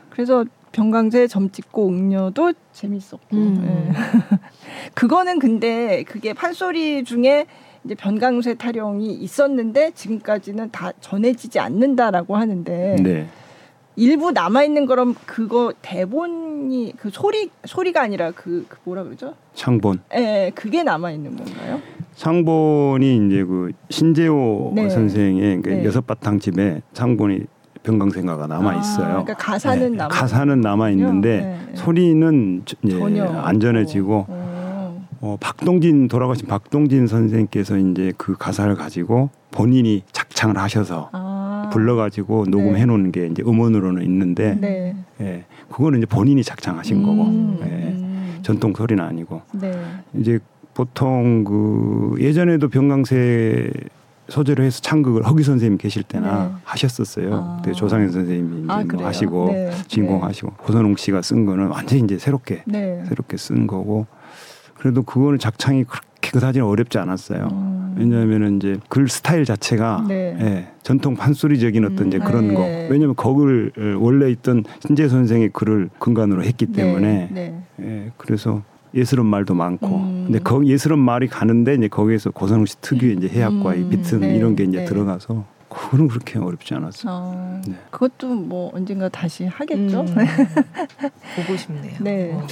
그래서 0.09 0.43
병강세 0.71 1.27
점 1.27 1.49
찍고 1.51 1.85
옥녀도 1.85 2.53
재밌었고. 2.73 3.35
음. 3.35 3.63
예. 3.63 4.37
그거는 4.93 5.39
근데 5.39 6.03
그게 6.03 6.33
판소리 6.33 7.03
중에 7.03 7.45
이제 7.83 7.95
변강쇠 7.95 8.55
타령이 8.55 9.13
있었는데 9.13 9.91
지금까지는 9.91 10.71
다 10.71 10.91
전해지지 10.99 11.59
않는다라고 11.59 12.35
하는데 12.35 12.97
네. 13.01 13.27
일부 13.95 14.31
남아 14.31 14.63
있는 14.63 14.85
거럼 14.85 15.15
그거 15.25 15.73
대본이 15.81 16.93
그 16.97 17.09
소리 17.09 17.49
소리가 17.65 18.01
아니라 18.01 18.31
그, 18.31 18.65
그 18.69 18.77
뭐라 18.83 19.03
그러죠? 19.03 19.33
창본 19.55 20.01
예, 20.15 20.51
그게 20.53 20.83
남아 20.83 21.11
있는 21.11 21.35
건가요? 21.35 21.81
창본이 22.15 23.25
이제 23.27 23.43
그 23.43 23.71
신재효 23.89 24.73
네. 24.75 24.89
선생의 24.89 25.61
그 25.61 25.69
네. 25.69 25.85
여섯 25.85 26.05
바탕 26.05 26.39
집에 26.39 26.81
창본이 26.93 27.45
변강쇠가가 27.91 28.47
남아 28.47 28.75
있어요. 28.75 29.05
아, 29.05 29.09
그러니까 29.23 29.33
가사는 29.35 29.93
남아 29.95 30.09
가사는 30.09 30.59
남아 30.59 30.89
있는데 30.91 31.37
네, 31.37 31.59
네. 31.71 31.75
소리는 31.75 32.61
저- 32.65 32.75
예, 32.85 32.89
전혀 32.89 33.25
안 33.25 33.59
전해지고 33.61 34.25
어. 34.27 35.07
어, 35.21 35.37
박동진 35.39 36.07
돌아가신 36.09 36.47
박동진 36.47 37.07
선생께서 37.07 37.77
이제 37.77 38.11
그 38.17 38.35
가사를 38.37 38.75
가지고 38.75 39.29
본인이 39.51 40.03
작창을 40.11 40.57
하셔서 40.57 41.09
아. 41.13 41.69
불러가지고 41.71 42.45
녹음해 42.49 42.85
놓은 42.85 43.11
게 43.13 43.27
이제 43.27 43.41
음원으로는 43.41 44.03
있는데 44.03 44.57
네. 44.59 44.95
예, 45.21 45.45
그거는 45.71 45.99
이제 45.99 46.05
본인이 46.05 46.43
작창하신 46.43 47.03
거고 47.03 47.23
음, 47.23 47.59
예, 47.63 47.67
음. 47.67 48.39
전통 48.41 48.73
소리는 48.75 49.01
아니고 49.03 49.41
네. 49.53 49.71
이제 50.13 50.39
보통 50.73 51.43
그 51.45 52.15
예전에도 52.19 52.67
병강세 52.67 53.71
소재로 54.29 54.63
해서 54.63 54.81
창극을 54.81 55.25
허기 55.25 55.43
선생님 55.43 55.77
계실 55.77 56.03
때나 56.03 56.45
네. 56.45 56.51
하셨었어요. 56.63 57.33
아. 57.33 57.61
그때 57.61 57.73
조상현 57.73 58.11
선생님이 58.11 58.63
이제 58.63 58.71
아, 58.71 58.83
뭐? 58.83 59.05
하시고 59.05 59.49
네. 59.51 59.71
진공하시고 59.87 60.53
고선홍 60.57 60.95
씨가 60.95 61.21
쓴 61.21 61.45
거는 61.45 61.67
완전히 61.67 62.03
이제 62.03 62.17
새롭게 62.17 62.63
네. 62.65 63.03
새롭게 63.07 63.37
쓴 63.37 63.67
거고 63.67 64.05
그래도 64.75 65.03
그거는 65.03 65.39
작창이 65.39 65.85
그렇게 65.85 66.31
그다지 66.31 66.59
어렵지 66.59 66.97
않았어요. 66.97 67.47
음. 67.51 67.95
왜냐하면은 67.97 68.57
이제 68.57 68.77
글 68.89 69.07
스타일 69.07 69.45
자체가 69.45 70.05
네. 70.07 70.37
예, 70.39 70.67
전통 70.83 71.15
판소리적인 71.15 71.85
어떤 71.85 72.07
이제 72.07 72.17
음. 72.17 72.23
그런 72.23 72.47
네. 72.49 72.53
거. 72.53 72.61
왜냐하면 72.91 73.15
거글 73.15 73.71
어, 73.77 73.97
원래 73.99 74.29
있던 74.31 74.63
신재 74.85 75.07
선생의 75.07 75.49
글을 75.53 75.89
근간으로 75.99 76.43
했기 76.43 76.67
때문에 76.67 77.29
네. 77.31 77.61
예, 77.81 78.11
그래서 78.17 78.61
예스러운 78.97 79.27
말도 79.29 79.53
많고 79.53 79.87
음. 79.87 80.23
근데 80.25 80.39
거 80.39 80.65
예스러운 80.65 80.99
말이 80.99 81.27
가는데 81.27 81.75
이제 81.75 81.87
거기에서 81.87 82.31
고선웅 82.31 82.65
씨 82.65 82.81
특유의 82.81 83.17
이제 83.17 83.29
해학과 83.29 83.75
이 83.75 83.83
음, 83.83 83.89
비튼 83.89 84.21
네, 84.21 84.35
이런 84.35 84.55
게 84.55 84.63
이제 84.63 84.79
네. 84.79 84.85
들어가서 84.85 85.45
그거는 85.69 86.07
그렇게 86.07 86.39
어렵지 86.39 86.73
않았어요. 86.73 87.11
어, 87.13 87.61
네. 87.67 87.75
그것도 87.91 88.27
뭐 88.27 88.71
언젠가 88.73 89.07
다시 89.09 89.45
하겠죠. 89.45 90.01
음, 90.01 90.05
보고 91.35 91.57
싶네요. 91.57 91.93
네. 91.99 92.31
어. 92.33 92.47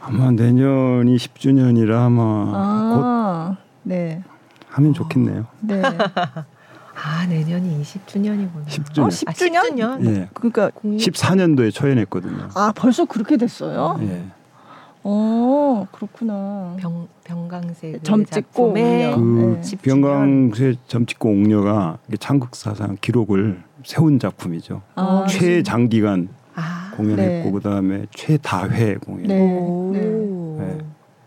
아마 0.00 0.30
내년이 0.32 1.16
10주년이라 1.16 1.92
아마 1.92 2.44
곧 2.44 3.02
아, 3.04 3.56
네. 3.84 4.22
하면 4.70 4.94
좋겠네요. 4.94 5.46
네. 5.60 5.80
아 6.96 7.26
내년이 7.26 7.82
20주년이구나. 7.82 8.66
10주년. 8.66 8.98
어, 9.02 9.08
10주년? 9.08 9.56
아, 9.56 9.62
10주년? 9.62 10.06
예. 10.06 10.28
그러니까 10.32 10.70
14년도에 10.70 11.72
초연했거든요. 11.72 12.48
아 12.54 12.72
벌써 12.74 13.04
그렇게 13.04 13.36
됐어요? 13.36 13.98
예. 14.02 14.24
어 15.06 15.86
그렇구나. 15.92 16.76
병 16.78 17.06
병강세 17.24 17.98
점 18.02 18.24
찍고 18.24 18.68
옥녀. 18.68 19.16
그 19.16 19.20
네. 19.20 19.60
10주년. 19.60 19.82
병강세 19.82 20.74
점 20.88 21.04
찍고 21.04 21.28
옥녀가 21.28 21.98
이게 22.08 22.16
창극 22.16 22.56
사상 22.56 22.96
기록을 23.00 23.62
세운 23.84 24.18
작품이죠. 24.18 24.80
아, 24.94 25.26
최장기간 25.28 26.28
아, 26.54 26.92
공연했고 26.96 27.48
네. 27.48 27.52
그다음에 27.52 28.06
최다회 28.14 28.96
공연. 28.96 29.26
네. 29.26 29.40
오. 29.58 29.92
네. 29.92 30.78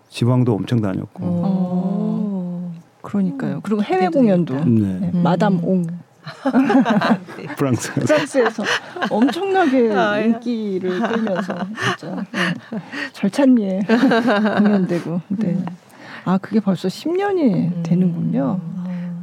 지방도 0.09 0.55
엄청 0.55 0.81
다녔고. 0.81 1.23
오. 1.23 2.71
그러니까요. 3.03 3.59
그리고 3.61 3.83
해외 3.83 4.07
공연도. 4.07 4.55
네. 4.55 4.99
네, 4.99 5.11
음. 5.13 5.21
마담 5.23 5.63
옹 5.63 5.85
네. 7.37 7.45
프랑스. 7.55 7.93
프랑스에서 7.93 8.63
엄청나게 9.09 9.93
아, 9.93 10.19
예. 10.19 10.25
인기를 10.25 10.99
끌면서 10.99 11.55
진짜 11.97 12.25
네. 12.31 12.79
절찬리에 13.13 13.81
공연되고. 14.57 15.21
네. 15.29 15.63
아 16.25 16.37
그게 16.37 16.59
벌써 16.59 16.87
10년이 16.87 17.53
음. 17.53 17.83
되는군요. 17.83 18.59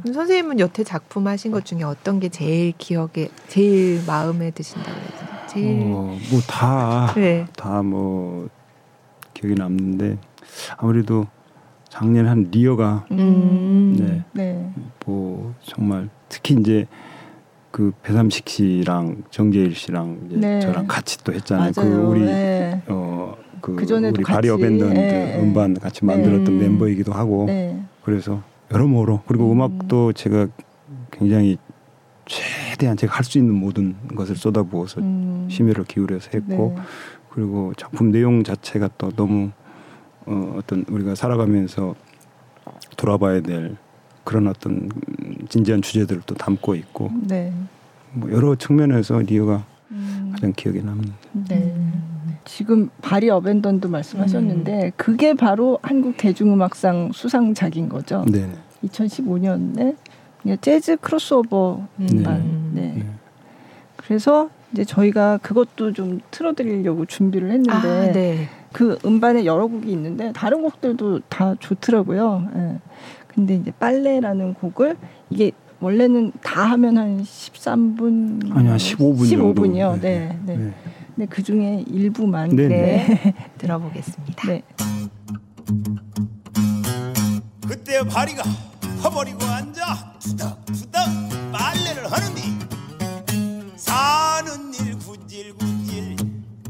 그럼 0.01 0.13
선생님은 0.13 0.59
여태 0.59 0.83
작품 0.83 1.27
하신 1.27 1.51
것 1.51 1.65
중에 1.65 1.83
어떤 1.83 2.19
게 2.19 2.29
제일 2.29 2.73
기억에 2.77 3.29
제일 3.47 4.03
마음에 4.05 4.51
드신다고 4.51 4.95
해야 4.95 5.07
되나? 5.19 5.47
제일 5.47 5.81
어, 5.93 6.15
뭐다 6.31 7.13
네. 7.15 7.45
다뭐 7.55 8.49
기억이 9.33 9.55
남는데 9.55 10.17
아무래도 10.77 11.25
작년 11.89 12.27
한 12.27 12.49
리어가 12.51 13.05
음. 13.11 13.95
네. 13.97 14.23
네. 14.33 14.71
뭐 15.05 15.55
정말 15.63 16.09
특히 16.35 16.55
이제 16.59 16.85
그 17.71 17.93
배삼식 18.03 18.49
씨랑 18.49 19.23
정재일 19.29 19.73
씨랑 19.73 20.27
이제 20.27 20.37
네. 20.37 20.59
저랑 20.59 20.85
같이 20.87 21.23
또 21.23 21.33
했잖아요. 21.33 21.71
맞아요. 21.75 21.91
그 21.91 21.97
우리 22.07 22.25
네. 22.25 22.81
어그 22.87 23.85
우리 24.13 24.23
바리 24.23 24.49
어밴던드 24.49 24.97
예, 24.97 25.35
예. 25.37 25.41
음반 25.41 25.73
같이 25.79 26.03
만들었던 26.03 26.59
네. 26.59 26.67
멤버이기도 26.67 27.13
하고 27.13 27.45
네. 27.45 27.81
그래서 28.03 28.43
여러모로 28.71 29.21
그리고 29.27 29.51
음. 29.53 29.61
음. 29.61 29.61
악도 29.61 30.11
제가 30.11 30.47
굉장히 31.11 31.57
최대한 32.25 32.97
제가 32.97 33.15
할 33.15 33.23
수 33.23 33.37
있는 33.37 33.53
모든 33.55 33.95
것을 34.13 34.35
쏟아부어서 34.35 34.99
음. 34.99 35.47
심혈을 35.49 35.85
기울여서 35.85 36.31
했고 36.33 36.73
네. 36.75 36.81
그리고 37.29 37.73
작품 37.77 38.11
내용 38.11 38.43
자체가 38.43 38.89
또 38.97 39.09
너무 39.11 39.51
어, 40.25 40.55
어떤 40.57 40.83
우리가 40.89 41.15
살아가면서 41.15 41.95
돌아봐야 42.97 43.41
될 43.41 43.77
그런 44.25 44.47
어떤 44.47 44.89
진지한 45.47 45.81
주제들을 45.81 46.23
또 46.25 46.35
담고 46.35 46.75
있고 46.75 47.11
네. 47.27 47.53
뭐 48.13 48.31
여러 48.31 48.55
측면에서 48.55 49.19
리어가 49.19 49.65
음. 49.91 50.29
가장 50.33 50.53
기억에 50.55 50.81
남는 50.81 51.13
네. 51.47 51.75
지금 52.45 52.89
바리 53.01 53.29
어벤던도 53.29 53.89
말씀하셨는데 53.89 54.93
그게 54.95 55.33
바로 55.33 55.79
한국 55.81 56.15
대중음악상 56.17 57.11
수상작인 57.13 57.89
거죠. 57.89 58.23
네. 58.27 58.49
2015년에 58.83 59.95
재즈 60.61 60.97
크로스오버 60.97 61.87
음. 61.99 62.07
음반. 62.11 62.71
네. 62.73 62.93
네. 62.97 63.05
그래서 63.95 64.49
이제 64.71 64.83
저희가 64.83 65.39
그것도 65.41 65.93
좀 65.93 66.19
틀어드리려고 66.31 67.05
준비를 67.05 67.49
했는데 67.49 67.71
아, 67.71 68.11
네. 68.11 68.49
그 68.71 68.99
음반에 69.05 69.45
여러 69.45 69.67
곡이 69.67 69.89
있는데 69.91 70.31
다른 70.33 70.61
곡들도 70.61 71.21
다 71.29 71.55
좋더라고요. 71.59 72.49
예. 72.55 72.79
근데 73.35 73.55
이제 73.55 73.71
빨래라는 73.71 74.53
곡을 74.55 74.97
이게 75.29 75.51
원래는 75.81 76.31
다 76.41 76.63
하면 76.71 76.97
한 76.97 77.21
13분 77.21 78.55
아니 78.55 78.69
한 78.69 78.77
15분 78.77 79.29
정도. 79.29 79.61
15분이요. 79.63 79.99
네. 80.01 80.39
네. 80.45 80.55
네. 80.57 80.73
근데 81.15 81.25
그 81.29 81.43
중에 81.43 81.83
일부만 81.87 82.49
네, 82.55 82.67
네. 82.67 83.33
들어보겠습니다. 83.57 84.47
네. 84.47 84.61
그때 87.67 88.01
바리가 88.03 88.43
허버리고 89.03 89.43
앉아 89.43 90.13
투닥투닥 90.19 91.07
빨래를 91.51 92.11
하는디 92.11 92.41
사는 93.75 94.73
일 94.73 94.97
군질군질 94.99 96.15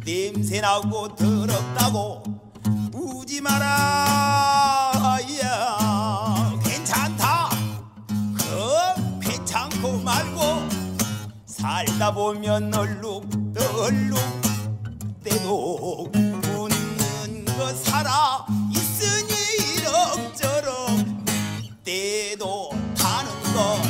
냄새나고 0.06 1.16
더럽다고 1.16 2.24
우지 3.36 3.42
마라. 3.42 5.18
야 5.44 6.54
괜찮다. 6.64 7.50
그 8.08 9.20
괜찮고 9.20 10.00
말고 10.00 10.70
살다 11.46 12.14
보면 12.14 12.74
얼룩덜룩 12.74 14.18
때도 15.22 16.10
웃는 16.14 17.46
거 17.58 17.74
살아 17.74 18.46
있으니 18.72 19.34
이럭저럭 19.80 21.06
때도 21.84 22.70
타는 22.98 23.32
거. 23.54 23.82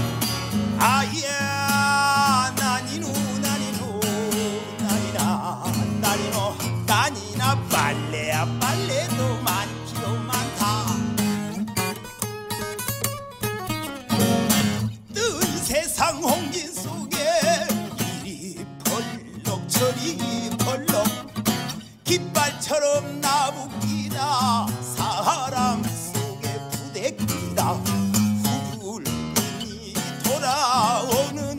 아야 0.79 2.51
나니누 2.57 3.07
나니누 3.41 3.99
나니나 4.79 5.63
나니노 6.01 6.55
나니나 6.87 7.61
빨래야 7.69 8.45
빨래도 8.59 9.24
깃발처럼 22.65 23.21
나부끼다 23.21 24.65
사람 24.81 25.83
속에 25.83 26.59
부대끼다 26.71 27.73
후불이 27.73 29.05
돌아오는 30.23 31.54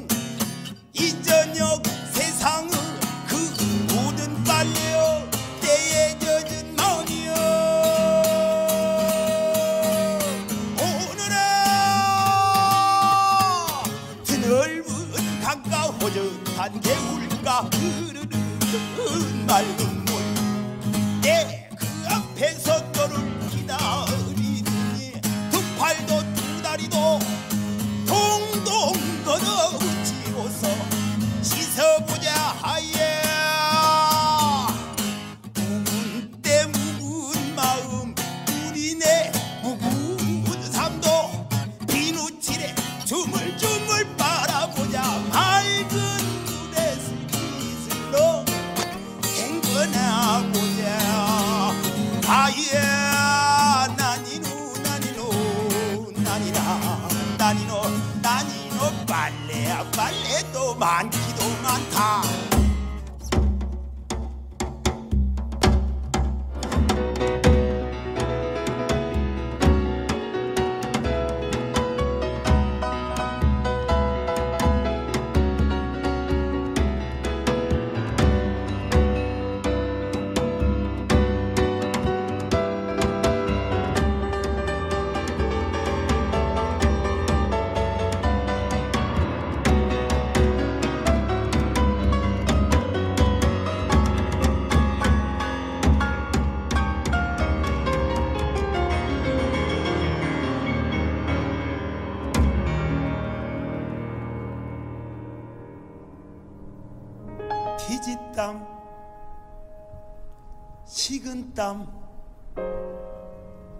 땀 111.57 111.90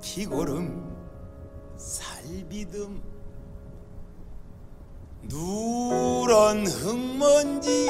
피고름 0.01 0.97
살비듬. 1.77 3.03
누런 5.25 6.67
흙먼지 6.67 7.87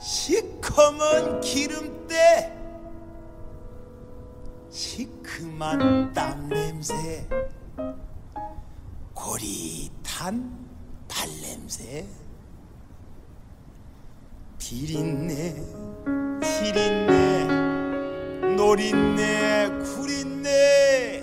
시커먼 0.00 1.40
기름때 1.40 2.56
시큼한 4.70 6.12
땀 6.12 6.48
냄새. 6.48 7.28
고릿한 9.12 10.68
발 11.08 11.28
냄새. 11.42 12.06
비린내 14.58 15.56
지린내 16.40 17.63
노린내 18.56 19.68
구린내 19.96 21.22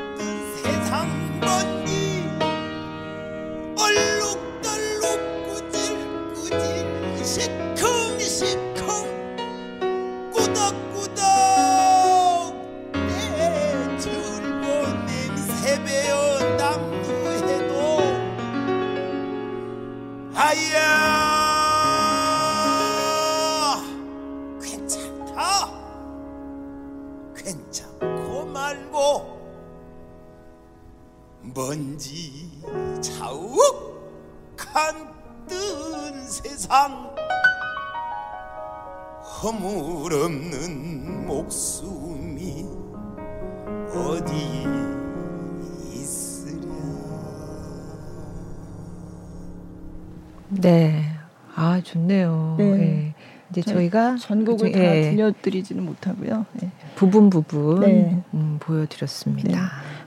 저- 53.92 53.98
저희가 53.98 54.16
전곡을 54.16 54.70
그중- 54.70 54.72
다 54.72 54.96
예, 54.96 55.10
들려드리지는 55.10 55.84
못하고요. 55.84 56.46
네. 56.54 56.70
부분 56.96 57.28
부분 57.30 57.80
네. 57.80 58.22
음, 58.34 58.56
보여드렸습니다. 58.58 59.50
네. 59.50 59.56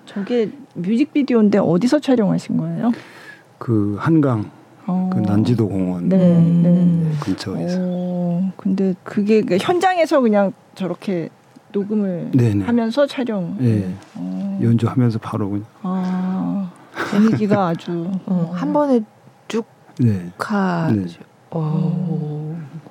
저게 0.06 0.50
뮤직비디오인데 0.74 1.60
어디서 1.60 2.00
촬영하신 2.00 2.58
거예요? 2.58 2.92
그 3.60 3.96
한강 4.00 4.50
어. 4.88 5.10
그 5.14 5.20
난지도 5.20 5.68
공원 5.70 6.10
네, 6.10 6.18
음. 6.18 7.16
근처에서 7.22 7.78
어, 7.80 8.52
근데 8.58 8.94
그게 9.04 9.42
그 9.42 9.58
현장에서 9.60 10.20
그냥 10.22 10.52
저렇게 10.76 11.30
녹음을 11.72 12.32
네네. 12.34 12.66
하면서 12.66 13.06
촬영. 13.08 13.58
예 13.62 13.90
어. 14.16 14.60
연주하면서 14.62 15.20
바로 15.20 15.50
그냥 15.50 15.66
아, 15.82 16.72
분위기가 16.94 17.68
아주 17.68 18.10
어, 18.26 18.52
한 18.54 18.74
번에 18.74 19.02
네카 20.00 20.92
네. 20.94 21.06
어, 21.52 22.45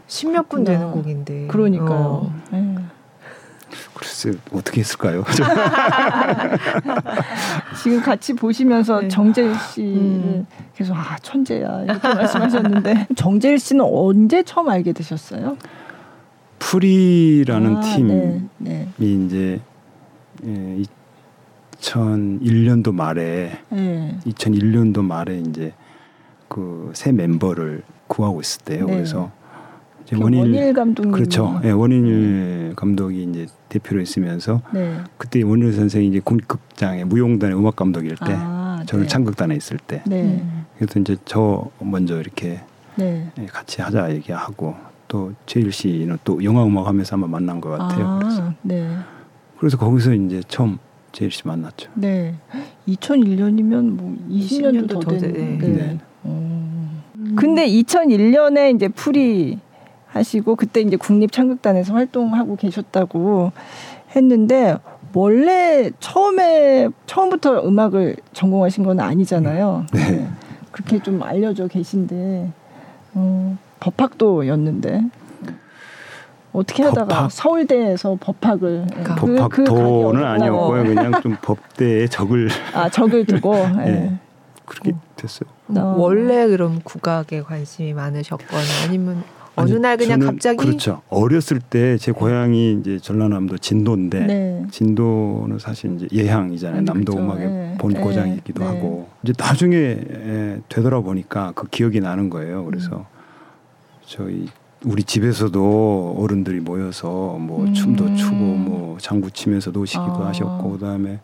십몇 0.07 0.48
분. 0.48 0.64
되는 0.64 0.90
곡인데. 0.92 1.46
그러니까요. 1.48 1.98
어. 1.98 2.34
예. 2.52 2.74
글쎄 3.94 4.32
어떻게 4.52 4.80
했을까요? 4.80 5.24
지금 7.82 8.02
같이 8.02 8.34
보시면서 8.34 9.00
네. 9.00 9.09
정재일 9.09 9.55
씨를 9.59 9.88
음. 9.88 10.46
계속 10.74 10.94
아 10.96 11.16
천재야 11.22 11.84
이렇게 11.84 12.09
말씀하셨는데 12.09 13.09
정재일 13.16 13.59
씨는 13.59 13.84
언제 13.84 14.42
처음 14.42 14.68
알게 14.68 14.92
되셨어요? 14.92 15.57
프리라는 16.59 17.76
아, 17.76 17.80
팀이 17.80 18.12
네, 18.12 18.42
네. 18.59 18.88
이제 18.98 19.61
예, 20.44 20.82
2001년도 21.80 22.94
말에 22.94 23.59
네. 23.70 24.18
2001년도 24.26 25.02
말에 25.05 25.38
이제 25.40 25.72
그 26.48 26.90
새 26.94 27.12
멤버를 27.12 27.82
구하고 28.07 28.40
있을 28.40 28.62
때요. 28.62 28.86
네. 28.86 28.94
그래서 28.94 29.30
원일, 30.12 30.40
원일 30.40 30.72
감독님 30.74 31.12
그렇죠. 31.12 31.61
예, 31.64 31.70
원일 31.70 32.72
감독이 32.76 33.22
이제 33.24 33.46
대표로 33.68 34.00
있으면서 34.02 34.61
네. 34.72 34.96
그때 35.16 35.42
원일 35.42 35.72
선생이 35.72 36.09
이제 36.09 36.20
군극장의 36.20 37.05
무용단의 37.07 37.57
음악 37.59 37.76
감독일 37.76 38.11
때 38.16 38.26
아, 38.36 38.82
저는 38.86 39.05
네. 39.05 39.09
창극단에 39.09 39.57
있을 39.57 39.78
때 39.78 40.02
네. 40.07 40.44
그래서 40.78 41.00
이제 41.00 41.16
저 41.24 41.70
먼저 41.80 42.20
이렇게 42.20 42.61
네. 42.96 43.30
예, 43.38 43.46
같이 43.46 43.80
하자 43.80 44.12
얘기하고 44.14 44.74
또 45.09 45.32
제일 45.46 45.72
씨는 45.72 46.18
또 46.24 46.42
영화 46.44 46.64
음악 46.64 46.86
하면서 46.86 47.14
한번 47.14 47.30
만난 47.30 47.61
것 47.61 47.70
같아요. 47.70 48.18
그래서, 48.22 48.42
아, 48.42 48.55
네. 48.62 48.90
그래서 49.59 49.78
거기서 49.78 50.14
이제 50.14 50.42
처음 50.48 50.78
제일 51.12 51.30
씨 51.30 51.46
만났죠. 51.46 51.90
네. 51.94 52.34
2001년이면 52.88 53.82
뭐 53.90 54.16
20년도 54.30 54.86
20년도 54.86 54.88
더더 54.88 55.11
된. 55.18 55.20
돼- 55.20 55.59
네. 55.59 55.68
네. 55.68 55.98
음. 56.26 57.02
근데 57.36 57.66
2001년에 57.66 58.74
이제 58.74 58.88
풀이 58.88 59.59
하시고 60.18 60.54
그때 60.54 60.80
이제 60.80 60.96
국립창극단에서 60.96 61.92
활동하고 61.92 62.54
계셨다고 62.56 63.50
했는데 64.14 64.76
원래 65.12 65.90
처음에 65.98 66.88
처음부터 67.06 67.66
음악을 67.66 68.16
전공하신 68.32 68.84
건 68.84 69.00
아니잖아요. 69.00 69.86
네. 69.92 70.28
그렇게 70.70 71.00
좀 71.02 71.20
알려져 71.22 71.66
계신데 71.66 72.48
어, 73.14 73.56
법학도였는데 73.80 75.02
어떻게 76.52 76.84
하다가 76.84 77.06
법학? 77.08 77.32
서울대에서 77.32 78.16
법학을 78.20 78.86
그러니까 78.88 79.14
그- 79.16 79.26
그 79.26 79.34
법학도는 79.64 80.22
어렵구나. 80.22 80.30
아니었고요. 80.32 80.84
그냥 80.84 81.20
좀 81.22 81.36
법대에 81.42 82.06
적을 82.06 82.48
아 82.72 82.88
적을 82.88 83.24
두고 83.26 83.56
예. 83.56 83.82
네. 83.90 84.18
그렇게 84.64 84.92
됐어요. 85.16 85.48
어. 85.76 85.94
원래 85.98 86.46
그럼 86.46 86.80
국악에 86.84 87.42
관심이 87.42 87.92
많으셨거나 87.92 88.62
아니면 88.86 89.22
어느 89.57 89.70
아니, 89.70 89.80
날 89.80 89.96
그냥 89.96 90.18
저는 90.20 90.26
갑자기 90.26 90.57
그렇죠. 90.59 91.02
어렸을 91.09 91.61
때 91.61 91.96
제 91.98 92.12
고향이 92.12 92.78
이제 92.80 92.98
전라남도 92.98 93.59
진도인데 93.59 94.26
네. 94.26 94.64
진도는 94.70 95.59
사실 95.59 95.94
이제 95.94 96.09
예향이잖아요. 96.12 96.80
음, 96.80 96.84
남도 96.84 97.12
그렇죠. 97.12 97.24
음악의 97.24 97.48
네. 97.48 97.74
본고장이기도 97.78 98.61
네. 98.61 98.66
하고 98.66 99.09
이제 99.22 99.32
나중에 99.38 99.76
에, 99.76 100.59
되돌아보니까 100.68 101.52
그 101.55 101.68
기억이 101.68 102.00
나는 102.00 102.30
거예요. 102.30 102.64
그래서 102.64 102.96
음. 102.96 103.05
저희 104.07 104.46
우리 104.84 105.02
집에서도 105.02 106.16
어른들이 106.18 106.61
모여서 106.61 107.38
뭐 107.40 107.64
음. 107.64 107.72
춤도 107.72 108.16
추고 108.16 108.36
뭐 108.36 108.98
장구 109.00 109.30
치면서 109.30 109.70
노시기도 109.70 110.24
아. 110.24 110.28
하셨고 110.28 110.72
그다음에 110.72 111.20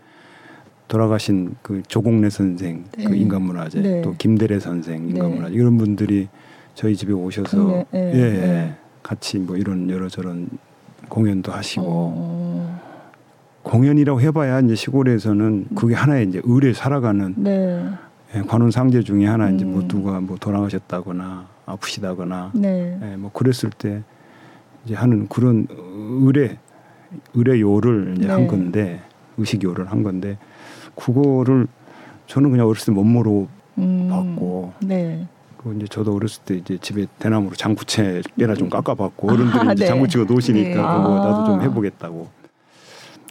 돌아가신 0.89 1.55
그 1.63 1.83
조공래 1.87 2.31
선생 2.31 2.85
그 2.93 3.03
네. 3.03 3.19
인간문화재 3.19 3.81
네. 3.81 4.03
또 4.03 4.15
김대래 4.19 4.59
선생 4.59 5.05
네. 5.05 5.11
인간문화재 5.11 5.55
이런 5.55 5.77
분들이 5.79 6.29
저희 6.75 6.97
집에 6.97 7.13
오셔서 7.13 7.57
네, 7.67 7.87
네, 7.91 8.13
예, 8.15 8.19
예. 8.19 8.31
네. 8.41 8.75
같이 9.03 9.39
뭐 9.39 9.57
이런 9.57 9.89
여러저런 9.91 10.49
공연도 11.09 11.53
하시고 11.53 11.85
어, 11.87 12.81
공연이라고 13.63 14.21
해봐야 14.21 14.61
이제 14.61 14.75
시골에서는 14.75 15.69
그게 15.75 15.95
하나의 15.95 16.29
이제 16.29 16.41
의뢰 16.45 16.73
살아가는 16.73 17.35
네. 17.37 17.85
예, 18.35 18.41
관원 18.43 18.71
상제 18.71 19.03
중에 19.03 19.27
하나 19.27 19.51
이제 19.51 19.65
뭐 19.65 19.83
음. 19.83 19.89
누가 19.89 20.21
뭐 20.21 20.37
돌아가셨다거나 20.39 21.47
아프시다거나 21.67 22.53
네. 22.55 22.99
예, 23.03 23.17
뭐 23.17 23.31
그랬을 23.33 23.71
때 23.71 24.03
이제 24.85 24.95
하는 24.95 25.29
그런 25.29 25.67
의뢰 25.71 26.59
의뢰요를 27.35 28.15
이제 28.19 28.29
한 28.29 28.43
네. 28.43 28.47
건데 28.47 29.03
의식요를 29.37 29.91
한 29.91 30.03
건데 30.03 30.39
그거를 30.95 31.67
저는 32.27 32.51
그냥 32.51 32.67
어렸을 32.69 32.93
때못 32.95 33.05
모르고 33.05 33.49
음. 33.79 34.09
봤고 34.11 34.73
네. 34.81 35.27
그 35.63 35.75
이제 35.77 35.87
저도 35.87 36.15
어렸을 36.15 36.43
때 36.45 36.55
이제 36.55 36.79
집에 36.81 37.07
대나무로 37.19 37.55
장구채 37.55 38.23
꽤나 38.39 38.55
좀 38.55 38.71
깎아봤고 38.71 39.31
어른들이 39.31 39.69
아, 39.69 39.73
이제 39.75 39.85
네. 39.85 39.89
장구치고 39.89 40.25
노시니까 40.25 40.69
네. 40.69 40.75
그거 40.75 41.15
나도 41.23 41.45
좀 41.45 41.61
아. 41.61 41.63
해보겠다고. 41.63 42.29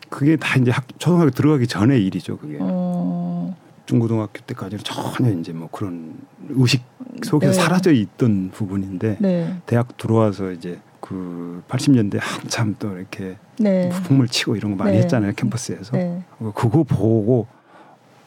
그게 0.09 0.35
다 0.35 0.59
이제 0.59 0.69
학, 0.69 0.85
초등학교 0.99 1.31
들어가기 1.31 1.65
전에 1.65 1.97
일이죠. 1.97 2.37
그게 2.37 2.57
어. 2.59 3.55
중고등학교 3.87 4.41
때까지는 4.45 4.83
전혀 4.83 5.31
이제 5.39 5.53
뭐 5.53 5.69
그런 5.71 6.13
의식 6.49 6.83
속에서 7.23 7.51
네. 7.51 7.57
사라져 7.59 7.91
있던 7.91 8.51
부분인데 8.53 9.17
네. 9.19 9.55
대학 9.65 9.97
들어와서 9.97 10.51
이제 10.51 10.79
그 10.99 11.63
80년대 11.67 12.19
한참 12.21 12.75
또 12.77 12.95
이렇게 12.95 13.37
네. 13.57 13.89
풍물 14.03 14.27
치고 14.27 14.55
이런 14.55 14.77
거 14.77 14.83
많이 14.83 14.97
네. 14.97 15.03
했잖아요 15.03 15.33
캠퍼스에서 15.35 15.97
네. 15.97 16.23
그거 16.37 16.83
보고 16.83 17.47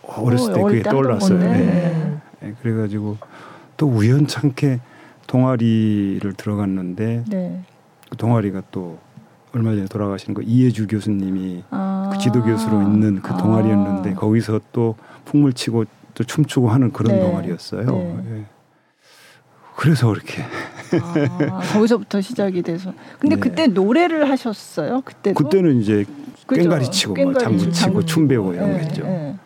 어렸을 0.02 0.52
때 0.52 0.60
어, 0.60 0.64
그게 0.64 0.64
어릴 0.64 0.82
때 0.82 0.88
하던 0.88 1.02
떠올랐어요. 1.02 1.38
네. 1.38 1.46
네. 1.46 2.20
네, 2.40 2.54
그래가지고 2.60 3.18
또 3.76 3.86
우연찮게 3.86 4.80
동아리를 5.26 6.32
들어갔는데 6.34 7.24
네. 7.28 7.62
그 8.10 8.16
동아리가 8.16 8.62
또 8.70 8.98
얼마 9.54 9.74
전에 9.74 9.86
돌아가신 9.86 10.34
그 10.34 10.42
이해주 10.42 10.86
교수님이 10.86 11.64
아. 11.70 12.10
그 12.12 12.18
지도 12.18 12.42
교수로 12.42 12.82
있는 12.82 13.20
그 13.22 13.36
동아리였는데 13.36 14.10
아. 14.10 14.14
거기서 14.14 14.60
또 14.72 14.96
풍물 15.24 15.52
치고 15.52 15.84
또 16.14 16.24
춤추고 16.24 16.68
하는 16.68 16.92
그런 16.92 17.16
네. 17.16 17.22
동아리였어요. 17.22 17.86
네. 17.86 18.24
예. 18.30 18.44
그래서 19.76 20.08
그렇게 20.08 20.42
아, 21.50 21.60
거기서부터 21.72 22.20
시작이 22.20 22.62
돼서. 22.62 22.92
근데 23.18 23.36
네. 23.36 23.40
그때 23.40 23.66
노래를 23.66 24.28
하셨어요? 24.28 25.00
그때도? 25.00 25.42
그때는 25.42 25.80
이제 25.80 26.04
그죠? 26.46 26.62
꽹가리 26.62 26.90
치고 26.90 27.14
뭐 27.14 27.34
장구 27.34 27.70
치고, 27.72 28.04
춤 28.04 28.28
배우고 28.28 28.54
이런 28.54 28.72
거 28.72 28.78
네, 28.78 28.84
했죠. 28.84 29.02
네. 29.02 29.36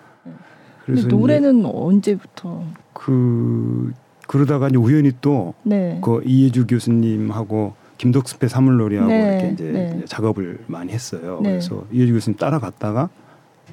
그래서 0.85 1.09
노래는 1.09 1.64
언제부터? 1.64 2.64
그 2.93 3.93
그러다가 4.27 4.68
이제 4.68 4.77
우연히 4.77 5.12
또 5.20 5.55
네. 5.62 5.99
그 6.03 6.22
이해주 6.24 6.66
교수님하고 6.66 7.74
김덕습회 7.99 8.49
사물놀이하고 8.49 9.09
네, 9.09 9.31
이렇게 9.33 9.53
이제 9.53 9.72
네. 9.72 10.05
작업을 10.07 10.59
많이 10.66 10.93
했어요. 10.93 11.41
네. 11.43 11.51
그래서 11.51 11.85
이해주 11.93 12.12
교수님 12.12 12.37
따라갔다가 12.37 13.09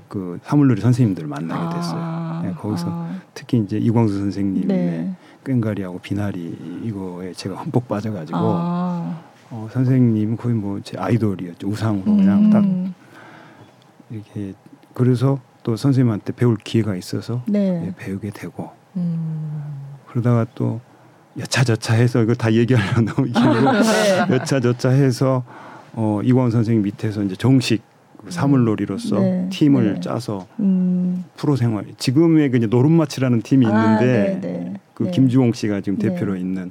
그 0.07 0.39
사물놀이 0.43 0.79
선생님들 0.81 1.27
만나게 1.27 1.75
됐어요. 1.75 1.99
아, 1.99 2.41
네, 2.45 2.53
거기서 2.53 2.85
아, 2.87 3.15
특히 3.33 3.57
이제 3.57 3.77
이광수 3.77 4.17
선생님의 4.19 4.67
네. 4.67 5.13
꽹가리하고 5.43 5.99
비나리 5.99 6.81
이거에 6.85 7.33
제가 7.33 7.55
흠뻑 7.63 7.87
빠져가지고 7.87 8.37
아, 8.39 9.19
어, 9.49 9.67
선생님 9.71 10.37
거의 10.37 10.55
뭐 10.55 10.79
제 10.83 10.97
아이돌이었죠 10.97 11.67
우상으로 11.67 12.05
그냥 12.05 12.49
딱 12.49 12.59
음, 12.63 12.93
이렇게 14.09 14.53
그래서 14.93 15.39
또 15.63 15.75
선생님한테 15.75 16.33
배울 16.33 16.57
기회가 16.57 16.95
있어서 16.95 17.41
네. 17.47 17.87
예, 17.87 17.93
배우게 17.97 18.29
되고 18.31 18.69
음. 18.95 19.82
그러다가 20.13 20.45
또 20.53 20.79
여차저차 21.39 21.95
해서 21.95 22.21
이거 22.21 22.35
다 22.35 22.53
얘기하려면 22.53 23.05
너무 23.05 23.25
길고 23.25 23.71
네. 23.71 24.35
여차저차 24.35 24.89
해서 24.89 25.43
어, 25.93 26.21
이광 26.23 26.51
선생님 26.51 26.83
밑에서 26.83 27.23
이제 27.23 27.35
정식 27.35 27.81
그 28.23 28.29
사물놀이로서 28.29 29.19
네. 29.19 29.49
팀을 29.51 29.95
네. 29.95 29.99
짜서 30.01 30.45
음. 30.59 31.25
프로 31.35 31.55
생활 31.55 31.85
지금의 31.97 32.51
그 32.51 32.57
노름마치라는 32.57 33.41
팀이 33.41 33.65
아, 33.65 33.69
있는데 33.69 34.39
네, 34.39 34.47
네. 34.47 34.73
그 34.93 35.03
네. 35.05 35.11
김주홍 35.11 35.53
씨가 35.53 35.81
지금 35.81 35.97
네. 35.97 36.09
대표로 36.09 36.35
있는 36.35 36.69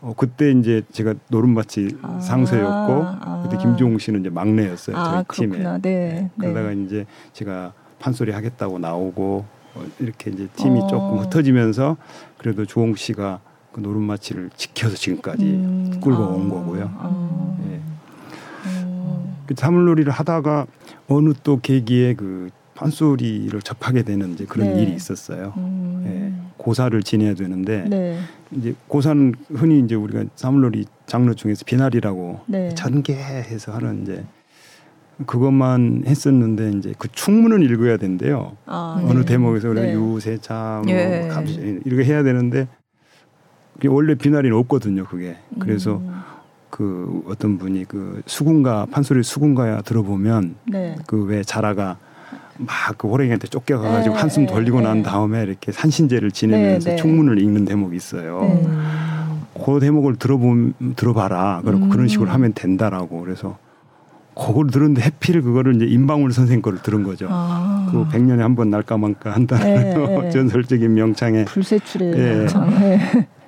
어, 0.00 0.14
그때 0.16 0.52
이제 0.52 0.82
제가 0.92 1.14
노름마치 1.30 1.98
아, 2.02 2.20
상세였고 2.20 3.02
아. 3.04 3.42
그때 3.42 3.60
김주홍 3.60 3.98
씨는 3.98 4.20
이제 4.20 4.30
막내였어요 4.30 4.96
아, 4.96 5.24
저희 5.26 5.46
팀에 5.46 5.58
그렇구나. 5.58 5.78
네. 5.78 6.30
그러다가 6.38 6.70
네. 6.70 6.84
이제 6.84 7.06
제가 7.32 7.72
판소리 7.98 8.30
하겠다고 8.30 8.78
나오고 8.78 9.44
어, 9.44 9.57
이렇게 10.00 10.30
이제 10.30 10.48
팀이 10.56 10.80
어. 10.80 10.86
조금 10.86 11.18
흩어지면서 11.18 11.96
그래도 12.38 12.64
주홍 12.66 12.94
씨가 12.94 13.40
그 13.72 13.80
노름마치를 13.80 14.50
지켜서 14.56 14.96
지금까지 14.96 15.44
음, 15.44 16.00
끌고 16.02 16.22
아, 16.22 16.26
온 16.28 16.48
거고요. 16.48 16.90
아, 16.98 17.56
예. 17.70 17.80
음. 18.66 19.36
그 19.46 19.54
사물놀이를 19.56 20.12
하다가 20.12 20.66
어느 21.08 21.32
또 21.42 21.60
계기에 21.60 22.14
그 22.14 22.50
판소리를 22.74 23.60
접하게 23.62 24.02
되는 24.02 24.34
이제 24.34 24.44
그런 24.44 24.74
네. 24.74 24.82
일이 24.82 24.94
있었어요. 24.94 25.52
음. 25.56 26.04
예. 26.06 26.52
고사를 26.56 27.00
지내야 27.02 27.34
되는데 27.34 27.84
네. 27.88 28.18
이제 28.52 28.74
고사는 28.86 29.34
흔히 29.50 29.80
이제 29.80 29.94
우리가 29.94 30.24
사물놀이 30.36 30.86
장르 31.06 31.34
중에서 31.34 31.64
비나리라고 31.64 32.40
네. 32.46 32.74
전개해서 32.74 33.72
하는 33.72 34.02
이제 34.02 34.24
그것만 35.26 36.04
했었는데 36.06 36.72
이제 36.78 36.94
그 36.98 37.08
충문을 37.10 37.68
읽어야 37.70 37.96
된대요. 37.96 38.56
아, 38.66 39.00
어느 39.04 39.20
네. 39.20 39.24
대목에서 39.24 39.70
우리가 39.70 39.86
네. 39.86 39.94
유세차 39.94 40.82
뭐 40.84 40.92
예. 40.92 41.28
감시 41.30 41.80
이렇게 41.84 42.04
해야 42.04 42.22
되는데 42.22 42.68
원래 43.86 44.14
비나리는 44.14 44.56
없거든요. 44.58 45.04
그게 45.06 45.36
그래서 45.58 45.96
음. 45.96 46.20
그 46.70 47.22
어떤 47.26 47.58
분이 47.58 47.86
그 47.86 48.22
수군가 48.26 48.86
판소리 48.90 49.22
수군가야 49.22 49.82
들어보면 49.82 50.56
네. 50.66 50.96
그왜 51.06 51.42
자라가 51.42 51.96
막 52.58 52.98
그 52.98 53.08
호랭이한테 53.08 53.48
쫓겨가가지고 53.48 54.14
네, 54.14 54.20
한숨 54.20 54.46
네, 54.46 54.52
돌리고 54.52 54.80
난 54.80 54.98
네. 54.98 55.02
다음에 55.04 55.42
이렇게 55.42 55.72
산신제를 55.72 56.32
지내면서 56.32 56.90
네, 56.90 56.96
네. 56.96 57.02
충문을 57.02 57.40
읽는 57.40 57.64
대목이 57.64 57.96
있어요. 57.96 58.40
그 59.64 59.80
대목을 59.80 60.16
들어보 60.16 60.72
들어봐라. 60.96 61.62
그리고 61.64 61.84
음. 61.84 61.88
그런 61.88 62.08
식으로 62.08 62.30
하면 62.30 62.52
된다라고 62.52 63.20
그래서 63.20 63.56
그걸 64.38 64.68
들었는데 64.68 65.02
해필 65.02 65.42
그거를 65.42 65.76
이제 65.76 65.84
임방울 65.84 66.32
선생 66.32 66.62
거를 66.62 66.78
들은 66.82 67.02
거죠. 67.02 67.26
아. 67.30 67.88
그 67.90 68.06
백년에 68.08 68.42
한 68.42 68.54
번 68.54 68.70
날까 68.70 68.96
말까 68.96 69.32
한다는 69.32 69.64
네, 69.64 69.94
네. 70.22 70.30
전설적인 70.30 70.94
명창에 70.94 71.44
불세출의 71.46 72.14
예. 72.18 72.46
참. 72.46 72.70
네. 72.78 72.98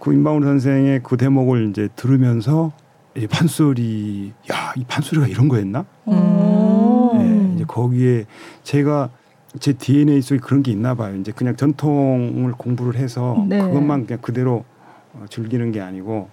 그 0.00 0.12
임방울 0.12 0.42
선생의 0.44 1.00
그 1.02 1.16
대목을 1.16 1.68
이제 1.70 1.88
들으면서 1.96 2.72
이 3.16 3.26
판소리 3.26 4.32
야 4.50 4.72
이 4.76 4.84
판소리가 4.84 5.26
이런 5.26 5.48
거였나? 5.48 5.84
음. 6.08 7.50
예, 7.50 7.54
이제 7.56 7.64
거기에 7.66 8.24
제가 8.62 9.10
제 9.58 9.72
DNA 9.72 10.22
속에 10.22 10.38
그런 10.38 10.62
게 10.62 10.70
있나 10.70 10.94
봐요. 10.94 11.16
이제 11.16 11.32
그냥 11.32 11.56
전통을 11.56 12.52
공부를 12.52 12.98
해서 13.00 13.44
네. 13.48 13.60
그것만 13.60 14.06
그냥 14.06 14.20
그대로 14.22 14.64
어, 15.12 15.24
즐기는 15.28 15.72
게 15.72 15.80
아니고 15.80 16.28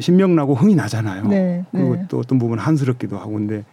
신명나고 0.00 0.54
흥이 0.54 0.74
나잖아요. 0.74 1.26
네, 1.28 1.64
그리고 1.72 1.96
네. 1.96 2.04
또 2.08 2.18
어떤 2.18 2.38
부분 2.38 2.58
은 2.58 2.64
한스럽기도 2.64 3.18
하고 3.18 3.32
근데 3.32 3.64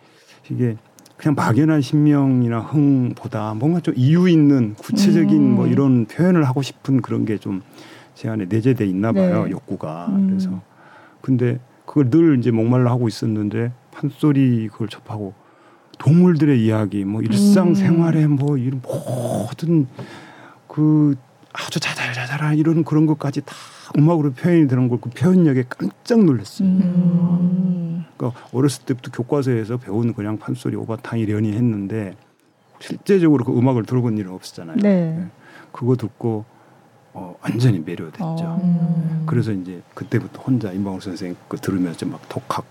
이게 0.49 0.77
그냥 1.17 1.35
막연한 1.35 1.81
신명이나 1.81 2.59
흥보다 2.59 3.53
뭔가 3.53 3.79
좀 3.79 3.93
이유 3.97 4.27
있는 4.29 4.73
구체적인 4.75 5.35
음. 5.35 5.55
뭐 5.55 5.67
이런 5.67 6.05
표현을 6.05 6.43
하고 6.43 6.61
싶은 6.61 7.01
그런 7.01 7.25
게 7.25 7.37
좀 7.37 7.61
제 8.15 8.29
안에 8.29 8.45
내재돼 8.45 8.85
있나 8.87 9.11
봐요 9.11 9.43
네. 9.43 9.51
욕구가 9.51 10.07
음. 10.09 10.27
그래서 10.29 10.61
근데 11.21 11.59
그걸 11.85 12.09
늘 12.09 12.39
이제 12.39 12.49
목말라 12.49 12.89
하고 12.89 13.07
있었는데 13.07 13.71
판소리 13.91 14.69
그걸 14.71 14.87
접하고 14.87 15.33
동물들의 15.99 16.63
이야기 16.63 17.03
뭐 17.03 17.21
일상생활의 17.21 18.27
뭐 18.27 18.57
이런 18.57 18.81
모든 18.81 19.87
그 20.67 21.15
아주 21.53 21.79
자잘자잘한 21.79 22.57
이런 22.57 22.83
그런 22.83 23.05
것까지 23.05 23.41
다 23.41 23.53
음악으로 23.97 24.31
표현이 24.33 24.67
되는 24.67 24.87
걸 24.89 24.99
그 24.99 25.09
표현력에 25.09 25.65
깜짝 25.69 26.23
놀랐어요. 26.23 26.67
음. 26.67 28.05
그러니까 28.17 28.39
어렸을 28.53 28.85
때부터 28.85 29.11
교과서에서 29.11 29.77
배운 29.77 30.13
그냥 30.13 30.37
판소리 30.37 30.75
오바탕이 30.75 31.25
련이 31.25 31.51
했는데 31.53 32.15
실제적으로 32.79 33.43
그 33.45 33.57
음악을 33.57 33.83
들어본 33.83 34.17
일은 34.17 34.31
없었잖아요. 34.31 34.77
네. 34.77 35.27
그거 35.71 35.95
듣고 35.95 36.45
어, 37.13 37.35
완전히 37.41 37.79
매료됐죠. 37.79 38.23
어. 38.23 38.59
음. 38.63 39.23
그래서 39.25 39.51
이제 39.51 39.81
그때부터 39.93 40.41
혼자 40.41 40.71
임방울 40.71 41.01
선생 41.01 41.35
그 41.47 41.57
들으면서 41.57 42.05
막 42.05 42.21
독학 42.29 42.65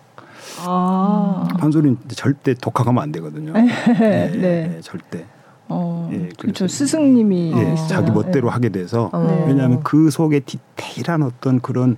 아. 0.67 1.47
판소리는 1.59 1.99
절대 2.09 2.55
독학하면 2.55 3.03
안 3.03 3.13
되거든요. 3.13 3.53
네. 3.55 3.69
예, 4.01 4.39
네. 4.39 4.75
예, 4.77 4.81
절대. 4.83 5.25
어. 5.69 6.11
예, 6.13 6.29
그렇죠. 6.39 6.69
스승님이 6.69 7.53
예. 7.55 7.75
자기 7.89 8.11
멋대로 8.11 8.49
예. 8.49 8.53
하게 8.53 8.69
돼서 8.69 9.11
어. 9.13 9.25
네. 9.25 9.45
왜냐하면 9.47 9.83
그 9.83 10.11
속에 10.11 10.41
디테일한 10.41 11.23
어떤 11.23 11.61
그런 11.61 11.97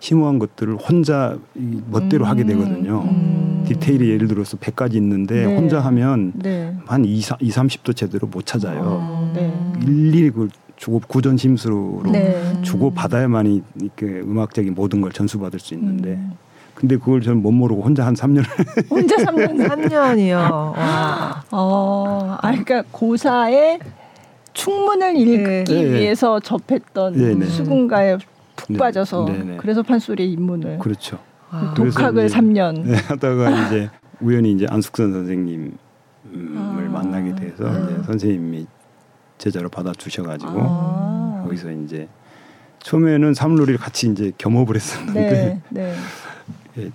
심오한 0.00 0.38
것들을 0.38 0.76
혼자 0.76 1.38
이 1.54 1.80
멋대로 1.90 2.26
음. 2.26 2.30
하게 2.30 2.44
되거든요. 2.44 3.02
음. 3.08 3.64
디테일이 3.66 4.10
예를 4.10 4.28
들어서 4.28 4.58
100가지 4.58 4.94
있는데 4.96 5.46
네. 5.46 5.56
혼자 5.56 5.80
하면 5.80 6.32
네. 6.34 6.76
한 6.86 7.04
2, 7.04 7.20
30도 7.20 7.96
제대로 7.96 8.26
못 8.26 8.44
찾아요. 8.44 8.82
어, 8.84 9.32
네. 9.34 9.52
일일이 9.82 10.30
그걸 10.30 10.50
주고 10.76 11.00
구전 11.06 11.36
심수로 11.36 12.02
네. 12.12 12.60
주고 12.62 12.92
받아야만이 12.92 13.62
이렇게 13.80 14.06
음악적인 14.20 14.74
모든 14.74 15.00
걸 15.00 15.12
전수받을 15.12 15.58
수 15.58 15.72
있는데 15.72 16.10
음. 16.10 16.32
근데 16.84 16.98
그걸 16.98 17.22
저는 17.22 17.40
못 17.40 17.50
모르고 17.50 17.80
혼자 17.82 18.04
한 18.04 18.12
3년 18.12 18.44
혼자 18.90 19.16
3년 19.16 19.56
3년이요. 19.56 20.34
와. 20.36 21.42
어, 21.50 22.36
아, 22.42 22.50
그러니까 22.50 22.82
고사에 22.90 23.78
충문을 24.52 25.16
읽기 25.16 25.72
네. 25.72 25.92
위해서 25.94 26.38
접했던 26.40 27.14
네, 27.14 27.34
네. 27.34 27.46
수군가에 27.46 28.18
푹 28.54 28.72
네. 28.72 28.78
빠져서 28.78 29.24
네, 29.24 29.38
네. 29.38 29.56
그래서 29.56 29.82
판소리에 29.82 30.26
입문을 30.26 30.78
그렇죠. 30.78 31.18
와. 31.50 31.72
그래서 31.74 31.96
독학을 31.98 32.26
이제- 32.26 32.36
3년. 32.36 32.82
네, 32.84 32.96
하다가 32.96 33.66
이제 33.66 33.88
우연히 34.20 34.52
이제 34.52 34.66
안숙선 34.68 35.10
선생님을 35.10 35.72
아. 36.54 36.88
만나게 36.92 37.34
돼서 37.34 37.66
아. 37.66 37.78
이제 37.78 38.02
선생님이 38.04 38.66
제자로 39.38 39.70
받아 39.70 39.92
주셔가지고 39.92 40.52
아. 40.54 41.40
거기서 41.44 41.70
이제 41.72 42.08
처음에는 42.80 43.32
사물놀이를 43.32 43.78
같이 43.78 44.06
이제 44.10 44.32
겸업을 44.36 44.76
했었는데 44.76 45.20
네, 45.30 45.60
네. 45.70 45.90
예, 45.90 45.94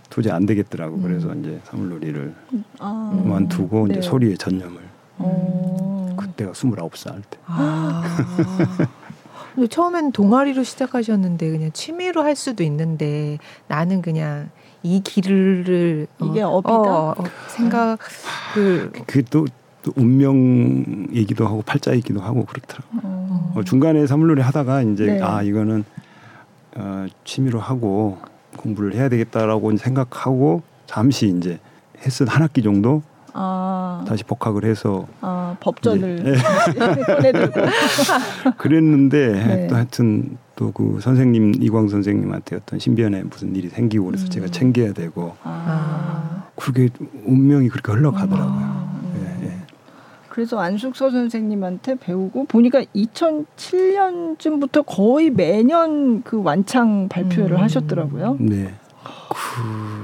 도저히 0.10 0.34
안 0.34 0.46
되겠더라고 0.46 0.96
음. 0.96 1.02
그래서 1.02 1.34
이제 1.36 1.60
사물놀이를 1.64 2.34
아. 2.80 3.18
그만두고 3.24 3.88
네. 3.88 3.94
이제 3.94 4.02
소리에 4.02 4.36
전념을 4.36 4.82
어. 5.20 6.16
그때가 6.18 6.52
29살 6.52 7.22
때 7.30 7.38
아. 7.46 8.04
근데 9.56 9.68
처음엔 9.68 10.12
동아리로 10.12 10.64
시작하셨는데 10.64 11.50
그냥 11.50 11.72
취미로 11.74 12.24
할 12.24 12.36
수도 12.36 12.64
있는데 12.64 13.38
나는 13.68 14.02
그냥 14.02 14.50
이 14.84 15.02
길을 15.02 16.08
이게 16.24 16.42
어, 16.42 16.50
업이다? 16.50 16.74
어, 16.74 17.16
어, 17.18 17.24
생각을 17.48 17.98
그게 18.92 19.22
또, 19.30 19.46
또 19.82 19.92
운명이기도 19.96 21.46
하고 21.46 21.62
팔자이기도 21.62 22.22
하고 22.22 22.46
그렇더라고 22.46 22.88
어. 23.04 23.54
어, 23.56 23.64
중간에 23.64 24.08
사물놀이 24.08 24.42
하다가 24.42 24.84
이제 24.84 25.06
네. 25.06 25.22
아 25.22 25.42
이거는 25.42 25.84
어, 26.76 27.08
취미로 27.26 27.60
하고 27.60 28.18
공부를 28.58 28.94
해야 28.94 29.10
되겠다라고 29.10 29.76
생각하고 29.78 30.62
잠시 30.86 31.28
이제 31.28 31.60
헬스 32.04 32.24
한 32.28 32.42
학기 32.42 32.62
정도 32.64 33.02
아, 33.34 34.04
다시 34.08 34.24
복학을 34.24 34.66
해서 34.66 35.08
아 35.22 35.56
법전을 35.60 36.24
네. 36.24 36.36
꺼내들고 37.06 37.62
그랬는데 38.58 39.28
네. 39.32 39.68
또 39.68 39.76
하여튼 39.76 40.38
또 40.56 40.72
그 40.74 41.00
선생님 41.02 41.54
이광 41.62 41.88
선생님한테 41.88 42.58
어떤 42.58 42.80
신변에 42.80 43.24
무슨 43.24 43.56
일이 43.56 43.70
생기고 43.70 44.06
그래서 44.06 44.26
음. 44.26 44.30
제가 44.30 44.48
챙겨야 44.48 44.94
되고 44.94 45.36
아. 45.44 46.44
그게 46.56 46.90
운명이 47.26 47.70
그렇게 47.70 47.94
흘러가더라고요. 47.94 48.99
그래서 50.40 50.58
안숙서 50.58 51.10
선생님한테 51.10 51.96
배우고 51.96 52.46
보니까 52.46 52.82
2007년쯤부터 52.96 54.86
거의 54.88 55.30
매년 55.30 56.24
그 56.24 56.42
완창 56.42 57.10
발표를 57.10 57.58
음. 57.58 57.62
하셨더라고요. 57.62 58.38
네. 58.40 58.74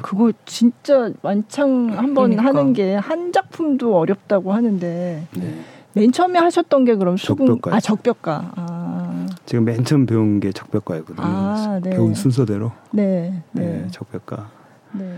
그거 0.01 0.33
진짜 0.43 1.09
완창 1.21 1.89
한번 1.91 2.31
그러니까. 2.31 2.43
하는 2.43 2.73
게 2.73 2.95
한 2.95 3.31
작품도 3.31 3.97
어렵다고 3.97 4.51
하는데 4.51 5.25
네. 5.37 5.53
맨 5.93 6.11
처음에 6.11 6.37
하셨던 6.37 6.83
게 6.83 6.95
그럼 6.95 7.15
수군 7.15 7.47
적벽가요. 7.47 7.75
아 7.75 7.79
적벽가 7.79 8.51
아, 8.57 9.27
제가 9.45 9.63
맨 9.63 9.85
처음 9.85 10.05
배운 10.05 10.41
게 10.41 10.51
적벽가였거든요. 10.51 11.25
아, 11.25 11.79
네. 11.81 11.91
배운 11.91 12.13
순서대로 12.13 12.73
네, 12.91 13.41
네. 13.53 13.63
네, 13.63 13.87
적벽가. 13.89 14.49
네. 14.91 15.15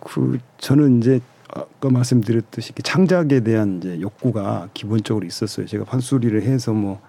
그 0.00 0.40
저는 0.58 0.98
이제 0.98 1.20
아까 1.54 1.88
말씀드렸듯이 1.88 2.72
창작에 2.82 3.40
대한 3.40 3.78
이제 3.78 4.00
욕구가 4.00 4.70
기본적으로 4.74 5.24
있었어요. 5.24 5.66
제가 5.66 5.84
판소리를 5.84 6.42
해서 6.42 6.72
뭐 6.72 7.00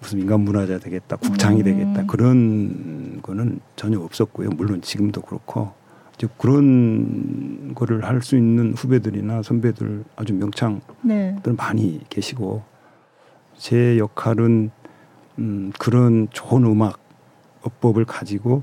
무슨 0.00 0.20
인간 0.20 0.40
문화자 0.40 0.78
되겠다, 0.78 1.16
국장이 1.16 1.62
음. 1.62 1.64
되겠다 1.64 2.06
그런 2.06 3.20
거는 3.22 3.60
전혀 3.76 3.98
없었고요. 3.98 4.50
물론 4.50 4.82
지금도 4.82 5.22
그렇고 5.22 5.72
이제 6.16 6.28
그런 6.36 7.74
거를 7.74 8.04
할 8.04 8.20
수 8.20 8.36
있는 8.36 8.74
후배들이나 8.74 9.42
선배들 9.42 10.04
아주 10.16 10.34
명창들 10.34 10.82
네. 11.02 11.36
많이 11.56 12.00
계시고 12.10 12.62
제 13.56 13.96
역할은 13.98 14.70
음, 15.38 15.72
그런 15.78 16.28
좋은 16.30 16.64
음악 16.64 16.98
어법을 17.62 18.04
가지고 18.04 18.62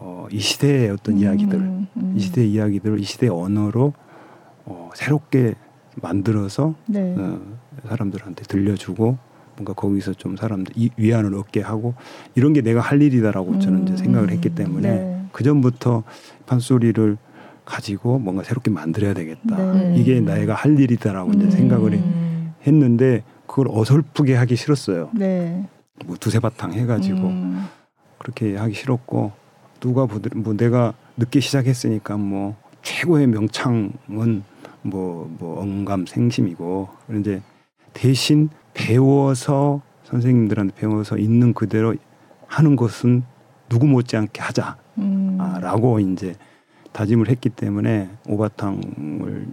어, 0.00 0.26
이 0.30 0.38
시대의 0.38 0.90
어떤 0.90 1.16
이야기들 1.18 1.58
음, 1.58 1.86
음. 1.96 2.14
이 2.16 2.20
시대의 2.20 2.50
이야기들을 2.50 2.98
이 3.00 3.04
시대의 3.04 3.30
언어로 3.30 3.94
어, 4.66 4.90
새롭게 4.94 5.54
만들어서 6.00 6.74
네. 6.86 7.14
어, 7.18 7.40
사람들한테 7.88 8.44
들려주고 8.44 9.16
뭔가 9.56 9.72
거기서 9.72 10.14
좀 10.14 10.36
사람들 10.36 10.72
이, 10.76 10.90
위안을 10.96 11.34
얻게 11.34 11.60
하고 11.60 11.94
이런 12.34 12.52
게 12.52 12.60
내가 12.60 12.80
할 12.80 13.00
일이다라고 13.02 13.58
저는 13.60 13.84
이제 13.84 13.92
음, 13.92 13.96
생각을 13.96 14.30
했기 14.30 14.50
때문에 14.54 14.90
네. 14.90 15.24
그 15.32 15.44
전부터 15.44 16.02
판소리를 16.46 17.16
가지고 17.64 18.18
뭔가 18.18 18.42
새롭게 18.42 18.70
만들어야 18.70 19.14
되겠다 19.14 19.72
네. 19.72 19.94
이게 19.96 20.20
내가 20.20 20.54
할 20.54 20.78
일이다라고 20.78 21.32
이제 21.34 21.44
음. 21.44 21.50
생각을 21.50 21.94
해- 21.94 22.02
했는데 22.66 23.22
그걸 23.46 23.68
어설프게 23.70 24.34
하기 24.34 24.56
싫었어요 24.56 25.10
네. 25.14 25.64
뭐 26.06 26.16
두세 26.18 26.40
바탕 26.40 26.72
해가지고 26.72 27.18
음. 27.20 27.64
그렇게 28.18 28.56
하기 28.56 28.74
싫었고 28.74 29.32
누가 29.80 30.06
보더 30.06 30.28
뭐 30.34 30.54
내가 30.56 30.94
늦게 31.16 31.40
시작했으니까 31.40 32.16
뭐 32.16 32.56
최고의 32.82 33.28
명창은 33.28 34.42
뭐, 34.84 35.28
뭐 35.38 35.60
언감 35.60 36.06
생심이고 36.06 36.88
그런데 37.06 37.42
대신 37.92 38.50
배워서 38.74 39.80
선생님들한테 40.04 40.74
배워서 40.74 41.16
있는 41.16 41.54
그대로 41.54 41.94
하는 42.46 42.76
것은 42.76 43.24
누구 43.68 43.86
못지않게 43.86 44.40
하자라고 44.42 45.96
음. 45.96 46.12
이제 46.12 46.34
다짐을 46.92 47.28
했기 47.28 47.48
때문에 47.48 48.10
오바탕을 48.28 49.46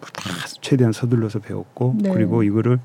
다 0.00 0.30
최대한 0.60 0.92
서둘러서 0.92 1.40
배웠고 1.40 1.96
네. 1.98 2.10
그리고 2.12 2.42
이거를 2.42 2.78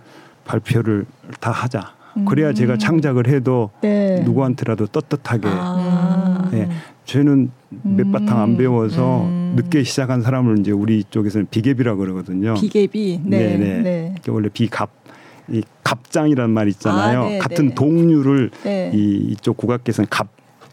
발표를 0.43 1.05
다 1.39 1.51
하자. 1.51 1.93
그래야 2.27 2.49
음. 2.49 2.55
제가 2.55 2.77
창작을 2.77 3.27
해도 3.27 3.71
네. 3.81 4.21
누구한테라도 4.23 4.87
떳떳하게 4.87 5.47
아. 5.49 6.49
예. 6.53 6.69
저는 7.03 7.51
몇 7.69 8.07
음. 8.07 8.11
바탕 8.11 8.41
안 8.41 8.57
배워서 8.57 9.23
음. 9.23 9.44
늦게 9.55 9.83
시작한 9.83 10.21
사람을 10.21 10.59
이제 10.59 10.71
우리 10.71 11.03
쪽에서는 11.03 11.47
비갭이라 11.47 11.97
그러거든요. 11.97 12.55
비계비. 12.55 13.21
네. 13.23 13.57
네네. 13.57 13.81
네. 13.81 14.15
이게 14.17 14.31
원래 14.31 14.49
비갑 14.49 14.89
이 15.49 15.61
갑장이란 15.83 16.49
말 16.49 16.67
있잖아요. 16.69 17.21
아, 17.23 17.25
네, 17.29 17.37
같은 17.37 17.69
네. 17.69 17.75
동류를 17.75 18.51
네. 18.63 18.91
이 18.93 19.27
이쪽 19.31 19.57
국악계에서는 19.57 20.07
갑 20.09 20.27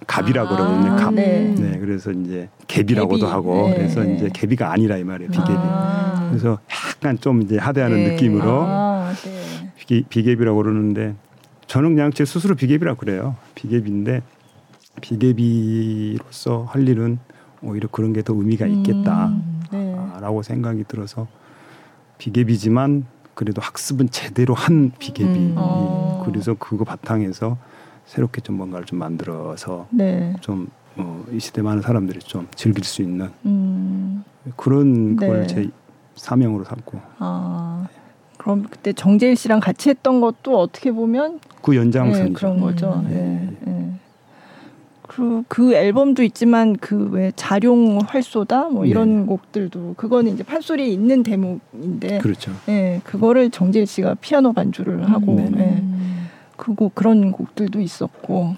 갑이라 0.06 0.42
아, 0.42 0.48
그러거든요. 0.48 0.96
갑. 0.96 1.14
네. 1.14 1.54
네. 1.56 1.78
그래서 1.78 2.10
이제 2.10 2.48
갭이라고도 2.66 3.20
갭이. 3.20 3.26
하고 3.26 3.68
네. 3.68 3.76
그래서 3.76 4.04
이제 4.04 4.28
갭이가 4.28 4.62
아니라 4.62 4.96
이 4.96 5.04
말이에요. 5.04 5.30
비갭이. 5.30 5.56
아. 5.58 6.28
그래서 6.30 6.58
약간 6.96 7.18
좀 7.18 7.42
이제 7.42 7.58
하대하는 7.58 7.96
네. 7.98 8.10
느낌으로 8.10 8.64
아, 8.66 9.12
네. 9.24 9.72
비, 9.86 10.04
비갭이라고 10.04 10.56
그러는데 10.56 11.14
저는 11.66 11.94
그냥 11.94 12.10
제 12.12 12.24
스스로 12.24 12.54
비갭이라고 12.56 12.96
그래요. 12.96 13.36
비갭인데 13.54 14.22
비갭이로서 15.00 16.66
할 16.66 16.88
일은 16.88 17.18
오히려 17.62 17.88
그런 17.90 18.12
게 18.12 18.22
더 18.22 18.34
의미가 18.34 18.66
있겠다라고 18.66 19.32
음, 19.32 19.62
네. 19.70 20.42
생각이 20.42 20.84
들어서 20.84 21.26
비갭이지만 22.18 23.04
그래도 23.34 23.60
학습은 23.62 24.10
제대로 24.10 24.54
한 24.54 24.92
비갭이 24.98 25.26
음. 25.26 25.54
어. 25.56 26.22
그래서 26.26 26.54
그거 26.54 26.84
바탕에서 26.84 27.56
새롭게 28.06 28.40
좀 28.40 28.56
뭔가를 28.56 28.86
좀 28.86 28.98
만들어서 28.98 29.86
네. 29.90 30.34
좀 30.40 30.68
어, 30.96 31.24
이 31.32 31.40
시대 31.40 31.62
많은 31.62 31.80
사람들이 31.82 32.18
좀 32.20 32.46
즐길 32.54 32.84
수 32.84 33.02
있는 33.02 33.30
음. 33.46 34.24
그런 34.56 35.16
네. 35.16 35.26
걸제 35.26 35.70
사명으로 36.16 36.64
삼고 36.64 37.00
아. 37.18 37.86
그럼 38.36 38.64
그때 38.68 38.92
정재일 38.92 39.36
씨랑 39.36 39.60
같이 39.60 39.88
했던 39.88 40.20
것도 40.20 40.58
어떻게 40.58 40.90
보면 40.92 41.38
그 41.62 41.76
연장선이죠. 41.76 42.24
네, 42.24 42.32
그런 42.32 42.60
거죠. 42.60 42.92
음. 42.92 43.08
네. 43.08 43.56
네. 43.60 43.92
그, 45.14 45.42
그 45.48 45.74
앨범도 45.74 46.22
있지만 46.22 46.76
그 46.76 47.08
왜 47.12 47.32
자룡 47.36 47.98
활쏘다 48.06 48.70
뭐 48.70 48.86
이런 48.86 49.20
네. 49.20 49.26
곡들도 49.26 49.94
그거는 49.96 50.32
이제 50.32 50.42
판소리에 50.42 50.86
있는 50.86 51.22
대목인데 51.22 52.18
그렇죠. 52.18 52.52
네, 52.66 53.00
그거를 53.04 53.50
정재일 53.50 53.86
씨가 53.86 54.14
피아노 54.20 54.52
반주를 54.52 55.10
하고 55.10 55.34
네. 55.34 55.50
네. 55.50 55.84
그곡 56.56 56.94
그런 56.94 57.32
곡들도 57.32 57.80
있었고. 57.80 58.56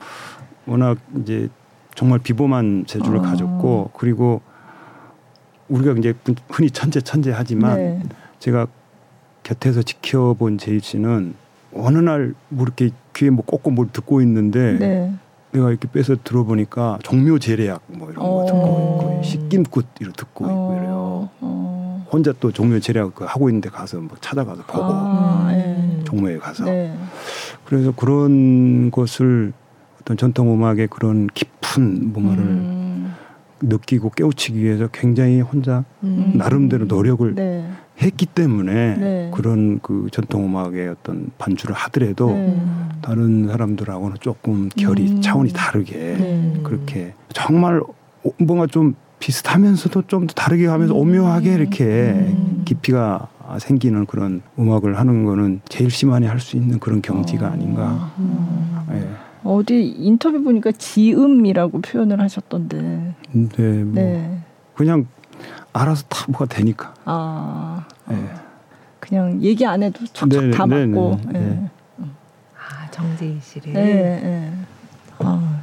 워낙 0.67 0.99
이제 1.21 1.49
정말 1.95 2.19
비범한 2.21 2.85
재주를 2.87 3.19
어. 3.19 3.23
가졌고 3.23 3.91
그리고 3.95 4.41
우리가 5.69 5.93
이제 5.99 6.15
흔히 6.51 6.71
천재 6.71 7.01
천재 7.01 7.33
하지만 7.35 7.77
네. 7.77 8.03
제가 8.39 8.67
곁에서 9.43 9.83
지켜본 9.83 10.59
제일 10.59 10.81
씨는 10.81 11.35
어느 11.75 11.99
날 11.99 12.35
뭐 12.49 12.65
이렇게 12.65 12.91
귀에 13.15 13.31
뭐 13.31 13.45
꽂고 13.45 13.71
뭘 13.71 13.89
듣고 13.93 14.21
있는데 14.23 14.79
네. 14.79 15.15
내가 15.55 15.71
이렇게 15.71 15.89
빼서 15.89 16.17
들어보니까 16.25 16.99
종묘제례약 17.05 17.83
뭐 17.87 18.11
이런 18.11 18.25
거 18.25 18.45
듣고 18.45 18.59
어. 18.59 19.21
있고 19.21 19.23
식김굿 19.23 19.87
이런 20.01 20.13
거 20.13 20.17
듣고 20.17 20.45
있고 20.47 20.77
이래요. 20.77 20.93
어, 20.93 21.31
어. 21.41 22.07
혼자 22.11 22.33
또 22.41 22.51
종묘제례약 22.51 23.15
그 23.15 23.25
하고 23.25 23.49
있는데 23.49 23.71
가서 23.71 23.99
뭐 23.99 24.17
찾아가서 24.21 24.65
보고 24.65 24.83
아, 24.85 25.49
예. 25.53 26.03
종묘에 26.05 26.39
가서 26.39 26.65
네. 26.65 26.97
그래서 27.65 27.93
그런 27.93 28.91
것을 28.91 29.53
어떤 30.01 30.17
전통 30.17 30.53
음악의 30.53 30.89
그런 30.89 31.29
깊은 31.33 32.13
뭔가를 32.13 32.43
음. 32.43 33.15
느끼고 33.69 34.11
깨우치기 34.11 34.63
위해서 34.63 34.89
굉장히 34.93 35.41
혼자 35.41 35.85
음. 36.03 36.33
나름대로 36.35 36.87
노력을 36.87 37.35
네. 37.35 37.69
했기 38.01 38.27
때문에 38.27 38.97
네. 38.97 39.31
그런 39.33 39.79
그 39.81 40.09
전통 40.13 40.47
음악의 40.47 40.89
어떤 40.89 41.31
반주를 41.39 41.75
하더라도 41.75 42.29
네. 42.31 42.61
다른 43.03 43.49
사람들하고는 43.49 44.17
조금 44.21 44.69
결이 44.77 45.13
음. 45.13 45.21
차원이 45.21 45.53
다르게 45.53 45.93
네. 45.97 46.61
그렇게 46.63 47.15
정말 47.33 47.81
오- 48.23 48.33
뭔가 48.39 48.67
좀 48.67 48.95
비슷하면서도 49.21 50.03
좀 50.07 50.27
다르게 50.27 50.67
하면서 50.67 50.95
음. 50.95 51.01
오묘하게 51.01 51.55
이렇게 51.55 51.85
음. 51.85 52.63
깊이가 52.65 53.29
생기는 53.59 54.07
그런 54.07 54.43
음악을 54.59 54.99
하는 54.99 55.25
거는 55.25 55.61
제일 55.69 55.91
심한이 55.91 56.27
할수 56.27 56.57
있는 56.57 56.79
그런 56.81 57.01
경지가 57.01 57.47
어. 57.47 57.51
아닌가. 57.51 58.13
음. 58.19 58.74
예. 59.45 59.49
어디 59.49 59.87
인터뷰 59.99 60.43
보니까 60.43 60.73
지음이라고 60.73 61.81
표현을 61.81 62.21
하셨던데. 62.21 63.15
근데 63.31 63.63
뭐 63.85 63.95
네. 63.95 64.39
그냥 64.75 65.07
알아서 65.73 66.05
다 66.09 66.27
뭐가 66.29 66.47
되니까. 66.47 66.95
아. 67.05 67.87
예. 68.11 68.17
그냥 69.01 69.43
얘기 69.43 69.67
안 69.67 69.83
해도 69.83 70.05
척척 70.13 70.45
네, 70.45 70.51
다 70.51 70.67
네, 70.67 70.87
맞고. 70.87 71.21
네, 71.31 71.39
예. 71.39 71.39
네. 71.39 71.71
아, 72.57 72.91
정재희 72.91 73.39
씨를. 73.43 73.73
네. 73.73 73.83
네. 73.83 74.53
아, 75.19 75.63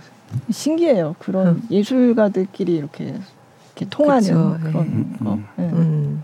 신기해요. 0.49 1.15
그런 1.19 1.47
음. 1.47 1.63
예술가들끼리 1.71 2.75
이렇게, 2.75 3.05
이렇게 3.05 3.85
통하는 3.89 4.21
그쵸, 4.21 4.57
예. 4.59 4.63
그런 4.63 4.85
음, 4.85 5.17
거. 5.23 5.33
음. 5.33 5.47
예. 5.57 5.61
음. 5.63 6.23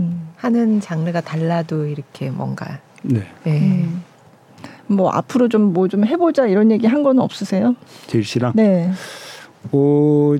음. 0.00 0.28
하는 0.36 0.80
장르가 0.80 1.20
달라도 1.20 1.86
이렇게 1.86 2.30
뭔가 2.30 2.80
네. 3.02 3.26
뭐 4.90 5.10
앞으로 5.10 5.48
좀뭐 5.48 5.88
좀 5.88 6.04
해보자 6.04 6.46
이런 6.46 6.70
얘기 6.70 6.86
한건 6.86 7.20
없으세요? 7.20 7.76
제일 8.08 8.24
씨랑 8.24 8.52
네. 8.56 8.90
어, 9.72 10.34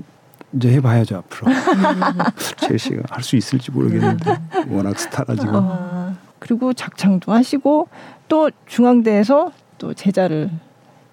이제 0.53 0.73
해봐야죠 0.73 1.17
앞으로. 1.17 1.51
제일 2.59 2.77
씨가 2.77 3.03
할 3.09 3.23
수 3.23 3.37
있을지 3.37 3.71
모르겠는데 3.71 4.39
워낙 4.69 4.99
스타라 4.99 5.35
지금. 5.35 5.55
아, 5.55 6.15
그리고 6.39 6.73
작창도 6.73 7.31
하시고 7.31 7.87
또 8.27 8.49
중앙대에서 8.65 9.51
또 9.77 9.93
제자를 9.93 10.49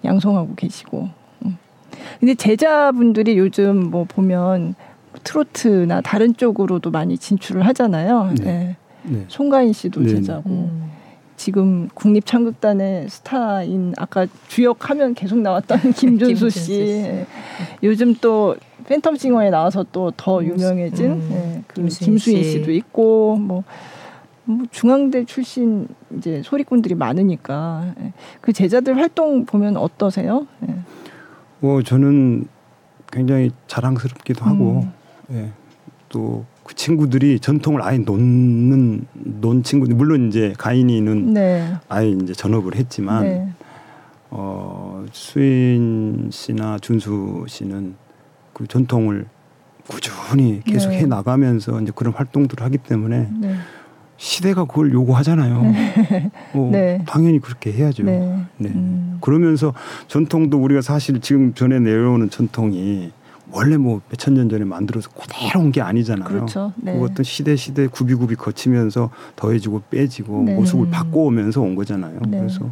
양성하고 0.04 0.54
계시고. 0.56 1.08
음. 1.44 1.58
근데 2.18 2.34
제자분들이 2.34 3.38
요즘 3.38 3.90
뭐 3.90 4.04
보면 4.04 4.74
트로트나 5.22 6.00
다른 6.00 6.34
쪽으로도 6.36 6.90
많이 6.90 7.16
진출을 7.18 7.66
하잖아요. 7.68 8.32
네. 8.38 8.44
네. 8.44 8.76
네. 9.04 9.24
송가인 9.28 9.72
씨도 9.72 10.00
네. 10.02 10.08
제자고 10.08 10.50
음. 10.50 10.90
지금 11.38 11.88
국립창극단의 11.94 13.08
스타인 13.08 13.94
아까 13.96 14.26
주역 14.48 14.90
하면 14.90 15.14
계속 15.14 15.38
나왔던 15.38 15.78
김준수 15.94 16.26
김준수 16.26 16.50
씨 16.50 16.60
씨. 16.64 16.82
예. 16.82 17.26
요즘 17.84 18.14
또 18.16 18.56
팬텀싱어에 18.84 19.50
나와서 19.50 19.84
또더 19.90 20.40
음, 20.40 20.46
유명해진 20.46 21.12
음, 21.12 21.28
예, 21.32 21.62
그 21.68 21.74
김수인 21.76 22.10
김수인 22.10 22.42
씨. 22.42 22.50
씨도 22.50 22.72
있고 22.72 23.36
뭐, 23.36 23.62
뭐 24.44 24.66
중앙대 24.72 25.24
출신 25.26 25.86
이제 26.16 26.42
소리꾼들이 26.44 26.96
많으니까 26.96 27.94
예. 28.00 28.12
그 28.40 28.52
제자들 28.52 28.96
활동 28.96 29.46
보면 29.46 29.76
어떠세요? 29.76 30.48
예. 30.68 30.74
뭐 31.60 31.82
저는 31.82 32.48
굉장히 33.12 33.52
자랑스럽기도 33.68 34.44
하고 34.44 34.82
음. 35.30 35.36
예. 35.36 35.52
또 36.08 36.44
그 36.68 36.74
친구들이 36.74 37.40
전통을 37.40 37.80
아예 37.80 37.96
놓는 37.96 39.06
놓은 39.40 39.62
친구들 39.62 39.94
물론 39.94 40.28
이제 40.28 40.52
가인이는 40.58 41.32
네. 41.32 41.72
아예 41.88 42.10
이제 42.10 42.34
전업을 42.34 42.76
했지만 42.76 43.22
네. 43.24 43.48
어 44.28 45.02
수인 45.10 46.28
씨나 46.30 46.78
준수 46.78 47.46
씨는 47.48 47.94
그 48.52 48.66
전통을 48.66 49.24
꾸준히 49.88 50.60
계속 50.66 50.90
네. 50.90 50.98
해 50.98 51.06
나가면서 51.06 51.80
이제 51.80 51.90
그런 51.94 52.12
활동들을 52.12 52.62
하기 52.62 52.76
때문에 52.76 53.30
네. 53.40 53.54
시대가 54.18 54.66
그걸 54.66 54.92
요구하잖아요. 54.92 55.72
뭐 56.52 56.70
네. 56.70 57.02
당연히 57.08 57.38
그렇게 57.40 57.72
해야죠. 57.72 58.02
네. 58.02 58.44
네. 58.58 58.68
음. 58.68 59.16
그러면서 59.22 59.72
전통도 60.06 60.58
우리가 60.58 60.82
사실 60.82 61.18
지금 61.22 61.54
전에 61.54 61.80
내려오는 61.80 62.28
전통이 62.28 63.10
원래 63.50 63.76
뭐 63.76 64.00
몇천 64.10 64.34
년 64.34 64.48
전에 64.48 64.64
만들어서 64.64 65.08
그대로 65.10 65.60
온 65.60 65.72
게 65.72 65.80
아니잖아요. 65.80 66.28
그렇죠. 66.28 66.72
네. 66.76 66.98
그 66.98 67.04
어떤 67.04 67.24
시대 67.24 67.56
시대 67.56 67.86
구비구비 67.86 68.34
거치면서 68.36 69.10
더해지고 69.36 69.82
빼지고 69.90 70.42
네. 70.44 70.54
모습을 70.54 70.86
음. 70.86 70.90
바꿔오면서 70.90 71.60
온 71.60 71.74
거잖아요. 71.74 72.20
네. 72.28 72.38
그래서 72.38 72.70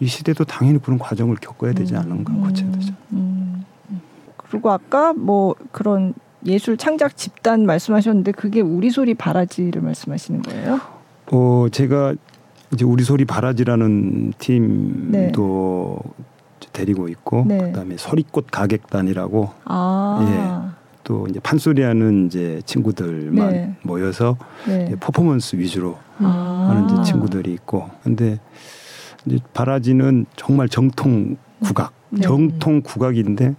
이 0.00 0.06
시대도 0.06 0.44
당연히 0.44 0.80
그런 0.80 0.98
과정을 0.98 1.36
겪어야 1.40 1.72
되지 1.72 1.94
음. 1.94 1.98
않는가 2.00 2.34
거쳐야 2.34 2.70
되죠. 2.72 2.92
음, 3.12 3.64
음. 3.90 4.00
그리고 4.36 4.70
아까 4.70 5.12
뭐 5.12 5.54
그런 5.72 6.14
예술 6.46 6.76
창작 6.76 7.16
집단 7.16 7.64
말씀하셨는데 7.64 8.32
그게 8.32 8.60
우리 8.60 8.90
소리 8.90 9.14
바라지를 9.14 9.80
말씀하시는 9.82 10.42
거예요? 10.42 10.80
어 11.32 11.66
제가 11.72 12.14
이제 12.72 12.84
우리 12.84 13.02
소리 13.04 13.24
바라지라는 13.24 14.32
팀도 14.38 15.98
데리고 16.74 17.08
있고 17.08 17.44
네. 17.46 17.56
그다음에 17.58 17.96
소리꽃 17.96 18.48
가객단이라고 18.50 19.50
아, 19.64 20.74
또 21.04 21.26
이제 21.28 21.40
판소리하는 21.40 22.26
이제 22.26 22.60
친구들만 22.66 23.52
네. 23.52 23.74
모여서 23.82 24.36
네. 24.66 24.86
이제 24.86 24.96
퍼포먼스 24.96 25.56
위주로 25.56 25.96
아. 26.18 26.66
하는 26.68 26.84
이제 26.84 26.96
친구들이 27.02 27.52
있고 27.54 27.88
근데 28.02 28.38
이제 29.24 29.38
바라지는 29.54 30.26
정말 30.36 30.68
정통 30.68 31.36
국악 31.62 31.92
네. 32.10 32.20
정통 32.20 32.82
국악인데 32.82 33.54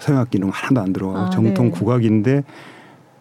서양악기는 0.00 0.50
하나도 0.50 0.80
안 0.80 0.92
들어가고 0.92 1.26
아, 1.26 1.30
정통 1.30 1.66
네. 1.66 1.70
국악인데 1.72 2.42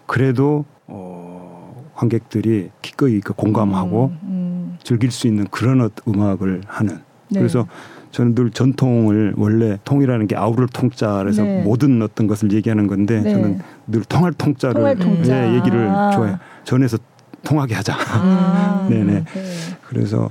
그래도 0.08 0.66
어 0.88 1.84
관객들이 1.96 2.72
기꺼이 2.82 3.20
그 3.20 3.34
공감하고 3.34 4.06
음, 4.06 4.20
음. 4.24 4.78
즐길 4.84 5.12
수 5.12 5.28
있는 5.28 5.46
그런 5.52 5.82
어- 5.82 5.90
음악을 6.08 6.62
하는 6.68 6.96
네. 7.30 7.40
그래서 7.40 7.68
저는 8.14 8.36
늘 8.36 8.52
전통을 8.52 9.34
원래 9.38 9.80
통이라는 9.84 10.28
게 10.28 10.36
아우를 10.36 10.68
통자라서 10.68 11.42
네. 11.42 11.64
모든 11.64 12.00
어떤 12.04 12.28
것을 12.28 12.52
얘기하는 12.52 12.86
건데 12.86 13.20
네. 13.20 13.32
저는 13.32 13.60
늘 13.88 14.04
통할 14.04 14.32
통자를 14.34 14.76
통할 14.76 14.96
통자. 14.96 15.50
예, 15.50 15.56
얘기를 15.56 15.90
아. 15.90 16.12
좋아해요. 16.12 16.38
전에서 16.64 17.00
통하게 17.44 17.74
하자. 17.74 17.96
아, 17.98 18.88
네네. 18.88 19.24
그래서 19.90 20.30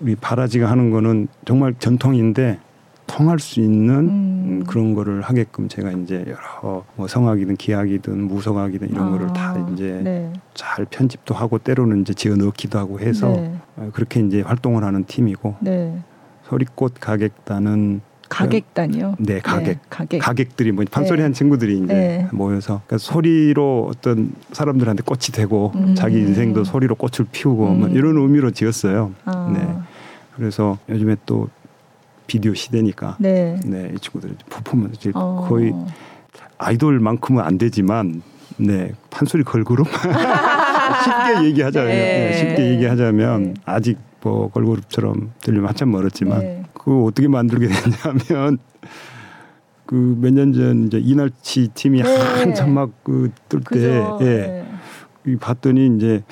우리 0.00 0.14
바라지가 0.14 0.70
하는 0.70 0.90
거는 0.90 1.26
정말 1.44 1.74
전통인데 1.76 2.60
통할 3.08 3.40
수 3.40 3.60
있는 3.60 3.94
음. 3.94 4.46
음, 4.46 4.64
그런 4.64 4.94
거를 4.94 5.20
하게끔 5.20 5.68
제가 5.68 5.90
이제 5.90 6.24
여러 6.28 6.84
뭐 6.94 7.08
성악이든 7.08 7.56
기악이든 7.56 8.22
무성악이든 8.22 8.88
이런 8.90 9.08
아, 9.08 9.10
거를 9.10 9.32
다 9.32 9.68
이제 9.72 10.00
네. 10.02 10.32
잘 10.54 10.84
편집도 10.84 11.34
하고 11.34 11.58
때로는 11.58 12.02
이제 12.02 12.14
지어 12.14 12.36
넣기도 12.36 12.78
하고 12.78 13.00
해서 13.00 13.30
네. 13.30 13.52
어, 13.76 13.90
그렇게 13.92 14.20
이제 14.20 14.42
활동을 14.42 14.84
하는 14.84 15.04
팀이고 15.04 15.56
네. 15.60 15.98
소리꽃 16.48 16.94
가객단은 17.00 18.00
가객단이요. 18.28 19.16
네 19.20 19.38
가객 19.40 19.64
네, 19.64 19.78
가객. 19.88 20.18
가객들이 20.18 20.72
뭐 20.72 20.84
판소리 20.90 21.22
한 21.22 21.32
친구들이 21.32 21.78
이제 21.78 21.86
네. 21.86 22.28
모여서 22.32 22.82
그러니까 22.86 22.98
소리로 22.98 23.88
어떤 23.88 24.32
사람들한테 24.52 25.02
꽃이 25.04 25.26
되고 25.32 25.72
음. 25.76 25.94
자기 25.94 26.18
인생도 26.18 26.64
소리로 26.64 26.96
꽃을 26.96 27.28
피우고 27.30 27.68
뭐 27.68 27.88
음. 27.88 27.94
이런 27.94 28.16
의미로 28.16 28.50
지었어요. 28.50 29.12
아, 29.26 29.52
네. 29.56 29.66
그래서 30.34 30.78
요즘에 30.88 31.16
또 31.24 31.48
비디오 32.26 32.52
시대니까 32.52 33.16
네. 33.20 33.60
네, 33.64 33.92
이 33.94 33.98
친구들이 34.00 34.34
퍼포먼스 34.50 35.12
어. 35.14 35.46
거의 35.48 35.72
아이돌만큼은 36.58 37.44
안 37.44 37.58
되지만 37.58 38.22
네 38.56 38.92
판소리 39.10 39.44
걸그룹 39.44 39.86
쉽게 39.86 41.44
얘기하자면 41.44 41.88
네. 41.88 42.30
네, 42.30 42.38
쉽게 42.38 42.70
얘기하자면 42.72 43.42
네. 43.42 43.54
아직 43.64 43.98
뭐 44.26 44.48
걸그룹처럼 44.50 45.32
들리면 45.40 45.68
한참 45.68 45.92
멀었지만 45.92 46.40
네. 46.40 46.62
그거 46.74 47.04
어떻게 47.04 47.28
만들게 47.28 47.68
됐냐면 47.68 48.58
그 49.86 49.94
몇 50.20 50.32
년 50.34 50.52
전 50.52 50.86
이제 50.86 50.98
이날치 50.98 51.68
팀이 51.74 52.02
네. 52.02 52.16
한참 52.16 52.74
막그뜰때. 52.74 54.04
예. 54.20 54.24
네. 54.24 54.66
이 55.26 55.36
봤더니 55.36 55.94
이제 55.96 56.24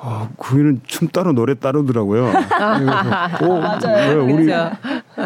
아, 0.00 0.28
그이는 0.38 0.80
춤 0.84 1.06
따로 1.08 1.32
노래 1.32 1.54
따르더라고요. 1.54 2.30
그래서, 2.32 3.42
어, 3.46 3.60
맞아요. 3.60 4.08
왜 4.24 4.32
우리 4.32 4.44
그렇죠. 4.46 4.76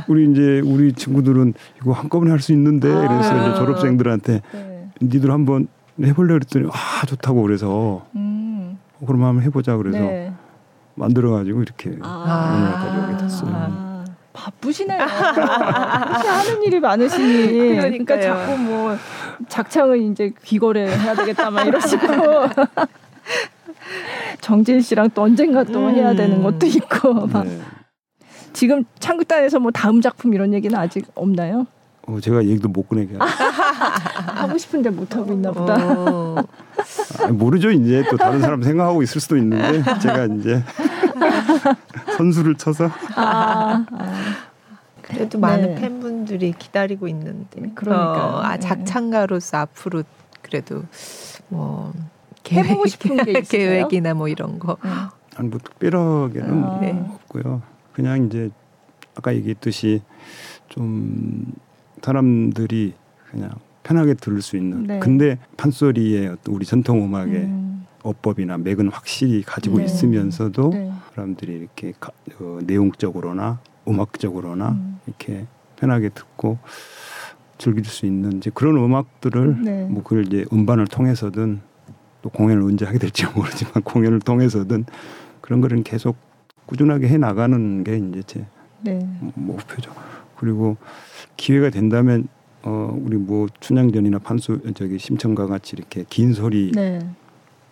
우리 0.08 0.30
이제 0.30 0.60
우리 0.64 0.92
친구들은 0.94 1.54
이거 1.80 1.92
한꺼번에 1.92 2.30
할 2.30 2.40
수 2.40 2.52
있는데 2.52 2.90
아. 2.92 3.08
그래서 3.08 3.48
이제 3.48 3.54
졸업생들한테 3.58 4.40
네. 4.52 4.88
니들 5.02 5.30
한번 5.30 5.68
해볼래 6.02 6.34
그랬더니 6.34 6.68
아 6.70 7.06
좋다고 7.06 7.42
그래서 7.42 8.04
음. 8.16 8.78
어, 9.00 9.06
그럼 9.06 9.24
한번 9.24 9.42
해보자 9.44 9.76
그래서 9.78 9.98
네. 9.98 10.32
만들어가지고 10.94 11.62
이렇게 11.62 11.96
아. 12.02 12.54
오늘까지 12.54 13.12
오게 13.12 13.22
됐어요. 13.24 13.50
아, 13.54 14.04
바쁘시네요. 14.32 15.00
하는 15.00 16.62
일이 16.62 16.80
많으시니. 16.80 17.76
그러니까. 17.76 18.20
자꾸 18.20 18.56
뭐 18.58 18.96
작창을 19.48 20.00
이제 20.02 20.32
귀걸이 20.44 20.80
해야 20.80 21.14
되겠다 21.14 21.50
막 21.50 21.66
이러시고. 21.66 22.06
정진 24.40 24.80
씨랑 24.80 25.10
또 25.14 25.22
언젠가 25.22 25.64
또 25.64 25.86
음. 25.86 25.94
해야 25.94 26.14
되는 26.14 26.42
것도 26.42 26.66
있고. 26.66 27.26
막. 27.26 27.46
네. 27.46 27.60
지금 28.52 28.84
창극단에서 28.98 29.60
뭐 29.60 29.70
다음 29.70 30.00
작품 30.00 30.34
이런 30.34 30.52
얘기는 30.52 30.76
아직 30.78 31.06
없나요? 31.14 31.66
어, 32.06 32.18
제가 32.20 32.44
얘기도 32.44 32.68
못 32.68 32.88
꺼내게 32.88 33.16
하고 33.18 33.20
싶은데 34.58 34.90
못 34.90 35.14
하고 35.14 35.32
있나 35.32 35.52
보다. 35.52 35.74
어. 35.78 36.36
아, 37.22 37.28
모르죠 37.32 37.70
이제 37.70 38.04
또 38.10 38.16
다른 38.16 38.40
사람 38.40 38.62
생각하고 38.62 39.02
있을 39.02 39.20
수도 39.20 39.36
있는데 39.36 39.82
제가 40.00 40.26
이제 40.26 40.62
선수를 42.16 42.56
쳐서 42.56 42.90
아, 43.16 43.84
아. 43.90 44.12
그래도 45.02 45.38
네. 45.38 45.40
많은 45.40 45.74
팬분들이 45.74 46.54
기다리고 46.58 47.08
있는데. 47.08 47.70
그러니까요. 47.74 48.36
어, 48.36 48.40
아 48.40 48.54
네. 48.54 48.60
작창가로서 48.60 49.58
앞으로 49.58 50.04
그래도 50.40 50.84
뭐 51.48 51.92
계획, 52.42 52.66
해보고 52.66 52.86
싶은 52.86 53.16
게 53.24 53.32
있으세요? 53.40 53.88
계획이나 53.88 54.14
뭐 54.14 54.28
이런 54.28 54.58
거. 54.58 54.78
아니 55.36 55.48
뭐 55.48 55.58
특별하게는 55.58 56.64
아. 56.64 56.78
네. 56.80 56.98
없고요. 57.14 57.62
그냥 57.92 58.26
이제 58.26 58.50
아까 59.14 59.34
얘기했듯이 59.34 60.02
좀 60.68 61.52
사람들이 62.00 62.94
그냥 63.30 63.50
편하게 63.82 64.14
들을 64.14 64.40
수 64.42 64.56
있는. 64.56 64.84
네. 64.84 64.98
근데 64.98 65.38
판소리의 65.56 66.28
어떤 66.28 66.54
우리 66.54 66.64
전통 66.64 67.04
음악의 67.04 67.34
음, 67.34 67.86
어법이나 68.02 68.58
맥은 68.58 68.88
확실히 68.88 69.42
가지고 69.42 69.78
네. 69.78 69.84
있으면서도 69.84 70.70
네. 70.70 70.92
사람들이 71.14 71.52
이렇게 71.52 71.92
가, 71.98 72.10
어, 72.40 72.58
내용적으로나 72.64 73.60
음악적으로나 73.86 74.70
음. 74.70 75.00
이렇게 75.06 75.46
편하게 75.76 76.10
듣고 76.10 76.58
즐길 77.58 77.84
수 77.84 78.06
있는 78.06 78.38
이제 78.38 78.50
그런 78.54 78.76
음악들을 78.76 79.62
네. 79.62 79.84
뭐 79.86 80.02
그걸 80.02 80.26
이제 80.26 80.44
음반을 80.52 80.86
통해서든 80.86 81.60
또 82.22 82.28
공연을 82.30 82.62
언제 82.62 82.84
하게 82.84 82.98
될지 82.98 83.26
모르지만 83.34 83.82
공연을 83.82 84.20
통해서든 84.20 84.84
그런 85.40 85.60
거를 85.60 85.82
계속 85.82 86.16
꾸준하게 86.66 87.08
해 87.08 87.18
나가는 87.18 87.84
게 87.84 87.98
이제 87.98 88.22
제 88.26 88.46
네. 88.80 89.06
목표죠. 89.34 89.92
그리고 90.36 90.76
기회가 91.36 91.70
된다면 91.70 92.28
어 92.64 92.96
우리 93.04 93.16
뭐 93.16 93.48
춘향전이나 93.60 94.18
판소 94.18 94.58
저기 94.74 94.98
심청가 94.98 95.46
같이 95.46 95.74
이렇게 95.76 96.04
긴 96.08 96.32
소리 96.32 96.72
네. 96.72 97.00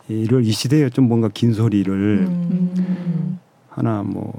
이를 0.08 0.44
이 0.44 0.50
시대에 0.50 0.90
좀 0.90 1.08
뭔가 1.08 1.28
긴 1.32 1.52
소리를 1.52 2.26
음. 2.50 3.38
하나 3.68 4.02
뭐 4.02 4.32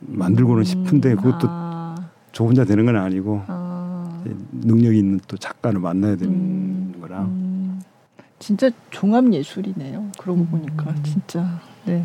만들고는 0.00 0.64
싶은데 0.64 1.14
그것도 1.14 1.46
아, 1.48 1.94
저 2.32 2.44
혼자 2.44 2.64
되는 2.64 2.84
건 2.84 2.96
아니고 2.96 3.42
아. 3.46 4.24
능력이 4.52 4.98
있는 4.98 5.20
또 5.28 5.36
작가를 5.36 5.80
만나야 5.80 6.16
되는 6.16 6.32
음, 6.32 6.94
거라 7.00 7.22
음, 7.22 7.80
진짜 8.38 8.70
종합 8.90 9.32
예술이네요. 9.32 10.10
그러고 10.18 10.44
보니까 10.46 10.90
음. 10.90 11.02
진짜. 11.04 11.60
네. 11.84 12.04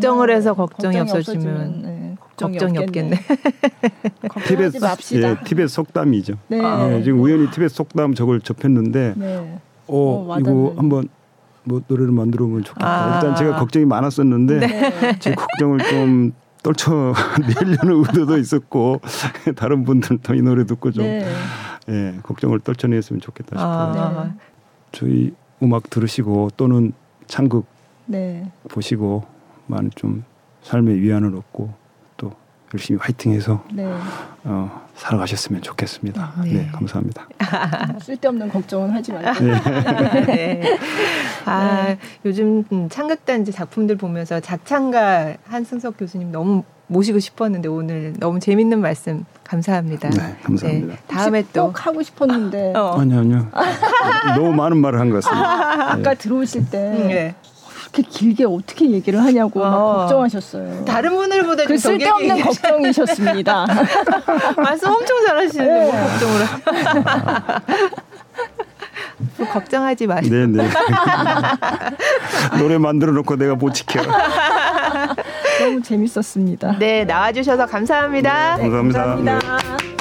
걱정을 0.00 0.30
해서 0.30 0.54
걱정이, 0.54 0.96
걱정이 0.96 1.18
없어지면 1.18 1.82
네, 1.82 2.16
걱정이, 2.18 2.58
걱정이 2.58 2.78
없겠네. 2.78 3.16
티벳. 4.46 4.72
예, 5.12 5.36
티벳 5.44 5.68
속담이죠. 5.68 6.34
네. 6.48 6.58
예, 6.58 7.02
지금 7.02 7.20
우연히 7.20 7.50
티벳 7.50 7.70
속담 7.70 8.14
저걸 8.14 8.40
접했는데 8.40 9.14
네. 9.16 9.60
어, 9.86 10.26
어, 10.28 10.36
이거. 10.40 10.74
한번 10.76 11.08
뭐 11.64 11.82
노래를 11.86 12.12
만들어 12.12 12.46
보면 12.46 12.64
좋겠다. 12.64 12.86
아. 12.86 13.14
일단 13.16 13.36
제가 13.36 13.56
걱정이 13.56 13.84
많았었는데 13.84 14.58
네. 14.58 15.18
제 15.18 15.34
걱정을 15.34 15.78
좀 15.90 16.32
떨쳐 16.62 17.12
내려는 17.46 18.00
의도도 18.00 18.38
있었고 18.38 19.00
다른 19.56 19.84
분들도 19.84 20.34
이 20.34 20.42
노래 20.42 20.64
듣고 20.64 20.90
좀 20.92 21.04
네. 21.04 21.26
예, 21.90 22.14
걱정을 22.22 22.60
떨쳐냈으면 22.60 23.20
좋겠다 23.20 23.58
싶어요. 23.58 24.02
아, 24.02 24.24
네. 24.24 24.30
저희 24.92 25.32
음악 25.62 25.90
들으시고 25.90 26.50
또는 26.56 26.92
창극 27.26 27.66
네. 28.06 28.50
보시고 28.68 29.24
많은 29.70 29.90
좀 29.94 30.24
삶의 30.62 31.00
위안을 31.00 31.34
얻고 31.36 31.70
또 32.16 32.32
열심히 32.74 32.98
화이팅해서 33.00 33.64
네. 33.72 33.86
어, 34.44 34.82
살아가셨으면 34.94 35.62
좋겠습니다. 35.62 36.34
네. 36.44 36.52
네, 36.52 36.68
감사합니다. 36.72 37.26
쓸데없는 38.02 38.48
걱정은 38.50 38.90
하지 38.90 39.12
말고. 39.12 39.44
네. 40.26 40.76
아, 41.46 41.84
네. 41.86 41.98
요즘 42.24 42.64
음, 42.72 42.88
창극단지 42.90 43.52
작품들 43.52 43.96
보면서 43.96 44.40
작창가 44.40 45.34
한승석 45.46 45.96
교수님 45.98 46.30
너무 46.32 46.64
모시고 46.88 47.20
싶었는데 47.20 47.68
오늘 47.68 48.12
너무 48.18 48.40
재밌는 48.40 48.80
말씀 48.80 49.24
감사합니다. 49.44 50.10
네, 50.10 50.36
감사합니다. 50.42 50.94
네, 50.94 50.98
다음에 51.06 51.44
또꼭 51.52 51.86
하고 51.86 52.02
싶었는데 52.02 52.72
어. 52.76 52.96
아니요, 52.98 53.20
아니요. 53.20 53.48
너무 54.36 54.52
많은 54.52 54.76
말을 54.78 54.98
한 54.98 55.10
것 55.10 55.22
같습니다. 55.22 55.92
아까 55.92 56.14
들어오실 56.14 56.68
때 56.68 56.78
네. 56.90 57.34
그렇게 57.92 58.02
길게 58.08 58.44
어떻게 58.44 58.90
얘기를 58.90 59.22
하냐고 59.22 59.60
막 59.60 59.74
어. 59.74 59.94
걱정하셨어요. 60.00 60.84
다른 60.84 61.14
분들보다 61.16 61.64
그좀 61.64 61.76
쓸데없는 61.76 62.40
걱정이셨습니다. 62.40 63.66
말씀 64.56 64.88
엄청 64.90 65.26
잘하시는데 65.26 65.84
뭐 65.84 65.92
걱정을 65.92 66.46
뭐 69.38 69.48
걱정하지 69.48 70.06
마시고 70.06 70.34
네, 70.34 70.46
네. 70.46 70.68
노래 72.58 72.78
만들어 72.78 73.12
놓고 73.12 73.36
내가 73.36 73.54
못 73.54 73.72
지켜. 73.72 74.00
너무 75.60 75.82
재밌었습니다. 75.82 76.78
네 76.78 77.04
나와주셔서 77.04 77.66
감사합니다. 77.66 78.56
감사합니다. 78.58 79.16
네. 79.16 79.32
감사합니다. 79.32 79.99